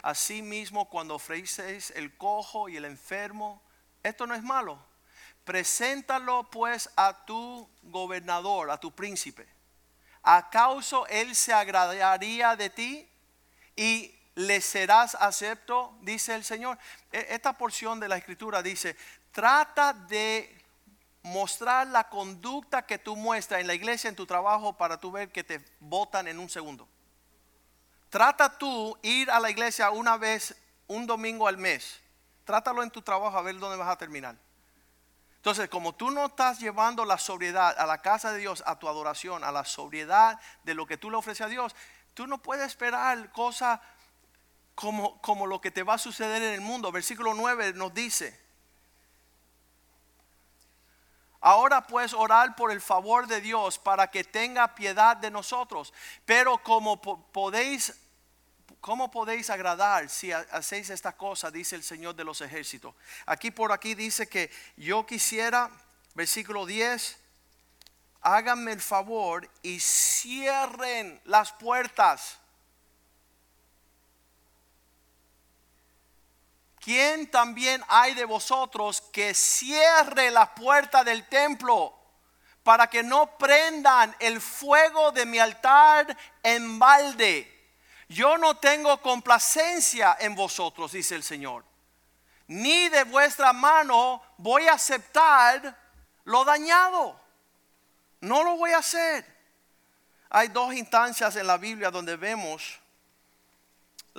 asimismo 0.03 0.89
cuando 0.89 1.15
ofreces 1.15 1.91
el 1.91 2.15
cojo 2.15 2.69
y 2.69 2.77
el 2.77 2.85
enfermo, 2.85 3.61
esto 4.03 4.25
no 4.25 4.35
es 4.35 4.43
malo. 4.43 4.79
Preséntalo 5.49 6.43
pues 6.51 6.91
a 6.95 7.25
tu 7.25 7.67
gobernador, 7.81 8.69
a 8.69 8.79
tu 8.79 8.91
príncipe. 8.91 9.47
¿Acaso 10.21 11.07
él 11.07 11.35
se 11.35 11.51
agradaría 11.51 12.55
de 12.55 12.69
ti? 12.69 13.09
Y 13.75 14.15
le 14.35 14.61
serás 14.61 15.15
acepto, 15.15 15.97
dice 16.01 16.35
el 16.35 16.43
Señor. 16.43 16.77
E- 17.11 17.25
Esta 17.31 17.53
porción 17.53 17.99
de 17.99 18.07
la 18.07 18.17
escritura 18.17 18.61
dice, 18.61 18.95
trata 19.31 19.91
de 19.93 20.55
mostrar 21.23 21.87
la 21.87 22.07
conducta 22.09 22.85
que 22.85 22.99
tú 22.99 23.15
muestras 23.15 23.61
en 23.61 23.65
la 23.65 23.73
iglesia, 23.73 24.07
en 24.07 24.15
tu 24.15 24.27
trabajo, 24.27 24.77
para 24.77 24.99
tú 24.99 25.11
ver 25.11 25.31
que 25.31 25.43
te 25.43 25.65
votan 25.79 26.27
en 26.27 26.37
un 26.37 26.47
segundo. 26.51 26.87
Trata 28.11 28.55
tú 28.55 28.95
ir 29.01 29.31
a 29.31 29.39
la 29.39 29.49
iglesia 29.49 29.89
una 29.89 30.15
vez, 30.15 30.55
un 30.85 31.07
domingo 31.07 31.47
al 31.47 31.57
mes. 31.57 31.99
Trátalo 32.45 32.83
en 32.83 32.91
tu 32.91 33.01
trabajo 33.01 33.35
a 33.35 33.41
ver 33.41 33.57
dónde 33.57 33.77
vas 33.77 33.89
a 33.89 33.97
terminar. 33.97 34.35
Entonces, 35.39 35.69
como 35.69 35.95
tú 35.95 36.11
no 36.11 36.25
estás 36.27 36.59
llevando 36.59 37.05
la 37.05 37.17
sobriedad 37.17 37.73
a 37.79 37.85
la 37.85 38.01
casa 38.01 38.31
de 38.33 38.39
Dios, 38.39 38.61
a 38.65 38.77
tu 38.77 38.87
adoración, 38.89 39.43
a 39.43 39.51
la 39.51 39.63
sobriedad 39.63 40.37
de 40.63 40.73
lo 40.73 40.85
que 40.85 40.97
tú 40.97 41.09
le 41.09 41.15
ofreces 41.17 41.45
a 41.45 41.49
Dios, 41.49 41.73
tú 42.13 42.27
no 42.27 42.39
puedes 42.39 42.67
esperar 42.67 43.31
cosas 43.31 43.79
como, 44.75 45.21
como 45.21 45.47
lo 45.47 45.61
que 45.61 45.71
te 45.71 45.83
va 45.83 45.93
a 45.93 45.97
suceder 45.97 46.41
en 46.43 46.53
el 46.55 46.61
mundo. 46.61 46.91
Versículo 46.91 47.33
9 47.33 47.71
nos 47.73 47.93
dice, 47.93 48.37
Ahora 51.41 51.87
pues 51.87 52.13
orar 52.13 52.55
por 52.57 52.69
el 52.71 52.81
favor 52.81 53.25
de 53.25 53.39
Dios 53.39 53.79
para 53.79 54.11
que 54.11 54.25
tenga 54.25 54.75
piedad 54.75 55.15
de 55.15 55.31
nosotros. 55.31 55.93
Pero 56.25 56.57
como 56.63 57.01
po- 57.01 57.21
podéis, 57.31 57.95
¿cómo 58.81 59.11
podéis 59.11 59.49
agradar 59.49 60.09
si 60.09 60.31
ha- 60.31 60.45
hacéis 60.51 60.89
esta 60.89 61.13
cosa? 61.15 61.51
Dice 61.51 61.75
el 61.75 61.83
Señor 61.83 62.15
de 62.15 62.23
los 62.23 62.41
ejércitos. 62.41 62.95
Aquí 63.25 63.51
por 63.51 63.71
aquí 63.71 63.95
dice 63.95 64.27
que 64.27 64.51
yo 64.77 65.05
quisiera, 65.05 65.69
versículo 66.15 66.65
10, 66.65 67.17
háganme 68.21 68.71
el 68.73 68.81
favor 68.81 69.49
y 69.61 69.79
cierren 69.79 71.21
las 71.25 71.51
puertas. 71.53 72.37
¿Quién 76.79 77.29
también 77.29 77.83
hay 77.89 78.15
de 78.15 78.25
vosotros 78.25 79.01
que 79.11 79.33
cierre 79.33 80.31
la 80.31 80.55
puerta 80.55 81.03
del 81.03 81.27
templo 81.27 81.93
para 82.63 82.87
que 82.89 83.03
no 83.03 83.37
prendan 83.37 84.15
el 84.19 84.39
fuego 84.39 85.11
de 85.11 85.25
mi 85.25 85.39
altar 85.39 86.15
en 86.41 86.79
balde? 86.79 87.58
Yo 88.09 88.37
no 88.37 88.57
tengo 88.57 89.01
complacencia 89.01 90.17
en 90.19 90.35
vosotros, 90.35 90.91
dice 90.91 91.15
el 91.15 91.23
Señor. 91.23 91.63
Ni 92.47 92.89
de 92.89 93.03
vuestra 93.03 93.53
mano 93.53 94.21
voy 94.37 94.67
a 94.67 94.73
aceptar 94.73 95.77
lo 96.25 96.43
dañado. 96.43 97.19
No 98.21 98.43
lo 98.43 98.57
voy 98.57 98.71
a 98.71 98.79
hacer. 98.79 99.25
Hay 100.31 100.49
dos 100.49 100.73
instancias 100.73 101.35
en 101.35 101.47
la 101.47 101.57
Biblia 101.57 101.91
donde 101.91 102.15
vemos 102.17 102.79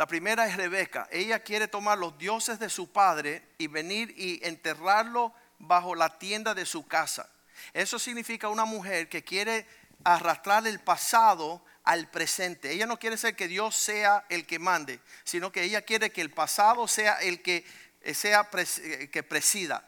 la 0.00 0.06
primera 0.06 0.46
es 0.46 0.56
Rebeca. 0.56 1.08
Ella 1.10 1.40
quiere 1.40 1.68
tomar 1.68 1.98
los 1.98 2.16
dioses 2.16 2.58
de 2.58 2.70
su 2.70 2.90
padre 2.90 3.46
y 3.58 3.66
venir 3.66 4.14
y 4.16 4.40
enterrarlo 4.42 5.34
bajo 5.58 5.94
la 5.94 6.18
tienda 6.18 6.54
de 6.54 6.64
su 6.64 6.86
casa. 6.86 7.28
Eso 7.74 7.98
significa 7.98 8.48
una 8.48 8.64
mujer 8.64 9.10
que 9.10 9.22
quiere 9.22 9.66
arrastrar 10.02 10.66
el 10.66 10.80
pasado 10.80 11.62
al 11.84 12.08
presente. 12.10 12.72
Ella 12.72 12.86
no 12.86 12.98
quiere 12.98 13.16
ser 13.16 13.36
que 13.36 13.48
Dios 13.48 13.76
sea 13.76 14.24
el 14.28 14.46
que 14.46 14.58
mande, 14.58 15.00
sino 15.24 15.50
que 15.52 15.62
ella 15.62 15.82
quiere 15.82 16.10
que 16.10 16.20
el 16.20 16.30
pasado 16.30 16.86
sea 16.88 17.14
el 17.20 17.42
que 17.42 17.64
eh, 18.02 18.14
sea 18.14 18.48
eh, 18.52 19.08
que 19.10 19.22
presida. 19.22 19.86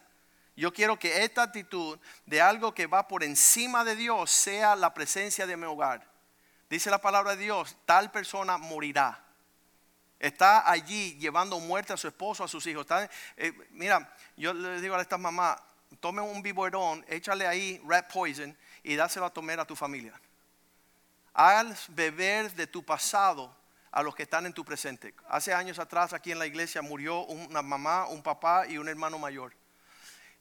Yo 0.54 0.72
quiero 0.72 0.98
que 0.98 1.24
esta 1.24 1.42
actitud 1.42 1.98
de 2.26 2.40
algo 2.40 2.74
que 2.74 2.86
va 2.86 3.08
por 3.08 3.24
encima 3.24 3.84
de 3.84 3.96
Dios 3.96 4.30
sea 4.30 4.76
la 4.76 4.92
presencia 4.92 5.46
de 5.46 5.56
mi 5.56 5.64
hogar. 5.64 6.06
Dice 6.68 6.90
la 6.90 7.00
palabra 7.00 7.36
de 7.36 7.42
Dios, 7.44 7.76
tal 7.86 8.10
persona 8.10 8.58
morirá 8.58 9.22
está 10.22 10.70
allí 10.70 11.18
llevando 11.18 11.58
muerte 11.58 11.92
a 11.92 11.96
su 11.96 12.06
esposo, 12.06 12.44
a 12.44 12.48
sus 12.48 12.64
hijos. 12.68 12.86
Eh, 13.36 13.52
mira, 13.72 14.14
yo 14.36 14.54
le 14.54 14.80
digo 14.80 14.94
a 14.94 15.02
estas 15.02 15.18
mamás, 15.18 15.60
tome 15.98 16.22
un 16.22 16.40
biberón, 16.40 17.04
échale 17.08 17.46
ahí 17.46 17.82
rat 17.84 18.10
poison 18.10 18.56
y 18.84 18.94
dáselo 18.94 19.26
a 19.26 19.30
tomar 19.30 19.58
a 19.58 19.64
tu 19.66 19.74
familia. 19.74 20.18
Haz 21.34 21.86
beber 21.88 22.52
de 22.54 22.66
tu 22.66 22.82
pasado 22.84 23.54
a 23.90 24.02
los 24.02 24.14
que 24.14 24.22
están 24.24 24.46
en 24.46 24.52
tu 24.52 24.64
presente. 24.64 25.14
Hace 25.28 25.52
años 25.52 25.78
atrás 25.78 26.12
aquí 26.12 26.32
en 26.32 26.38
la 26.38 26.46
iglesia 26.46 26.82
murió 26.82 27.20
una 27.24 27.62
mamá, 27.62 28.06
un 28.08 28.22
papá 28.22 28.66
y 28.66 28.78
un 28.78 28.88
hermano 28.88 29.18
mayor. 29.18 29.52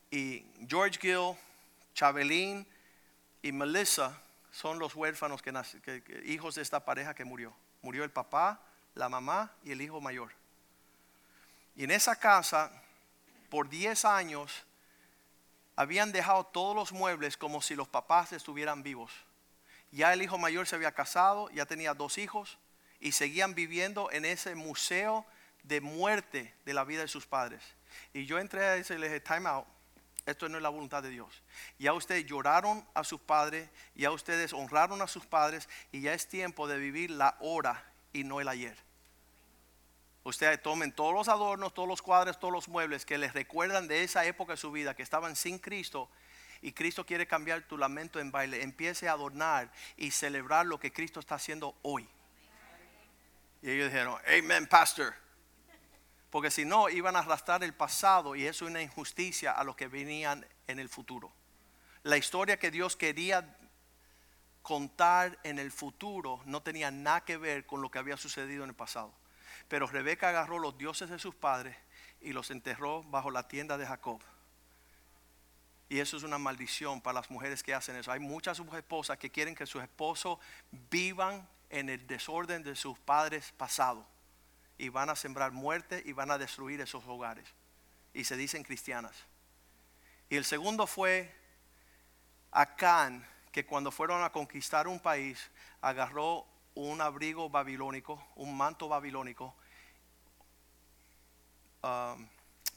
Y 0.09 0.45
George 0.67 0.99
Gill, 0.99 1.35
Chabelín 1.93 2.65
y 3.41 3.51
Melissa 3.51 4.17
son 4.51 4.79
los 4.79 4.95
huérfanos 4.95 5.41
que, 5.41 5.51
nace- 5.51 5.81
que- 5.81 6.03
que- 6.03 6.21
hijos 6.25 6.55
de 6.55 6.61
esta 6.61 6.83
pareja 6.83 7.13
que 7.13 7.23
murió. 7.25 7.53
Murió 7.81 8.03
el 8.03 8.11
papá, 8.11 8.59
la 8.95 9.07
mamá 9.09 9.51
y 9.63 9.71
el 9.71 9.81
hijo 9.81 10.01
mayor. 10.01 10.33
Y 11.75 11.85
en 11.85 11.91
esa 11.91 12.17
casa, 12.17 12.69
por 13.49 13.69
10 13.69 14.03
años, 14.03 14.63
habían 15.77 16.11
dejado 16.11 16.45
todos 16.45 16.75
los 16.75 16.91
muebles 16.91 17.37
como 17.37 17.61
si 17.61 17.75
los 17.75 17.87
papás 17.87 18.33
estuvieran 18.33 18.83
vivos. 18.83 19.11
Ya 19.91 20.13
el 20.13 20.21
hijo 20.21 20.37
mayor 20.37 20.67
se 20.67 20.75
había 20.75 20.93
casado, 20.93 21.49
ya 21.51 21.65
tenía 21.65 21.93
dos 21.93 22.17
hijos 22.17 22.57
y 22.99 23.11
seguían 23.11 23.55
viviendo 23.55 24.09
en 24.11 24.25
ese 24.25 24.55
museo 24.55 25.25
de 25.63 25.81
muerte 25.81 26.53
de 26.65 26.73
la 26.73 26.83
vida 26.83 27.01
de 27.01 27.07
sus 27.07 27.25
padres. 27.25 27.61
Y 28.13 28.25
yo 28.25 28.39
entré 28.39 28.63
a 28.63 28.75
ese 28.77 28.95
y 28.95 28.97
le 28.97 29.07
dije, 29.07 29.19
time 29.19 29.49
out, 29.49 29.67
esto 30.25 30.47
no 30.47 30.57
es 30.57 30.63
la 30.63 30.69
voluntad 30.69 31.03
de 31.03 31.09
Dios. 31.09 31.43
Ya 31.77 31.93
ustedes 31.93 32.25
lloraron 32.25 32.85
a 32.93 33.03
sus 33.03 33.19
padres, 33.19 33.69
ya 33.95 34.11
ustedes 34.11 34.53
honraron 34.53 35.01
a 35.01 35.07
sus 35.07 35.25
padres 35.25 35.67
y 35.91 36.01
ya 36.01 36.13
es 36.13 36.27
tiempo 36.27 36.67
de 36.67 36.77
vivir 36.77 37.11
la 37.11 37.35
hora 37.39 37.83
y 38.13 38.23
no 38.23 38.39
el 38.39 38.47
ayer. 38.47 38.77
Ustedes 40.23 40.61
tomen 40.61 40.91
todos 40.91 41.13
los 41.13 41.27
adornos, 41.27 41.73
todos 41.73 41.87
los 41.87 42.01
cuadros, 42.01 42.39
todos 42.39 42.53
los 42.53 42.67
muebles 42.67 43.05
que 43.05 43.17
les 43.17 43.33
recuerdan 43.33 43.87
de 43.87 44.03
esa 44.03 44.23
época 44.25 44.53
de 44.53 44.57
su 44.57 44.71
vida 44.71 44.95
que 44.95 45.01
estaban 45.01 45.35
sin 45.35 45.57
Cristo 45.57 46.09
y 46.61 46.73
Cristo 46.73 47.05
quiere 47.05 47.27
cambiar 47.27 47.63
tu 47.63 47.77
lamento 47.77 48.19
en 48.19 48.31
baile. 48.31 48.61
Empiece 48.61 49.07
a 49.07 49.13
adornar 49.13 49.71
y 49.97 50.11
celebrar 50.11 50.65
lo 50.65 50.79
que 50.79 50.93
Cristo 50.93 51.19
está 51.19 51.35
haciendo 51.35 51.75
hoy. 51.81 52.07
Y 53.61 53.71
ellos 53.71 53.91
dijeron, 53.91 54.19
Amen, 54.27 54.67
Pastor. 54.67 55.13
Porque 56.29 56.49
si 56.49 56.63
no, 56.63 56.87
iban 56.89 57.15
a 57.15 57.19
arrastrar 57.19 57.63
el 57.63 57.73
pasado 57.73 58.35
y 58.35 58.45
eso 58.45 58.65
es 58.65 58.71
una 58.71 58.81
injusticia 58.81 59.51
a 59.51 59.63
los 59.63 59.75
que 59.75 59.87
venían 59.87 60.45
en 60.67 60.79
el 60.79 60.87
futuro. 60.87 61.33
La 62.03 62.17
historia 62.17 62.57
que 62.57 62.71
Dios 62.71 62.95
quería 62.95 63.57
contar 64.61 65.37
en 65.43 65.59
el 65.59 65.71
futuro 65.71 66.41
no 66.45 66.61
tenía 66.61 66.89
nada 66.89 67.25
que 67.25 67.37
ver 67.37 67.65
con 67.65 67.81
lo 67.81 67.91
que 67.91 67.99
había 67.99 68.17
sucedido 68.17 68.63
en 68.63 68.69
el 68.69 68.75
pasado. 68.75 69.13
Pero 69.67 69.87
Rebeca 69.87 70.29
agarró 70.29 70.57
los 70.59 70.77
dioses 70.77 71.09
de 71.09 71.19
sus 71.19 71.35
padres 71.35 71.75
y 72.21 72.33
los 72.33 72.49
enterró 72.51 73.03
bajo 73.03 73.29
la 73.29 73.47
tienda 73.47 73.77
de 73.77 73.85
Jacob. 73.85 74.21
Y 75.91 75.99
eso 75.99 76.15
es 76.15 76.23
una 76.23 76.37
maldición 76.37 77.01
para 77.01 77.15
las 77.15 77.29
mujeres 77.29 77.61
que 77.61 77.73
hacen 77.73 77.97
eso. 77.97 78.13
Hay 78.13 78.21
muchas 78.21 78.57
esposas 78.57 79.17
que 79.17 79.29
quieren 79.29 79.53
que 79.53 79.65
sus 79.65 79.83
esposos 79.83 80.39
vivan 80.89 81.45
en 81.69 81.89
el 81.89 82.07
desorden 82.07 82.63
de 82.63 82.77
sus 82.77 82.97
padres 82.97 83.51
pasados. 83.57 84.05
Y 84.77 84.87
van 84.87 85.09
a 85.09 85.17
sembrar 85.17 85.51
muerte 85.51 86.01
y 86.05 86.13
van 86.13 86.31
a 86.31 86.37
destruir 86.37 86.79
esos 86.79 87.05
hogares. 87.07 87.45
Y 88.13 88.23
se 88.23 88.37
dicen 88.37 88.63
cristianas. 88.63 89.17
Y 90.29 90.37
el 90.37 90.45
segundo 90.45 90.87
fue 90.87 91.35
Acán, 92.51 93.27
que 93.51 93.65
cuando 93.65 93.91
fueron 93.91 94.23
a 94.23 94.31
conquistar 94.31 94.87
un 94.87 95.01
país, 95.01 95.51
agarró 95.81 96.47
un 96.73 97.01
abrigo 97.01 97.49
babilónico, 97.49 98.25
un 98.35 98.55
manto 98.55 98.87
babilónico, 98.87 99.53
um, 101.83 102.29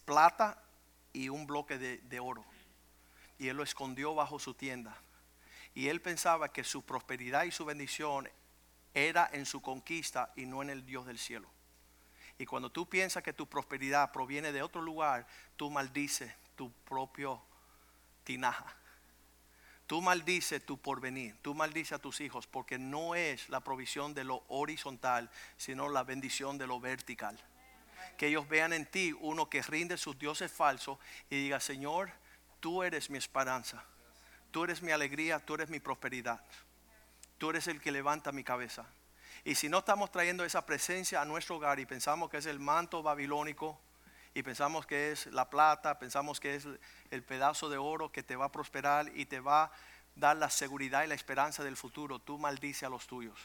plata 0.04 0.60
y 1.12 1.28
un 1.28 1.46
bloque 1.46 1.78
de, 1.78 1.98
de 1.98 2.18
oro. 2.18 2.44
Y 3.44 3.50
él 3.50 3.58
lo 3.58 3.62
escondió 3.62 4.14
bajo 4.14 4.38
su 4.38 4.54
tienda. 4.54 4.96
Y 5.74 5.88
él 5.88 6.00
pensaba 6.00 6.50
que 6.50 6.64
su 6.64 6.80
prosperidad 6.80 7.44
y 7.44 7.50
su 7.50 7.66
bendición 7.66 8.26
era 8.94 9.28
en 9.34 9.44
su 9.44 9.60
conquista 9.60 10.32
y 10.34 10.46
no 10.46 10.62
en 10.62 10.70
el 10.70 10.86
Dios 10.86 11.04
del 11.04 11.18
cielo. 11.18 11.50
Y 12.38 12.46
cuando 12.46 12.72
tú 12.72 12.88
piensas 12.88 13.22
que 13.22 13.34
tu 13.34 13.46
prosperidad 13.46 14.12
proviene 14.12 14.50
de 14.50 14.62
otro 14.62 14.80
lugar, 14.80 15.26
tú 15.56 15.70
maldices 15.70 16.32
tu 16.56 16.72
propio 16.72 17.42
tinaja. 18.24 18.74
Tú 19.86 20.00
maldices 20.00 20.64
tu 20.64 20.78
porvenir, 20.78 21.36
tú 21.42 21.54
maldices 21.54 21.92
a 21.92 21.98
tus 21.98 22.22
hijos 22.22 22.46
porque 22.46 22.78
no 22.78 23.14
es 23.14 23.50
la 23.50 23.60
provisión 23.60 24.14
de 24.14 24.24
lo 24.24 24.42
horizontal, 24.48 25.30
sino 25.58 25.90
la 25.90 26.02
bendición 26.02 26.56
de 26.56 26.66
lo 26.66 26.80
vertical. 26.80 27.38
Que 28.16 28.28
ellos 28.28 28.48
vean 28.48 28.72
en 28.72 28.86
ti 28.86 29.14
uno 29.20 29.50
que 29.50 29.60
rinde 29.60 29.98
sus 29.98 30.18
dioses 30.18 30.50
falsos 30.50 30.96
y 31.28 31.36
diga, 31.36 31.60
Señor, 31.60 32.10
tú 32.64 32.82
eres 32.82 33.10
mi 33.10 33.18
esperanza, 33.18 33.84
tú 34.50 34.64
eres 34.64 34.80
mi 34.80 34.90
alegría, 34.90 35.38
tú 35.38 35.52
eres 35.52 35.68
mi 35.68 35.80
prosperidad, 35.80 36.40
tú 37.36 37.50
eres 37.50 37.68
el 37.68 37.78
que 37.78 37.92
levanta 37.92 38.32
mi 38.32 38.42
cabeza. 38.42 38.86
Y 39.44 39.54
si 39.54 39.68
no 39.68 39.80
estamos 39.80 40.10
trayendo 40.10 40.46
esa 40.46 40.64
presencia 40.64 41.20
a 41.20 41.26
nuestro 41.26 41.56
hogar 41.56 41.78
y 41.78 41.84
pensamos 41.84 42.30
que 42.30 42.38
es 42.38 42.46
el 42.46 42.58
manto 42.58 43.02
babilónico, 43.02 43.78
y 44.32 44.42
pensamos 44.42 44.86
que 44.86 45.12
es 45.12 45.26
la 45.26 45.50
plata, 45.50 45.98
pensamos 45.98 46.40
que 46.40 46.54
es 46.54 46.66
el 47.10 47.22
pedazo 47.22 47.68
de 47.68 47.76
oro 47.76 48.10
que 48.10 48.22
te 48.22 48.34
va 48.34 48.46
a 48.46 48.52
prosperar 48.52 49.12
y 49.14 49.26
te 49.26 49.40
va 49.40 49.64
a 49.64 49.72
dar 50.16 50.38
la 50.38 50.48
seguridad 50.48 51.04
y 51.04 51.08
la 51.08 51.14
esperanza 51.14 51.62
del 51.64 51.76
futuro, 51.76 52.18
tú 52.18 52.38
maldice 52.38 52.86
a 52.86 52.88
los 52.88 53.06
tuyos. 53.06 53.38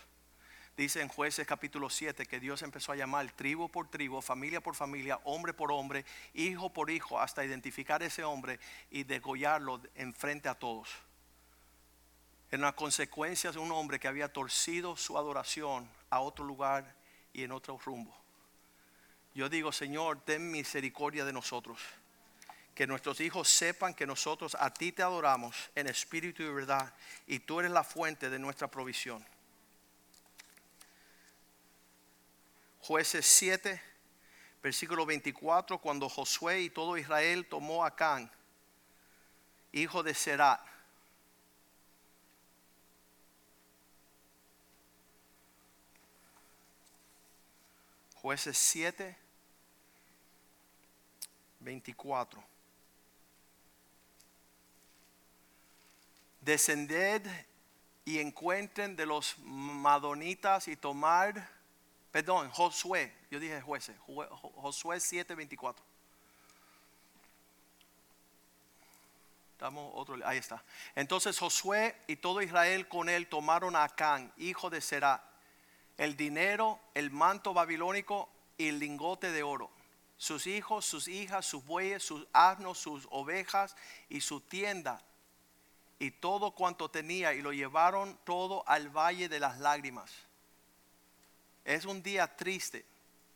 Dice 0.79 1.01
en 1.01 1.09
jueces 1.09 1.45
capítulo 1.45 1.89
7 1.89 2.25
que 2.25 2.39
Dios 2.39 2.61
empezó 2.61 2.93
a 2.93 2.95
llamar 2.95 3.29
tribu 3.33 3.67
por 3.67 3.89
tribu, 3.89 4.21
familia 4.21 4.61
por 4.61 4.75
familia, 4.75 5.19
hombre 5.25 5.53
por 5.53 5.73
hombre, 5.73 6.05
hijo 6.33 6.71
por 6.71 6.89
hijo, 6.89 7.19
hasta 7.19 7.43
identificar 7.43 8.01
ese 8.01 8.23
hombre 8.23 8.61
y 8.89 9.03
degollarlo 9.03 9.81
en 9.95 10.13
frente 10.13 10.47
a 10.47 10.55
todos. 10.55 10.87
En 12.49 12.61
una 12.61 12.71
consecuencia 12.71 13.51
de 13.51 13.59
un 13.59 13.73
hombre 13.73 13.99
que 13.99 14.07
había 14.07 14.31
torcido 14.31 14.95
su 14.95 15.17
adoración 15.17 15.85
a 16.09 16.21
otro 16.21 16.45
lugar 16.45 16.95
y 17.33 17.43
en 17.43 17.51
otro 17.51 17.77
rumbo. 17.83 18.15
Yo 19.35 19.49
digo, 19.49 19.73
Señor, 19.73 20.21
ten 20.23 20.49
misericordia 20.49 21.25
de 21.25 21.33
nosotros. 21.33 21.81
Que 22.73 22.87
nuestros 22.87 23.19
hijos 23.19 23.49
sepan 23.49 23.93
que 23.93 24.07
nosotros 24.07 24.55
a 24.57 24.73
ti 24.73 24.93
te 24.93 25.03
adoramos 25.03 25.71
en 25.75 25.87
espíritu 25.87 26.41
y 26.41 26.49
verdad 26.49 26.93
y 27.27 27.39
tú 27.39 27.59
eres 27.59 27.71
la 27.71 27.83
fuente 27.83 28.29
de 28.29 28.39
nuestra 28.39 28.69
provisión. 28.69 29.25
Jueces 32.81 33.25
7, 33.25 33.81
versículo 34.63 35.05
24, 35.05 35.79
cuando 35.79 36.09
Josué 36.09 36.61
y 36.61 36.69
todo 36.69 36.97
Israel 36.97 37.45
tomó 37.47 37.85
a 37.85 37.95
Can, 37.95 38.31
hijo 39.71 40.01
de 40.01 40.13
Serat. 40.13 40.59
Jueces 48.15 48.57
7, 48.57 49.17
24. 51.59 52.43
Descended 56.41 57.25
y 58.03 58.19
encuentren 58.19 58.95
de 58.95 59.05
los 59.05 59.37
madonitas 59.39 60.67
y 60.67 60.75
tomar 60.75 61.58
Perdón, 62.11 62.49
Josué. 62.49 63.13
Yo 63.29 63.39
dije 63.39 63.61
jueces. 63.61 63.95
Josué 63.99 64.97
7:24. 64.99 65.75
Estamos 69.53 69.91
otro, 69.93 70.17
ahí 70.25 70.37
está. 70.37 70.63
Entonces 70.95 71.37
Josué 71.37 71.95
y 72.07 72.15
todo 72.15 72.41
Israel 72.41 72.87
con 72.87 73.09
él 73.09 73.27
tomaron 73.27 73.75
a 73.75 73.83
Acán, 73.83 74.31
hijo 74.37 74.69
de 74.69 74.79
Será, 74.79 75.21
el 75.97 76.15
dinero, 76.15 76.79
el 76.93 77.11
manto 77.11 77.53
babilónico 77.53 78.29
y 78.57 78.69
el 78.69 78.79
lingote 78.79 79.33
de 79.33 79.43
oro. 79.43 79.69
Sus 80.17 80.47
hijos, 80.47 80.85
sus 80.85 81.09
hijas, 81.09 81.45
sus 81.45 81.65
bueyes, 81.65 82.03
sus 82.03 82.25
asnos, 82.31 82.77
sus 82.77 83.05
ovejas 83.11 83.75
y 84.07 84.21
su 84.21 84.39
tienda 84.39 85.01
y 85.99 86.11
todo 86.11 86.51
cuanto 86.51 86.89
tenía 86.89 87.33
y 87.33 87.41
lo 87.41 87.51
llevaron 87.51 88.17
todo 88.23 88.63
al 88.67 88.89
valle 88.89 89.27
de 89.27 89.41
las 89.41 89.59
lágrimas 89.59 90.28
es 91.75 91.85
un 91.85 92.01
día 92.01 92.35
triste 92.35 92.83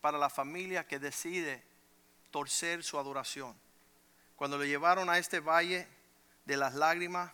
para 0.02 0.18
la 0.18 0.28
familia 0.28 0.88
que 0.88 0.98
decide 0.98 1.64
torcer 2.32 2.84
su 2.84 2.98
adoración. 2.98 3.56
Cuando 4.36 4.58
lo 4.58 4.66
llevaron 4.66 5.08
a 5.08 5.20
este 5.20 5.40
valle 5.40 5.88
de 6.44 6.58
las 6.58 6.74
lágrimas, 6.74 7.32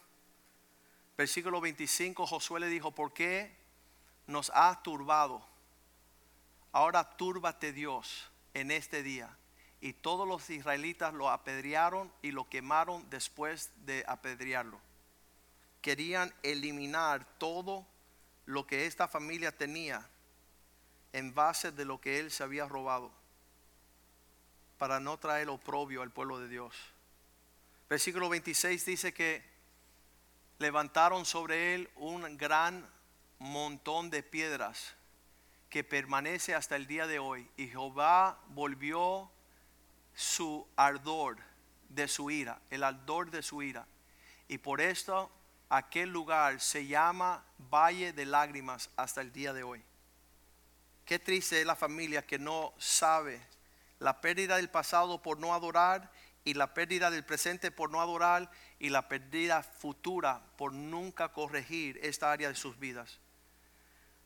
versículo 1.18 1.62
25, 1.62 2.28
Josué 2.28 2.60
le 2.60 2.68
dijo, 2.68 2.92
¿por 2.92 3.14
qué 3.14 3.50
nos 4.28 4.52
has 4.54 4.84
turbado? 4.84 5.42
Ahora 6.74 7.16
túrbate 7.16 7.72
Dios 7.72 8.30
en 8.54 8.70
este 8.70 9.02
día. 9.02 9.34
Y 9.80 9.94
todos 9.94 10.28
los 10.28 10.50
israelitas 10.50 11.14
lo 11.14 11.30
apedrearon 11.30 12.12
y 12.22 12.32
lo 12.32 12.50
quemaron 12.50 13.10
después 13.10 13.72
de 13.86 14.04
apedrearlo. 14.06 14.82
Querían 15.82 16.34
eliminar 16.44 17.26
todo 17.38 17.88
lo 18.46 18.68
que 18.68 18.86
esta 18.86 19.08
familia 19.08 19.54
tenía 19.58 20.06
en 21.14 21.34
base 21.34 21.72
de 21.72 21.86
lo 21.86 22.00
que 22.00 22.20
él 22.20 22.32
se 22.32 22.44
había 22.44 22.68
robado 22.68 23.12
para 24.78 25.00
no 25.00 25.18
traer 25.18 25.50
oprobio 25.50 26.02
al 26.02 26.12
pueblo 26.12 26.40
de 26.40 26.48
Dios. 26.48 26.76
Versículo 27.90 28.30
26 28.30 28.86
dice 28.86 29.14
que 29.14 29.44
levantaron 30.60 31.26
sobre 31.26 31.76
él 31.76 31.90
un 31.96 32.38
gran 32.38 32.88
montón 33.40 34.10
de 34.10 34.24
piedras 34.24 34.94
que 35.70 35.84
permanece 35.84 36.56
hasta 36.56 36.76
el 36.76 36.88
día 36.88 37.08
de 37.08 37.20
hoy. 37.20 37.50
Y 37.58 37.68
Jehová 37.68 38.40
volvió 38.50 39.30
su 40.16 40.68
ardor 40.76 41.38
de 41.90 42.08
su 42.08 42.32
ira, 42.32 42.62
el 42.70 42.84
ardor 42.84 43.32
de 43.32 43.42
su 43.42 43.62
ira. 43.62 43.88
Y 44.48 44.58
por 44.58 44.82
esto 44.82 45.32
aquel 45.70 46.10
lugar 46.10 46.60
se 46.60 46.88
llama 46.88 47.44
Valle 47.58 48.14
de 48.14 48.26
Lágrimas 48.26 48.90
hasta 48.96 49.22
el 49.22 49.32
día 49.32 49.54
de 49.54 49.64
hoy. 49.64 49.84
Qué 51.10 51.18
triste 51.18 51.60
es 51.60 51.66
la 51.66 51.76
familia 51.76 52.22
que 52.22 52.38
no 52.38 52.72
sabe 52.78 53.42
la 53.98 54.22
pérdida 54.22 54.58
del 54.58 54.70
pasado 54.70 55.20
por 55.24 55.40
no 55.40 55.56
adorar 55.56 56.12
y 56.46 56.54
la 56.54 56.76
pérdida 56.76 57.10
del 57.10 57.26
presente 57.26 57.72
por 57.72 57.90
no 57.90 58.00
adorar 58.00 58.52
y 58.78 58.90
la 58.90 59.10
pérdida 59.10 59.64
futura 59.64 60.40
por 60.56 60.72
nunca 60.72 61.30
corregir 61.30 62.00
esta 62.04 62.32
área 62.32 62.50
de 62.50 62.54
sus 62.54 62.78
vidas. 62.78 63.18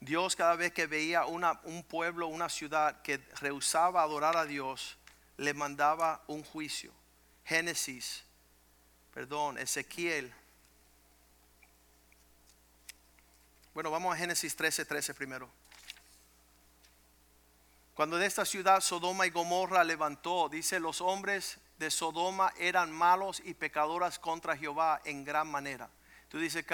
Dios 0.01 0.35
cada 0.35 0.57
vez 0.57 0.73
que 0.73 0.85
veía 0.85 1.23
un 1.25 1.83
pueblo, 1.87 2.27
una 2.27 2.49
ciudad 2.49 3.01
que 3.01 3.17
rehusaba 3.39 4.01
adorar 4.01 4.35
a 4.35 4.43
Dios, 4.43 4.97
le 5.37 5.53
mandaba 5.53 6.21
un 6.27 6.43
juicio. 6.43 6.91
Génesis, 7.45 8.25
perdón, 9.13 9.57
Ezequiel. 9.57 10.33
Bueno, 13.73 13.89
vamos 13.89 14.13
a 14.13 14.17
Génesis 14.17 14.53
13, 14.53 14.83
13 14.83 15.13
primero. 15.13 15.62
Cuando 17.93 18.17
de 18.17 18.25
esta 18.25 18.43
ciudad 18.43 18.81
Sodoma 18.81 19.27
y 19.27 19.29
Gomorra 19.29 19.83
levantó, 19.83 20.49
dice, 20.49 20.79
los 20.79 20.99
hombres 20.99 21.59
de 21.77 21.91
Sodoma 21.91 22.51
eran 22.57 22.91
malos 22.91 23.39
y 23.45 23.53
pecadoras 23.53 24.17
contra 24.17 24.57
Jehová 24.57 24.99
en 25.05 25.23
gran 25.23 25.47
manera. 25.47 25.91
Tú 26.27 26.39
dices, 26.39 26.65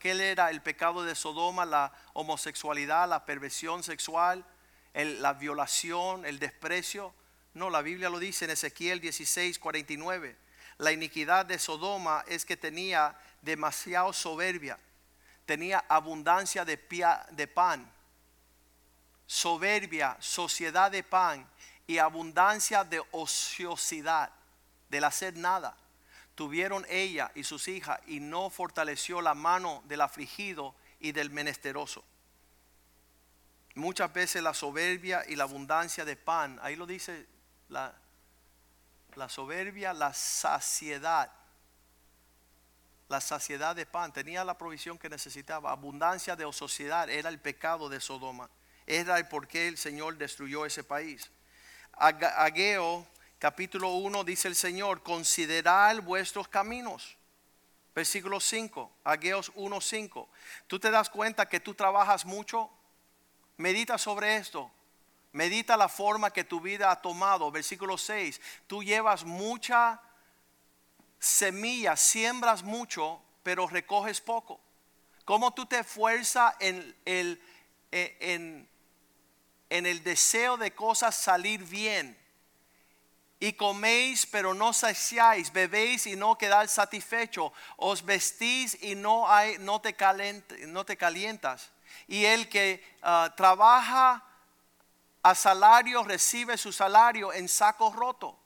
¿qué 0.00 0.30
era 0.30 0.50
el 0.50 0.62
pecado 0.62 1.04
de 1.04 1.14
Sodoma? 1.14 1.64
La 1.64 1.92
homosexualidad, 2.14 3.08
la 3.08 3.24
perversión 3.24 3.84
sexual, 3.84 4.44
la 4.92 5.34
violación, 5.34 6.26
el 6.26 6.40
desprecio. 6.40 7.14
No, 7.54 7.70
la 7.70 7.82
Biblia 7.82 8.10
lo 8.10 8.18
dice 8.18 8.46
en 8.46 8.50
Ezequiel 8.50 9.00
16, 9.00 9.60
49. 9.60 10.36
La 10.78 10.90
iniquidad 10.90 11.46
de 11.46 11.60
Sodoma 11.60 12.24
es 12.26 12.44
que 12.44 12.56
tenía 12.56 13.16
demasiado 13.40 14.12
soberbia, 14.12 14.80
tenía 15.44 15.84
abundancia 15.88 16.64
de 16.64 17.46
pan 17.46 17.88
soberbia, 19.26 20.16
sociedad 20.20 20.90
de 20.90 21.02
pan 21.02 21.46
y 21.86 21.98
abundancia 21.98 22.84
de 22.84 23.02
ociosidad, 23.10 24.30
del 24.88 25.04
hacer 25.04 25.36
nada. 25.36 25.76
Tuvieron 26.34 26.86
ella 26.88 27.32
y 27.34 27.44
sus 27.44 27.68
hijas 27.68 28.00
y 28.06 28.20
no 28.20 28.50
fortaleció 28.50 29.20
la 29.20 29.34
mano 29.34 29.82
del 29.86 30.00
afligido 30.00 30.74
y 31.00 31.12
del 31.12 31.30
menesteroso. 31.30 32.04
Muchas 33.74 34.12
veces 34.12 34.42
la 34.42 34.54
soberbia 34.54 35.24
y 35.28 35.36
la 35.36 35.44
abundancia 35.44 36.04
de 36.04 36.16
pan, 36.16 36.58
ahí 36.62 36.76
lo 36.76 36.86
dice 36.86 37.26
la, 37.68 37.94
la 39.14 39.28
soberbia, 39.28 39.92
la 39.92 40.14
saciedad. 40.14 41.32
La 43.08 43.20
saciedad 43.20 43.76
de 43.76 43.86
pan, 43.86 44.12
tenía 44.12 44.44
la 44.44 44.58
provisión 44.58 44.98
que 44.98 45.08
necesitaba. 45.08 45.70
Abundancia 45.70 46.36
de 46.36 46.44
ociosidad 46.44 47.08
era 47.08 47.28
el 47.28 47.38
pecado 47.38 47.88
de 47.88 48.00
Sodoma 48.00 48.50
era 48.86 49.18
el 49.18 49.26
por 49.26 49.48
qué 49.48 49.68
el 49.68 49.76
Señor 49.76 50.16
destruyó 50.16 50.64
ese 50.64 50.84
país. 50.84 51.30
Ageo 51.92 53.06
capítulo 53.38 53.90
1 53.90 54.24
dice 54.24 54.48
el 54.48 54.56
Señor, 54.56 55.02
considerad 55.02 56.00
vuestros 56.02 56.48
caminos. 56.48 57.16
Versículo 57.94 58.40
5, 58.40 58.92
Ageos 59.04 59.50
1:5. 59.54 60.28
Tú 60.66 60.78
te 60.78 60.90
das 60.90 61.08
cuenta 61.08 61.48
que 61.48 61.60
tú 61.60 61.74
trabajas 61.74 62.26
mucho. 62.26 62.70
Medita 63.56 63.96
sobre 63.96 64.36
esto. 64.36 64.70
Medita 65.32 65.76
la 65.78 65.88
forma 65.88 66.30
que 66.30 66.44
tu 66.44 66.60
vida 66.60 66.90
ha 66.90 67.00
tomado. 67.00 67.50
Versículo 67.50 67.96
6. 67.96 68.40
Tú 68.66 68.82
llevas 68.82 69.24
mucha 69.24 70.00
semilla, 71.18 71.96
siembras 71.96 72.62
mucho, 72.62 73.22
pero 73.42 73.66
recoges 73.66 74.20
poco. 74.20 74.60
¿Cómo 75.24 75.54
tú 75.54 75.64
te 75.64 75.78
esfuerzas 75.78 76.54
en, 76.60 76.94
el, 77.06 77.40
en 77.90 78.16
en 78.20 78.75
el 79.86 80.02
deseo 80.02 80.56
de 80.56 80.74
cosas 80.74 81.16
salir 81.16 81.64
bien. 81.64 82.16
Y 83.38 83.52
coméis, 83.52 84.24
pero 84.26 84.54
no 84.54 84.72
saciáis, 84.72 85.52
bebéis 85.52 86.06
y 86.06 86.16
no 86.16 86.38
quedáis 86.38 86.70
satisfecho, 86.70 87.52
os 87.76 88.04
vestís 88.04 88.82
y 88.82 88.94
no, 88.94 89.30
hay, 89.30 89.58
no, 89.58 89.80
te, 89.80 89.94
calientas. 89.94 91.70
Y 92.08 92.24
el 92.24 92.48
que 92.48 92.82
ah, 93.02 93.34
trabaja 93.36 94.24
a 95.22 95.34
salario 95.34 96.02
recibe 96.02 96.56
su 96.56 96.72
salario 96.72 97.32
en 97.32 97.48
saco 97.48 97.92
roto. 97.92 98.38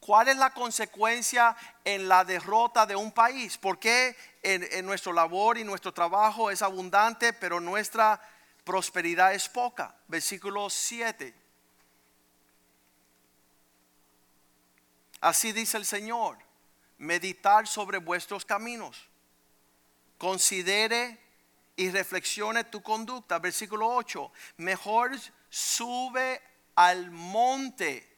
¿Cuál 0.00 0.28
es 0.28 0.36
la 0.36 0.50
consecuencia 0.50 1.56
en 1.84 2.08
la 2.08 2.24
derrota 2.24 2.86
de 2.86 2.96
un 2.96 3.12
país? 3.12 3.56
¿Por 3.56 3.78
qué 3.78 4.16
en, 4.42 4.66
en 4.72 4.84
nuestro 4.84 5.12
labor 5.12 5.58
y 5.58 5.64
nuestro 5.64 5.94
trabajo 5.94 6.50
es 6.50 6.60
abundante, 6.60 7.32
pero 7.32 7.60
nuestra 7.60 8.20
prosperidad 8.64 9.34
es 9.34 9.48
poca. 9.48 9.94
Versículo 10.08 10.68
7. 10.68 11.34
Así 15.20 15.52
dice 15.52 15.76
el 15.76 15.86
Señor, 15.86 16.38
meditar 16.98 17.66
sobre 17.66 17.98
vuestros 17.98 18.44
caminos. 18.44 19.08
Considere 20.18 21.20
y 21.76 21.90
reflexione 21.90 22.64
tu 22.64 22.82
conducta. 22.82 23.38
Versículo 23.38 23.88
8. 23.88 24.32
Mejor 24.58 25.12
sube 25.48 26.42
al 26.74 27.10
monte 27.10 28.14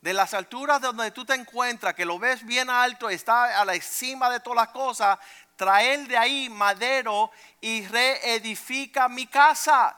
de 0.00 0.14
las 0.14 0.34
alturas 0.34 0.80
donde 0.80 1.10
tú 1.10 1.24
te 1.24 1.34
encuentras, 1.34 1.94
que 1.94 2.04
lo 2.04 2.16
ves 2.18 2.44
bien 2.44 2.70
alto, 2.70 3.10
está 3.10 3.60
a 3.60 3.64
la 3.64 3.74
cima 3.80 4.30
de 4.30 4.38
todas 4.38 4.56
las 4.56 4.68
cosas, 4.68 5.18
traer 5.56 6.06
de 6.06 6.16
ahí 6.16 6.48
madero 6.48 7.30
y 7.60 7.86
reedifica 7.86 9.08
mi 9.08 9.26
casa 9.26 9.96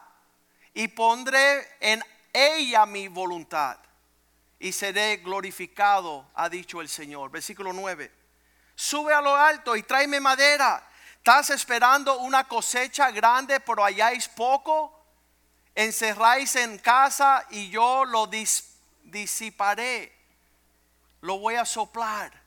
y 0.73 0.89
pondré 0.89 1.69
en 1.81 2.03
ella 2.33 2.87
mi 2.87 3.09
voluntad 3.09 3.79
y 4.61 4.73
seré 4.73 5.19
glorificado, 5.19 6.27
ha 6.35 6.49
dicho 6.49 6.81
el 6.81 6.89
Señor. 6.89 7.31
Versículo 7.31 7.73
9. 7.73 8.11
Sube 8.75 9.15
a 9.15 9.21
lo 9.21 9.35
alto 9.35 9.77
y 9.77 9.83
tráeme 9.83 10.21
madera. 10.21 10.85
¿Estás 11.17 11.51
esperando 11.51 12.19
una 12.19 12.45
cosecha 12.45 13.11
grande, 13.11 13.61
pero 13.61 13.85
halláis 13.85 14.29
poco? 14.29 14.95
Encerráis 15.75 16.57
en 16.57 16.79
casa 16.79 17.47
y 17.51 17.71
yo 17.71 18.05
lo 18.05 18.29
disiparé. 19.05 20.13
Lo 21.21 21.39
voy 21.39 21.55
a 21.57 21.65
soplar. 21.65 22.38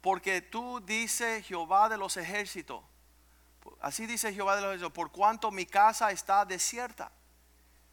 Porque 0.00 0.40
tú 0.40 0.80
dices 0.80 1.46
Jehová 1.46 1.88
de 1.88 1.98
los 1.98 2.16
ejércitos. 2.16 2.82
Así 3.80 4.06
dice 4.06 4.32
Jehová 4.32 4.56
de 4.56 4.62
los 4.62 4.70
ejércitos. 4.70 4.92
Por 4.92 5.10
cuanto 5.10 5.50
mi 5.50 5.66
casa 5.66 6.10
está 6.10 6.44
desierta 6.44 7.12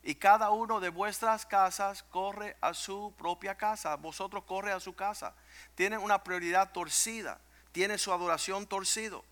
y 0.04 0.16
cada 0.16 0.52
uno 0.52 0.80
de 0.80 0.88
vuestras 0.88 1.46
casas 1.46 2.04
corre 2.04 2.56
a 2.62 2.74
su 2.74 3.14
propia 3.18 3.56
casa. 3.56 3.98
Vosotros 3.98 4.46
corre 4.46 4.72
a 4.72 4.80
su 4.80 4.96
casa. 4.96 5.36
Tienen 5.76 6.00
una 6.00 6.24
prioridad 6.24 6.72
torcida. 6.72 7.42
Tiene 7.74 7.98
su 7.98 8.14
adoración 8.14 8.68
torcido. 8.68 9.26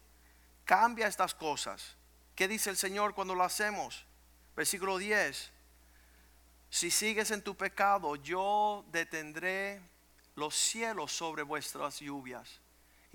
Cambia 0.65 1.07
estas 1.07 1.33
cosas. 1.33 1.95
¿Qué 2.35 2.49
dice 2.49 2.69
el 2.69 2.75
Señor 2.75 3.15
cuando 3.15 3.35
lo 3.35 3.45
hacemos? 3.45 4.05
Versículo 4.53 4.97
10. 4.97 5.53
Si 6.69 6.91
sigues 6.91 7.31
en 7.31 7.41
tu 7.41 7.55
pecado, 7.55 8.17
yo 8.17 8.83
detendré 8.91 9.81
los 10.35 10.55
cielos 10.55 11.13
sobre 11.13 11.43
vuestras 11.43 12.01
lluvias 12.01 12.59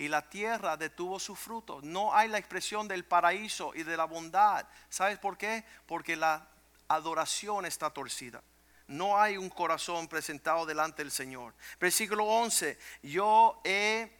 y 0.00 0.08
la 0.08 0.22
tierra 0.22 0.78
detuvo 0.78 1.20
su 1.20 1.36
fruto. 1.36 1.80
No 1.82 2.14
hay 2.14 2.26
la 2.28 2.38
expresión 2.38 2.88
del 2.88 3.04
paraíso 3.04 3.72
y 3.74 3.82
de 3.82 3.98
la 3.98 4.06
bondad. 4.06 4.66
¿Sabes 4.88 5.18
por 5.18 5.36
qué? 5.36 5.62
Porque 5.84 6.16
la 6.16 6.48
adoración 6.88 7.66
está 7.66 7.90
torcida. 7.90 8.42
No 8.86 9.20
hay 9.20 9.36
un 9.36 9.50
corazón 9.50 10.08
presentado 10.08 10.64
delante 10.64 11.02
del 11.02 11.12
Señor. 11.12 11.54
Versículo 11.78 12.24
11, 12.24 12.78
yo 13.02 13.60
he 13.62 14.10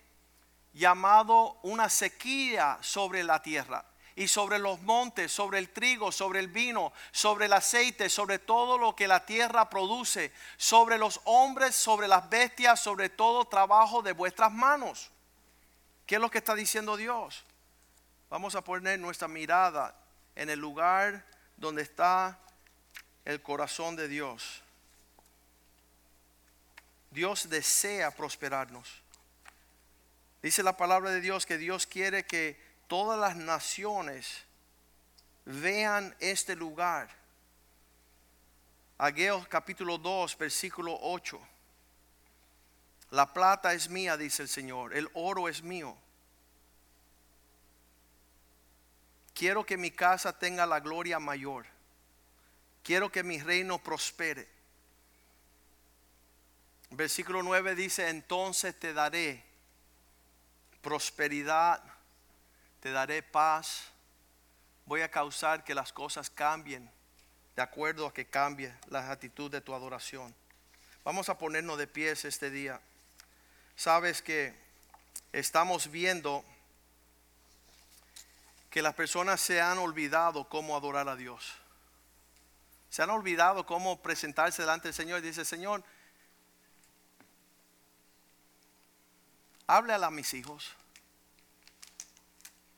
llamado 0.74 1.58
una 1.62 1.88
sequía 1.88 2.76
sobre 2.82 3.24
la 3.24 3.40
tierra 3.40 3.86
y 4.14 4.28
sobre 4.28 4.58
los 4.58 4.82
montes, 4.82 5.32
sobre 5.32 5.58
el 5.58 5.70
trigo, 5.70 6.12
sobre 6.12 6.40
el 6.40 6.48
vino, 6.48 6.92
sobre 7.10 7.46
el 7.46 7.54
aceite, 7.54 8.10
sobre 8.10 8.38
todo 8.38 8.76
lo 8.76 8.94
que 8.94 9.08
la 9.08 9.24
tierra 9.24 9.70
produce, 9.70 10.30
sobre 10.58 10.98
los 10.98 11.22
hombres, 11.24 11.74
sobre 11.74 12.06
las 12.06 12.28
bestias, 12.28 12.80
sobre 12.80 13.08
todo 13.08 13.46
trabajo 13.46 14.02
de 14.02 14.12
vuestras 14.12 14.52
manos. 14.52 15.10
¿Qué 16.11 16.16
es 16.16 16.20
lo 16.20 16.28
que 16.28 16.38
está 16.38 16.56
diciendo 16.56 16.96
Dios? 16.96 17.44
Vamos 18.30 18.56
a 18.56 18.64
poner 18.64 18.98
nuestra 18.98 19.28
mirada 19.28 19.94
en 20.34 20.50
el 20.50 20.58
lugar 20.58 21.24
donde 21.56 21.82
está 21.82 22.36
el 23.24 23.40
corazón 23.40 23.94
de 23.94 24.08
Dios. 24.08 24.61
Dios 27.12 27.48
desea 27.48 28.11
prosperarnos. 28.11 28.90
Dice 30.42 30.64
la 30.64 30.76
palabra 30.76 31.12
de 31.12 31.20
Dios 31.20 31.46
que 31.46 31.58
Dios 31.58 31.86
quiere 31.86 32.26
que 32.26 32.61
todas 32.88 33.16
las 33.16 33.36
naciones 33.36 34.42
vean 35.44 36.16
este 36.18 36.56
lugar. 36.56 37.08
Ageo 38.98 39.46
capítulo 39.48 39.96
2, 39.96 40.36
versículo 40.36 40.98
8. 41.02 41.40
La 43.11 43.32
plata 43.32 43.72
es 43.74 43.88
mía, 43.88 44.16
dice 44.16 44.42
el 44.42 44.48
Señor, 44.48 44.94
el 44.94 45.11
oro 45.14 45.48
es 45.48 45.62
mío. 45.62 45.96
Quiero 49.34 49.64
que 49.64 49.76
mi 49.76 49.90
casa 49.90 50.38
tenga 50.38 50.66
la 50.66 50.80
gloria 50.80 51.18
mayor. 51.18 51.66
Quiero 52.82 53.11
que 53.11 53.22
mi 53.22 53.40
reino 53.40 53.78
prospere. 53.78 54.48
Versículo 56.90 57.42
9 57.42 57.74
dice, 57.74 58.08
entonces 58.08 58.78
te 58.78 58.92
daré 58.92 59.44
prosperidad, 60.82 61.82
te 62.80 62.90
daré 62.90 63.22
paz, 63.22 63.84
voy 64.86 65.02
a 65.02 65.11
causar 65.11 65.62
que 65.62 65.74
las 65.74 65.92
cosas 65.92 66.30
cambien 66.30 66.90
de 67.54 67.62
acuerdo 67.62 68.06
a 68.06 68.14
que 68.14 68.26
cambie 68.26 68.74
la 68.88 69.11
actitud 69.11 69.50
de 69.50 69.61
tu 69.61 69.74
adoración. 69.74 70.34
Vamos 71.04 71.28
a 71.28 71.38
ponernos 71.38 71.78
de 71.78 71.86
pies 71.86 72.24
este 72.24 72.50
día. 72.50 72.80
Sabes 73.80 74.20
que 74.20 74.54
estamos 75.32 75.90
viendo 75.90 76.44
que 78.68 78.82
las 78.82 78.92
personas 78.92 79.40
se 79.40 79.62
han 79.62 79.78
olvidado 79.78 80.46
cómo 80.50 80.76
adorar 80.76 81.08
a 81.08 81.16
Dios. 81.16 81.54
Se 82.90 83.02
han 83.02 83.08
olvidado 83.08 83.64
cómo 83.64 83.98
presentarse 84.02 84.60
delante 84.60 84.88
del 84.88 84.94
Señor 84.94 85.20
y 85.20 85.28
dice, 85.28 85.46
Señor, 85.46 85.82
háblale 89.66 90.04
a 90.04 90.10
mis 90.10 90.34
hijos, 90.34 90.72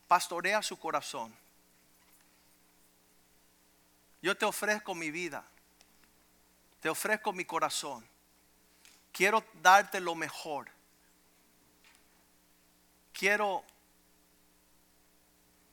pastorea 0.07 0.63
su 0.63 0.79
corazón. 0.79 1.35
Yo 4.23 4.37
te 4.37 4.45
ofrezco 4.45 4.95
mi 4.95 5.11
vida, 5.11 5.45
te 6.81 6.89
ofrezco 6.89 7.33
mi 7.33 7.45
corazón. 7.45 8.07
Quiero 9.11 9.45
darte 9.65 9.99
lo 9.99 10.15
mejor. 10.15 10.72
Quiero 13.23 13.63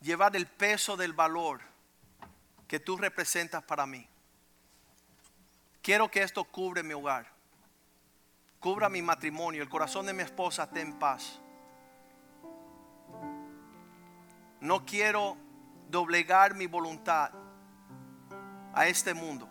llevar 0.02 0.36
el 0.36 0.45
peso 0.45 0.95
del 0.95 1.14
valor 1.14 1.62
que 2.68 2.80
tú 2.80 2.95
representas 2.95 3.64
para 3.64 3.88
mí. 3.88 4.08
Quiero 5.82 6.12
que 6.12 6.22
esto 6.22 6.43
cubre 6.43 6.84
mi 6.84 6.93
hogar. 6.93 7.26
Cubra 8.60 8.88
mi 8.88 9.02
matrimonio. 9.02 9.64
El 9.64 9.70
corazón 9.70 10.06
de 10.06 10.14
mi 10.14 10.22
esposa 10.22 10.66
esté 10.66 10.82
en 10.82 11.00
paz. 11.00 11.39
No 14.60 14.86
quiero 14.86 15.36
doblegar 15.89 16.54
mi 16.54 16.68
voluntad 16.68 17.32
a 18.76 18.86
este 18.86 19.16
mundo. 19.16 19.50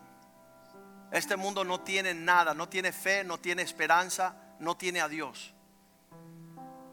Este 1.11 1.35
mundo 1.35 1.65
no 1.65 1.81
tiene 1.81 2.15
nada, 2.15 2.55
no 2.55 2.69
tiene 2.69 2.93
fe, 2.93 3.25
no 3.25 3.41
tiene 3.41 3.63
esperanza, 3.63 4.37
no 4.61 4.77
tiene 4.77 5.01
a 5.01 5.09
Dios. 5.09 5.53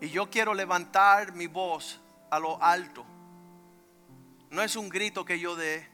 Y 0.01 0.09
yo 0.09 0.29
quiero 0.29 0.53
levantar 0.53 1.33
mi 1.33 1.47
voz 1.47 1.99
a 2.29 2.39
lo 2.39 2.61
alto. 2.61 3.05
No 4.49 4.61
es 4.61 4.75
un 4.75 4.89
grito 4.89 5.25
que 5.25 5.39
yo 5.39 5.55
dé, 5.55 5.87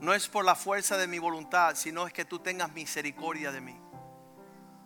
no 0.00 0.14
es 0.14 0.28
por 0.28 0.44
la 0.44 0.54
fuerza 0.54 0.96
de 0.96 1.06
mi 1.06 1.18
voluntad, 1.18 1.76
sino 1.76 2.06
es 2.06 2.12
que 2.12 2.24
tú 2.24 2.38
tengas 2.40 2.72
misericordia 2.72 3.52
de 3.52 3.60
mí. 3.60 3.78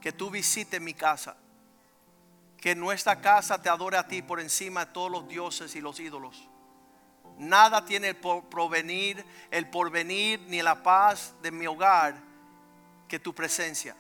Que 0.01 0.13
tú 0.13 0.31
visites 0.31 0.81
mi 0.81 0.93
casa. 0.93 1.37
Que 2.59 2.75
nuestra 2.75 3.21
casa 3.21 3.61
te 3.61 3.69
adore 3.69 3.97
a 3.97 4.07
ti 4.07 4.23
por 4.23 4.41
encima 4.41 4.85
de 4.85 4.93
todos 4.93 5.11
los 5.11 5.29
dioses 5.29 5.75
y 5.75 5.81
los 5.81 6.01
ídolos. 6.01 6.49
Nada 7.39 7.85
tiene 7.85 8.09
el 8.09 8.17
provenir, 8.17 9.25
el 9.51 9.69
porvenir 9.69 10.41
ni 10.49 10.63
la 10.63 10.83
paz 10.83 11.35
de 11.43 11.51
mi 11.51 11.67
hogar 11.67 12.17
que 13.09 13.19
tu 13.19 13.35
presencia. 13.35 13.97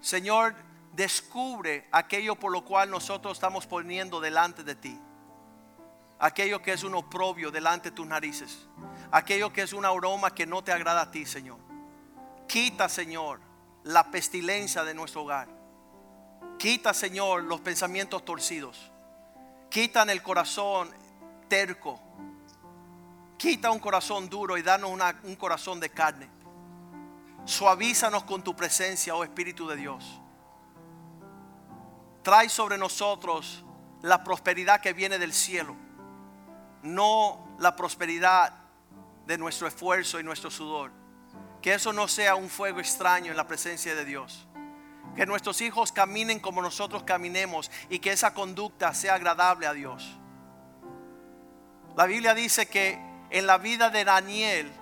Señor, 0.00 0.54
descubre 0.92 1.88
aquello 1.92 2.36
por 2.36 2.52
lo 2.52 2.64
cual 2.64 2.90
nosotros 2.90 3.36
estamos 3.36 3.66
poniendo 3.66 4.20
delante 4.20 4.64
de 4.64 4.74
ti 4.74 5.00
aquello 6.20 6.60
que 6.60 6.72
es 6.72 6.84
un 6.84 6.94
oprobio 6.94 7.50
delante 7.50 7.90
de 7.90 7.96
tus 7.96 8.06
narices, 8.06 8.68
aquello 9.10 9.52
que 9.52 9.62
es 9.62 9.72
un 9.72 9.84
aroma 9.84 10.32
que 10.32 10.46
no 10.46 10.62
te 10.62 10.70
agrada 10.70 11.00
a 11.02 11.10
ti, 11.10 11.26
Señor. 11.26 11.58
Quita, 12.46 12.88
Señor, 12.88 13.40
la 13.84 14.10
pestilencia 14.10 14.84
de 14.84 14.94
nuestro 14.94 15.22
hogar. 15.22 15.48
Quita, 16.58 16.92
Señor, 16.92 17.44
los 17.44 17.60
pensamientos 17.60 18.24
torcidos. 18.24 18.90
Quita 19.70 20.02
en 20.02 20.10
el 20.10 20.22
corazón 20.22 20.90
terco. 21.48 21.98
Quita 23.38 23.70
un 23.70 23.78
corazón 23.78 24.28
duro 24.28 24.58
y 24.58 24.62
danos 24.62 24.90
un 24.90 25.36
corazón 25.36 25.80
de 25.80 25.88
carne. 25.88 26.28
Suavízanos 27.46 28.24
con 28.24 28.44
tu 28.44 28.54
presencia, 28.54 29.14
oh 29.14 29.24
Espíritu 29.24 29.66
de 29.66 29.76
Dios. 29.76 30.19
Trae 32.22 32.48
sobre 32.48 32.78
nosotros 32.78 33.64
la 34.02 34.24
prosperidad 34.24 34.80
que 34.80 34.92
viene 34.92 35.18
del 35.18 35.32
cielo 35.32 35.76
no 36.82 37.46
la 37.58 37.76
prosperidad 37.76 38.52
de 39.26 39.38
nuestro 39.38 39.66
esfuerzo 39.66 40.18
y 40.18 40.24
nuestro 40.24 40.50
sudor. 40.50 40.92
Que 41.60 41.74
eso 41.74 41.92
no 41.92 42.08
sea 42.08 42.36
un 42.36 42.48
fuego 42.48 42.80
extraño 42.80 43.30
en 43.30 43.36
la 43.36 43.46
presencia 43.46 43.94
de 43.94 44.04
Dios. 44.04 44.46
Que 45.14 45.26
nuestros 45.26 45.60
hijos 45.60 45.92
caminen 45.92 46.40
como 46.40 46.62
nosotros 46.62 47.02
caminemos 47.02 47.70
y 47.90 47.98
que 47.98 48.12
esa 48.12 48.32
conducta 48.32 48.94
sea 48.94 49.14
agradable 49.14 49.66
a 49.66 49.72
Dios. 49.72 50.18
La 51.96 52.06
Biblia 52.06 52.34
dice 52.34 52.66
que 52.66 52.98
en 53.30 53.46
la 53.46 53.58
vida 53.58 53.90
de 53.90 54.04
Daniel, 54.04 54.72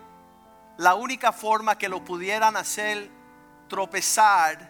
la 0.77 0.95
única 0.95 1.33
forma 1.33 1.79
que 1.79 1.89
lo 1.89 2.05
pudieran 2.05 2.57
hacer 2.57 3.11
tropezar 3.69 4.68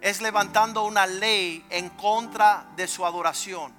es 0.00 0.20
levantando 0.20 0.84
una 0.84 1.06
ley 1.06 1.64
en 1.70 1.88
contra 1.90 2.66
de 2.76 2.86
su 2.86 3.04
adoración. 3.04 3.72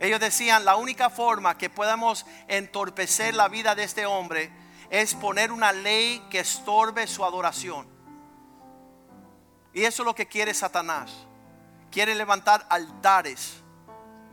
Ellos 0.00 0.20
decían, 0.20 0.64
la 0.64 0.76
única 0.76 1.10
forma 1.10 1.56
que 1.56 1.70
podamos 1.70 2.26
entorpecer 2.48 3.34
la 3.34 3.48
vida 3.48 3.74
de 3.74 3.84
este 3.84 4.04
hombre 4.06 4.50
es 4.90 5.14
poner 5.14 5.52
una 5.52 5.72
ley 5.72 6.20
que 6.28 6.40
estorbe 6.40 7.06
su 7.06 7.24
adoración. 7.24 7.86
Y 9.72 9.84
eso 9.84 10.02
es 10.02 10.06
lo 10.06 10.14
que 10.14 10.26
quiere 10.26 10.54
Satanás. 10.54 11.12
Quiere 11.90 12.14
levantar 12.14 12.66
altares 12.68 13.62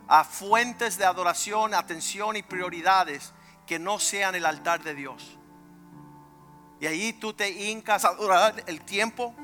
a 0.08 0.24
fuentes 0.24 0.98
de 0.98 1.06
adoración, 1.06 1.74
atención 1.74 2.36
y 2.36 2.42
prioridades 2.42 3.32
que 3.68 3.78
no 3.78 4.00
sean 4.00 4.34
el 4.34 4.46
altar 4.46 4.82
de 4.82 4.96
Dios. 4.96 5.38
Y 6.80 6.88
ahí 6.88 7.14
tú 7.14 7.34
te 7.34 7.50
hincas 7.50 8.06
a 8.06 8.10
adorar 8.10 8.64
el 8.66 8.82
tiempo. 8.82 9.36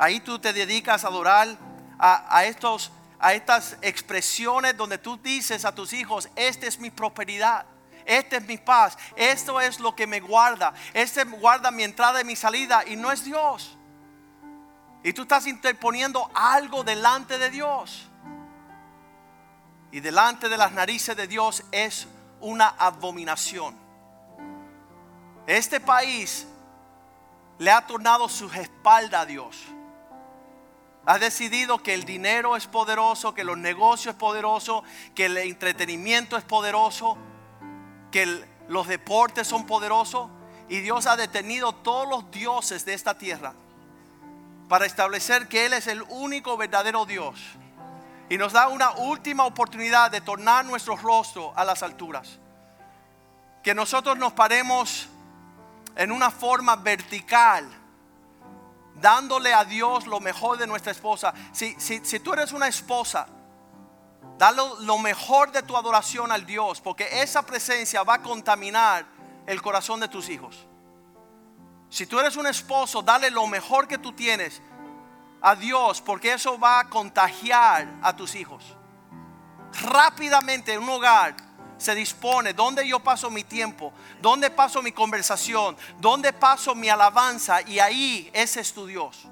Ahí 0.00 0.18
tú 0.20 0.38
te 0.38 0.54
dedicas 0.54 1.04
a 1.04 1.08
adorar 1.08 1.58
a, 1.98 2.46
estos, 2.46 2.90
a 3.18 3.34
estas 3.34 3.76
expresiones 3.82 4.74
donde 4.74 4.96
tú 4.96 5.18
dices 5.18 5.66
a 5.66 5.74
tus 5.74 5.92
hijos, 5.92 6.30
esta 6.36 6.66
es 6.66 6.78
mi 6.78 6.90
prosperidad. 6.90 7.66
Esta 8.06 8.38
es 8.38 8.46
mi 8.46 8.56
paz. 8.56 8.96
Esto 9.14 9.60
es 9.60 9.78
lo 9.78 9.94
que 9.94 10.06
me 10.06 10.20
guarda. 10.20 10.72
Este 10.94 11.22
guarda 11.24 11.70
mi 11.70 11.82
entrada 11.82 12.18
y 12.22 12.24
mi 12.24 12.34
salida. 12.34 12.82
Y 12.86 12.96
no 12.96 13.12
es 13.12 13.22
Dios. 13.24 13.76
Y 15.04 15.12
tú 15.12 15.22
estás 15.22 15.46
interponiendo 15.46 16.30
algo 16.32 16.82
delante 16.82 17.36
de 17.36 17.50
Dios. 17.50 18.08
Y 19.92 20.00
delante 20.00 20.48
de 20.48 20.56
las 20.56 20.72
narices 20.72 21.14
de 21.14 21.26
Dios 21.26 21.62
es 21.72 22.08
una 22.40 22.68
abominación. 22.68 23.76
Este 25.46 25.78
país 25.78 26.46
le 27.58 27.70
ha 27.70 27.86
tornado 27.86 28.30
su 28.30 28.50
espalda 28.50 29.20
a 29.20 29.26
Dios. 29.26 29.58
Ha 31.06 31.18
decidido 31.18 31.78
que 31.78 31.94
el 31.94 32.04
dinero 32.04 32.56
es 32.56 32.66
poderoso, 32.66 33.34
que 33.34 33.44
los 33.44 33.56
negocios 33.56 34.14
es 34.14 34.18
poderoso, 34.18 34.84
que 35.14 35.26
el 35.26 35.36
entretenimiento 35.38 36.36
es 36.36 36.44
poderoso, 36.44 37.16
que 38.10 38.44
los 38.68 38.86
deportes 38.86 39.46
son 39.46 39.66
poderosos. 39.66 40.28
Y 40.68 40.80
Dios 40.80 41.06
ha 41.06 41.16
detenido 41.16 41.72
todos 41.72 42.08
los 42.08 42.30
dioses 42.30 42.84
de 42.84 42.94
esta 42.94 43.16
tierra 43.16 43.54
para 44.68 44.86
establecer 44.86 45.48
que 45.48 45.66
Él 45.66 45.72
es 45.72 45.88
el 45.88 46.02
único 46.02 46.56
verdadero 46.56 47.04
Dios. 47.04 47.40
Y 48.28 48.38
nos 48.38 48.52
da 48.52 48.68
una 48.68 48.92
última 48.92 49.44
oportunidad 49.44 50.12
de 50.12 50.20
tornar 50.20 50.64
nuestro 50.64 50.96
rostro 50.96 51.52
a 51.56 51.64
las 51.64 51.82
alturas. 51.82 52.38
Que 53.64 53.74
nosotros 53.74 54.16
nos 54.16 54.32
paremos 54.32 55.08
en 55.96 56.12
una 56.12 56.30
forma 56.30 56.76
vertical, 56.76 57.68
dándole 59.00 59.52
a 59.54 59.64
Dios 59.64 60.06
lo 60.06 60.20
mejor 60.20 60.58
de 60.58 60.66
nuestra 60.66 60.92
esposa. 60.92 61.32
Si, 61.52 61.74
si, 61.80 62.20
tú 62.20 62.32
eres 62.32 62.52
una 62.52 62.68
esposa, 62.68 63.26
dale 64.38 64.62
lo 64.80 64.98
mejor 64.98 65.52
de 65.52 65.62
tu 65.62 65.76
adoración 65.76 66.30
al 66.32 66.46
Dios, 66.46 66.80
porque 66.80 67.22
esa 67.22 67.42
presencia 67.42 68.02
va 68.02 68.14
a 68.14 68.22
contaminar 68.22 69.06
el 69.46 69.60
corazón 69.62 70.00
de 70.00 70.08
tus 70.08 70.28
hijos. 70.28 70.66
Si 71.88 72.06
tú 72.06 72.20
eres 72.20 72.36
un 72.36 72.46
esposo, 72.46 73.02
dale 73.02 73.30
lo 73.30 73.46
mejor 73.46 73.88
que 73.88 73.98
tú 73.98 74.12
tienes 74.12 74.62
a 75.42 75.54
Dios, 75.56 76.00
porque 76.00 76.34
eso 76.34 76.58
va 76.58 76.80
a 76.80 76.88
contagiar 76.88 77.88
a 78.02 78.14
tus 78.14 78.34
hijos. 78.34 78.64
Rápidamente 79.82 80.74
en 80.74 80.82
un 80.82 80.88
hogar 80.88 81.34
se 81.80 81.94
dispone, 81.94 82.52
dónde 82.52 82.86
yo 82.86 83.00
paso 83.00 83.30
mi 83.30 83.42
tiempo, 83.42 83.90
dónde 84.20 84.50
paso 84.50 84.82
mi 84.82 84.92
conversación, 84.92 85.78
dónde 85.98 86.34
paso 86.34 86.74
mi 86.74 86.90
alabanza 86.90 87.62
y 87.62 87.78
ahí 87.78 88.30
ese 88.34 88.60
es 88.60 88.74
tu 88.74 88.84
Dios. 88.84 89.26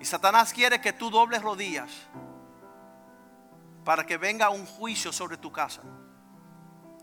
Y 0.00 0.04
Satanás 0.04 0.52
quiere 0.52 0.80
que 0.80 0.92
tú 0.92 1.08
dobles 1.08 1.42
rodillas 1.42 1.90
para 3.84 4.04
que 4.04 4.16
venga 4.16 4.50
un 4.50 4.66
juicio 4.66 5.12
sobre 5.12 5.36
tu 5.36 5.52
casa. 5.52 5.82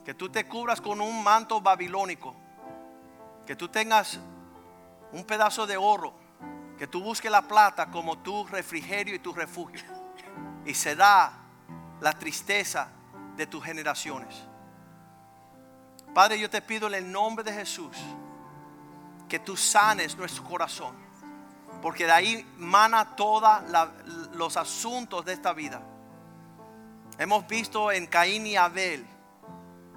Que 0.03 0.13
tú 0.13 0.29
te 0.29 0.45
cubras 0.47 0.81
con 0.81 0.99
un 0.99 1.23
manto 1.23 1.61
babilónico. 1.61 2.35
Que 3.45 3.55
tú 3.55 3.69
tengas 3.69 4.19
un 5.13 5.23
pedazo 5.23 5.65
de 5.65 5.77
oro. 5.77 6.13
Que 6.77 6.87
tú 6.87 7.01
busques 7.01 7.31
la 7.31 7.43
plata 7.43 7.89
como 7.89 8.17
tu 8.17 8.45
refrigerio 8.47 9.15
y 9.15 9.19
tu 9.19 9.31
refugio. 9.31 9.81
Y 10.65 10.73
será 10.73 11.31
la 12.01 12.13
tristeza 12.13 12.89
de 13.37 13.47
tus 13.47 13.63
generaciones. 13.63 14.35
Padre, 16.13 16.39
yo 16.39 16.49
te 16.49 16.61
pido 16.61 16.87
en 16.87 16.95
el 16.95 17.11
nombre 17.11 17.43
de 17.43 17.53
Jesús 17.53 17.95
que 19.29 19.39
tú 19.39 19.55
sanes 19.55 20.17
nuestro 20.17 20.43
corazón, 20.43 20.95
porque 21.81 22.05
de 22.05 22.11
ahí 22.11 22.53
mana 22.57 23.15
todos 23.15 23.61
los 24.33 24.57
asuntos 24.57 25.23
de 25.23 25.33
esta 25.33 25.53
vida. 25.53 25.81
Hemos 27.19 27.47
visto 27.47 27.91
en 27.91 28.07
Caín 28.07 28.47
y 28.47 28.55
Abel, 28.55 29.05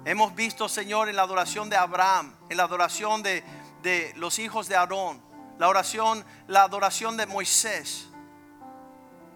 hemos 0.05 0.35
visto, 0.35 0.69
Señor, 0.69 1.09
en 1.09 1.15
la 1.15 1.23
adoración 1.23 1.69
de 1.69 1.77
Abraham, 1.77 2.35
en 2.49 2.57
la 2.57 2.63
adoración 2.63 3.23
de, 3.23 3.43
de 3.81 4.13
los 4.17 4.37
hijos 4.37 4.67
de 4.67 4.75
Aarón, 4.75 5.21
la 5.57 5.69
oración, 5.69 6.23
la 6.47 6.63
adoración 6.63 7.17
de 7.17 7.25
Moisés. 7.25 8.07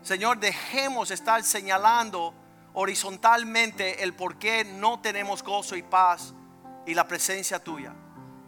Señor, 0.04 0.38
dejemos 0.38 1.10
estar 1.10 1.44
señalando 1.44 2.34
horizontalmente 2.76 4.04
el 4.04 4.14
por 4.14 4.38
qué 4.38 4.66
no 4.66 5.00
tenemos 5.00 5.44
gozo 5.44 5.76
y 5.76 5.82
paz 5.82 6.34
y 6.86 6.94
la 6.94 7.08
presencia 7.08 7.64
tuya. 7.64 7.94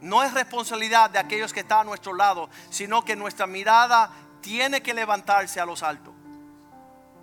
No 0.01 0.21
es 0.21 0.33
responsabilidad 0.33 1.09
de 1.09 1.17
aquellos 1.17 1.53
que 1.53 1.61
están 1.61 1.79
a 1.79 1.83
nuestro 1.85 2.13
lado, 2.13 2.49
sino 2.69 3.03
que 3.03 3.15
nuestra 3.15 3.47
mirada 3.47 4.11
tiene 4.41 4.81
que 4.81 4.93
levantarse 4.93 5.59
a 5.59 5.65
los 5.65 5.81
altos, 5.81 6.13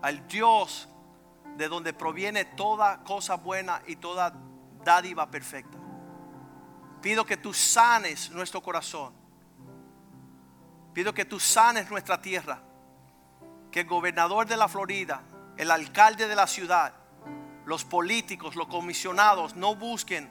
al 0.02 0.26
Dios 0.26 0.88
de 1.56 1.68
donde 1.68 1.92
proviene 1.92 2.46
toda 2.46 3.04
cosa 3.04 3.36
buena 3.36 3.82
y 3.86 3.96
toda 3.96 4.34
dádiva 4.82 5.30
perfecta. 5.30 5.78
Pido 7.02 7.26
que 7.26 7.36
tú 7.36 7.52
sanes 7.52 8.30
nuestro 8.30 8.62
corazón. 8.62 9.12
Pido 10.94 11.12
que 11.12 11.26
tú 11.26 11.38
sanes 11.38 11.90
nuestra 11.90 12.20
tierra. 12.20 12.62
Que 13.70 13.80
el 13.80 13.86
gobernador 13.86 14.46
de 14.46 14.56
la 14.56 14.68
Florida 14.68 15.22
el 15.56 15.70
alcalde 15.70 16.28
de 16.28 16.36
la 16.36 16.46
ciudad, 16.46 16.94
los 17.64 17.84
políticos, 17.84 18.56
los 18.56 18.66
comisionados 18.66 19.54
no 19.56 19.74
busquen 19.74 20.30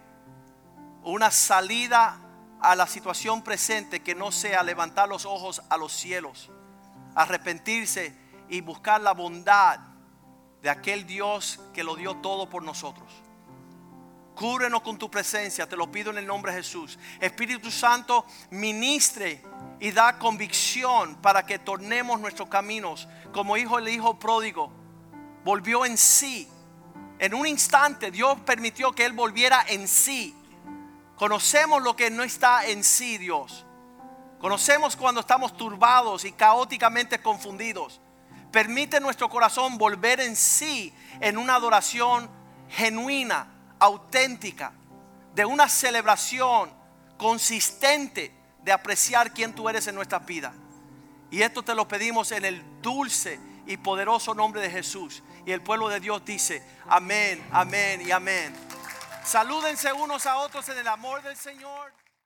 una 1.03 1.31
salida 1.31 2.19
a 2.61 2.75
la 2.75 2.87
situación 2.87 3.43
presente 3.43 4.01
que 4.01 4.15
no 4.15 4.31
sea 4.31 4.63
levantar 4.63 5.09
los 5.09 5.25
ojos 5.25 5.61
a 5.69 5.77
los 5.77 5.91
cielos, 5.91 6.49
arrepentirse 7.15 8.15
y 8.49 8.61
buscar 8.61 9.01
la 9.01 9.13
bondad 9.13 9.79
de 10.61 10.69
aquel 10.69 11.05
Dios 11.05 11.59
que 11.73 11.83
lo 11.83 11.95
dio 11.95 12.15
todo 12.17 12.49
por 12.49 12.63
nosotros. 12.63 13.11
Cúbrenos 14.35 14.81
con 14.81 14.97
tu 14.97 15.11
presencia, 15.11 15.67
te 15.67 15.75
lo 15.75 15.91
pido 15.91 16.09
en 16.11 16.17
el 16.17 16.25
nombre 16.25 16.51
de 16.51 16.59
Jesús. 16.59 16.97
Espíritu 17.19 17.69
Santo, 17.69 18.25
ministre 18.49 19.43
y 19.79 19.91
da 19.91 20.17
convicción 20.17 21.15
para 21.15 21.45
que 21.45 21.59
tornemos 21.59 22.19
nuestros 22.19 22.49
caminos 22.49 23.07
como 23.31 23.57
hijo 23.57 23.77
el 23.77 23.89
hijo 23.89 24.17
pródigo 24.17 24.82
volvió 25.43 25.85
en 25.85 25.97
sí. 25.97 26.47
En 27.19 27.33
un 27.33 27.47
instante 27.47 28.11
Dios 28.11 28.39
permitió 28.45 28.91
que 28.91 29.05
él 29.05 29.13
volviera 29.13 29.63
en 29.67 29.87
sí. 29.87 30.35
Conocemos 31.15 31.81
lo 31.81 31.95
que 31.95 32.09
no 32.09 32.23
está 32.23 32.65
en 32.65 32.83
sí, 32.83 33.17
Dios. 33.17 33.65
Conocemos 34.39 34.95
cuando 34.97 35.21
estamos 35.21 35.55
turbados 35.55 36.25
y 36.25 36.33
caóticamente 36.33 37.21
confundidos. 37.21 38.01
Permite 38.51 38.99
nuestro 38.99 39.29
corazón 39.29 39.77
volver 39.77 40.19
en 40.19 40.35
sí 40.35 40.93
en 41.21 41.37
una 41.37 41.55
adoración 41.55 42.29
genuina, 42.69 43.47
auténtica, 43.79 44.73
de 45.33 45.45
una 45.45 45.69
celebración 45.69 46.69
consistente 47.17 48.35
de 48.63 48.71
apreciar 48.71 49.33
quién 49.33 49.53
tú 49.53 49.69
eres 49.69 49.87
en 49.87 49.95
nuestra 49.95 50.19
vida. 50.19 50.53
Y 51.31 51.41
esto 51.41 51.63
te 51.63 51.73
lo 51.73 51.87
pedimos 51.87 52.31
en 52.31 52.45
el 52.45 52.63
dulce 52.81 53.39
y 53.65 53.77
poderoso 53.77 54.33
nombre 54.35 54.61
de 54.61 54.69
Jesús. 54.69 55.23
Y 55.45 55.51
el 55.51 55.61
pueblo 55.61 55.89
de 55.89 55.99
Dios 55.99 56.23
dice, 56.25 56.63
amén, 56.87 57.45
amén 57.51 58.01
y 58.01 58.11
amén. 58.11 58.55
Salúdense 59.23 59.91
unos 59.93 60.25
a 60.25 60.37
otros 60.37 60.67
en 60.69 60.77
el 60.77 60.87
amor 60.87 61.21
del 61.21 61.35
Señor. 61.35 62.02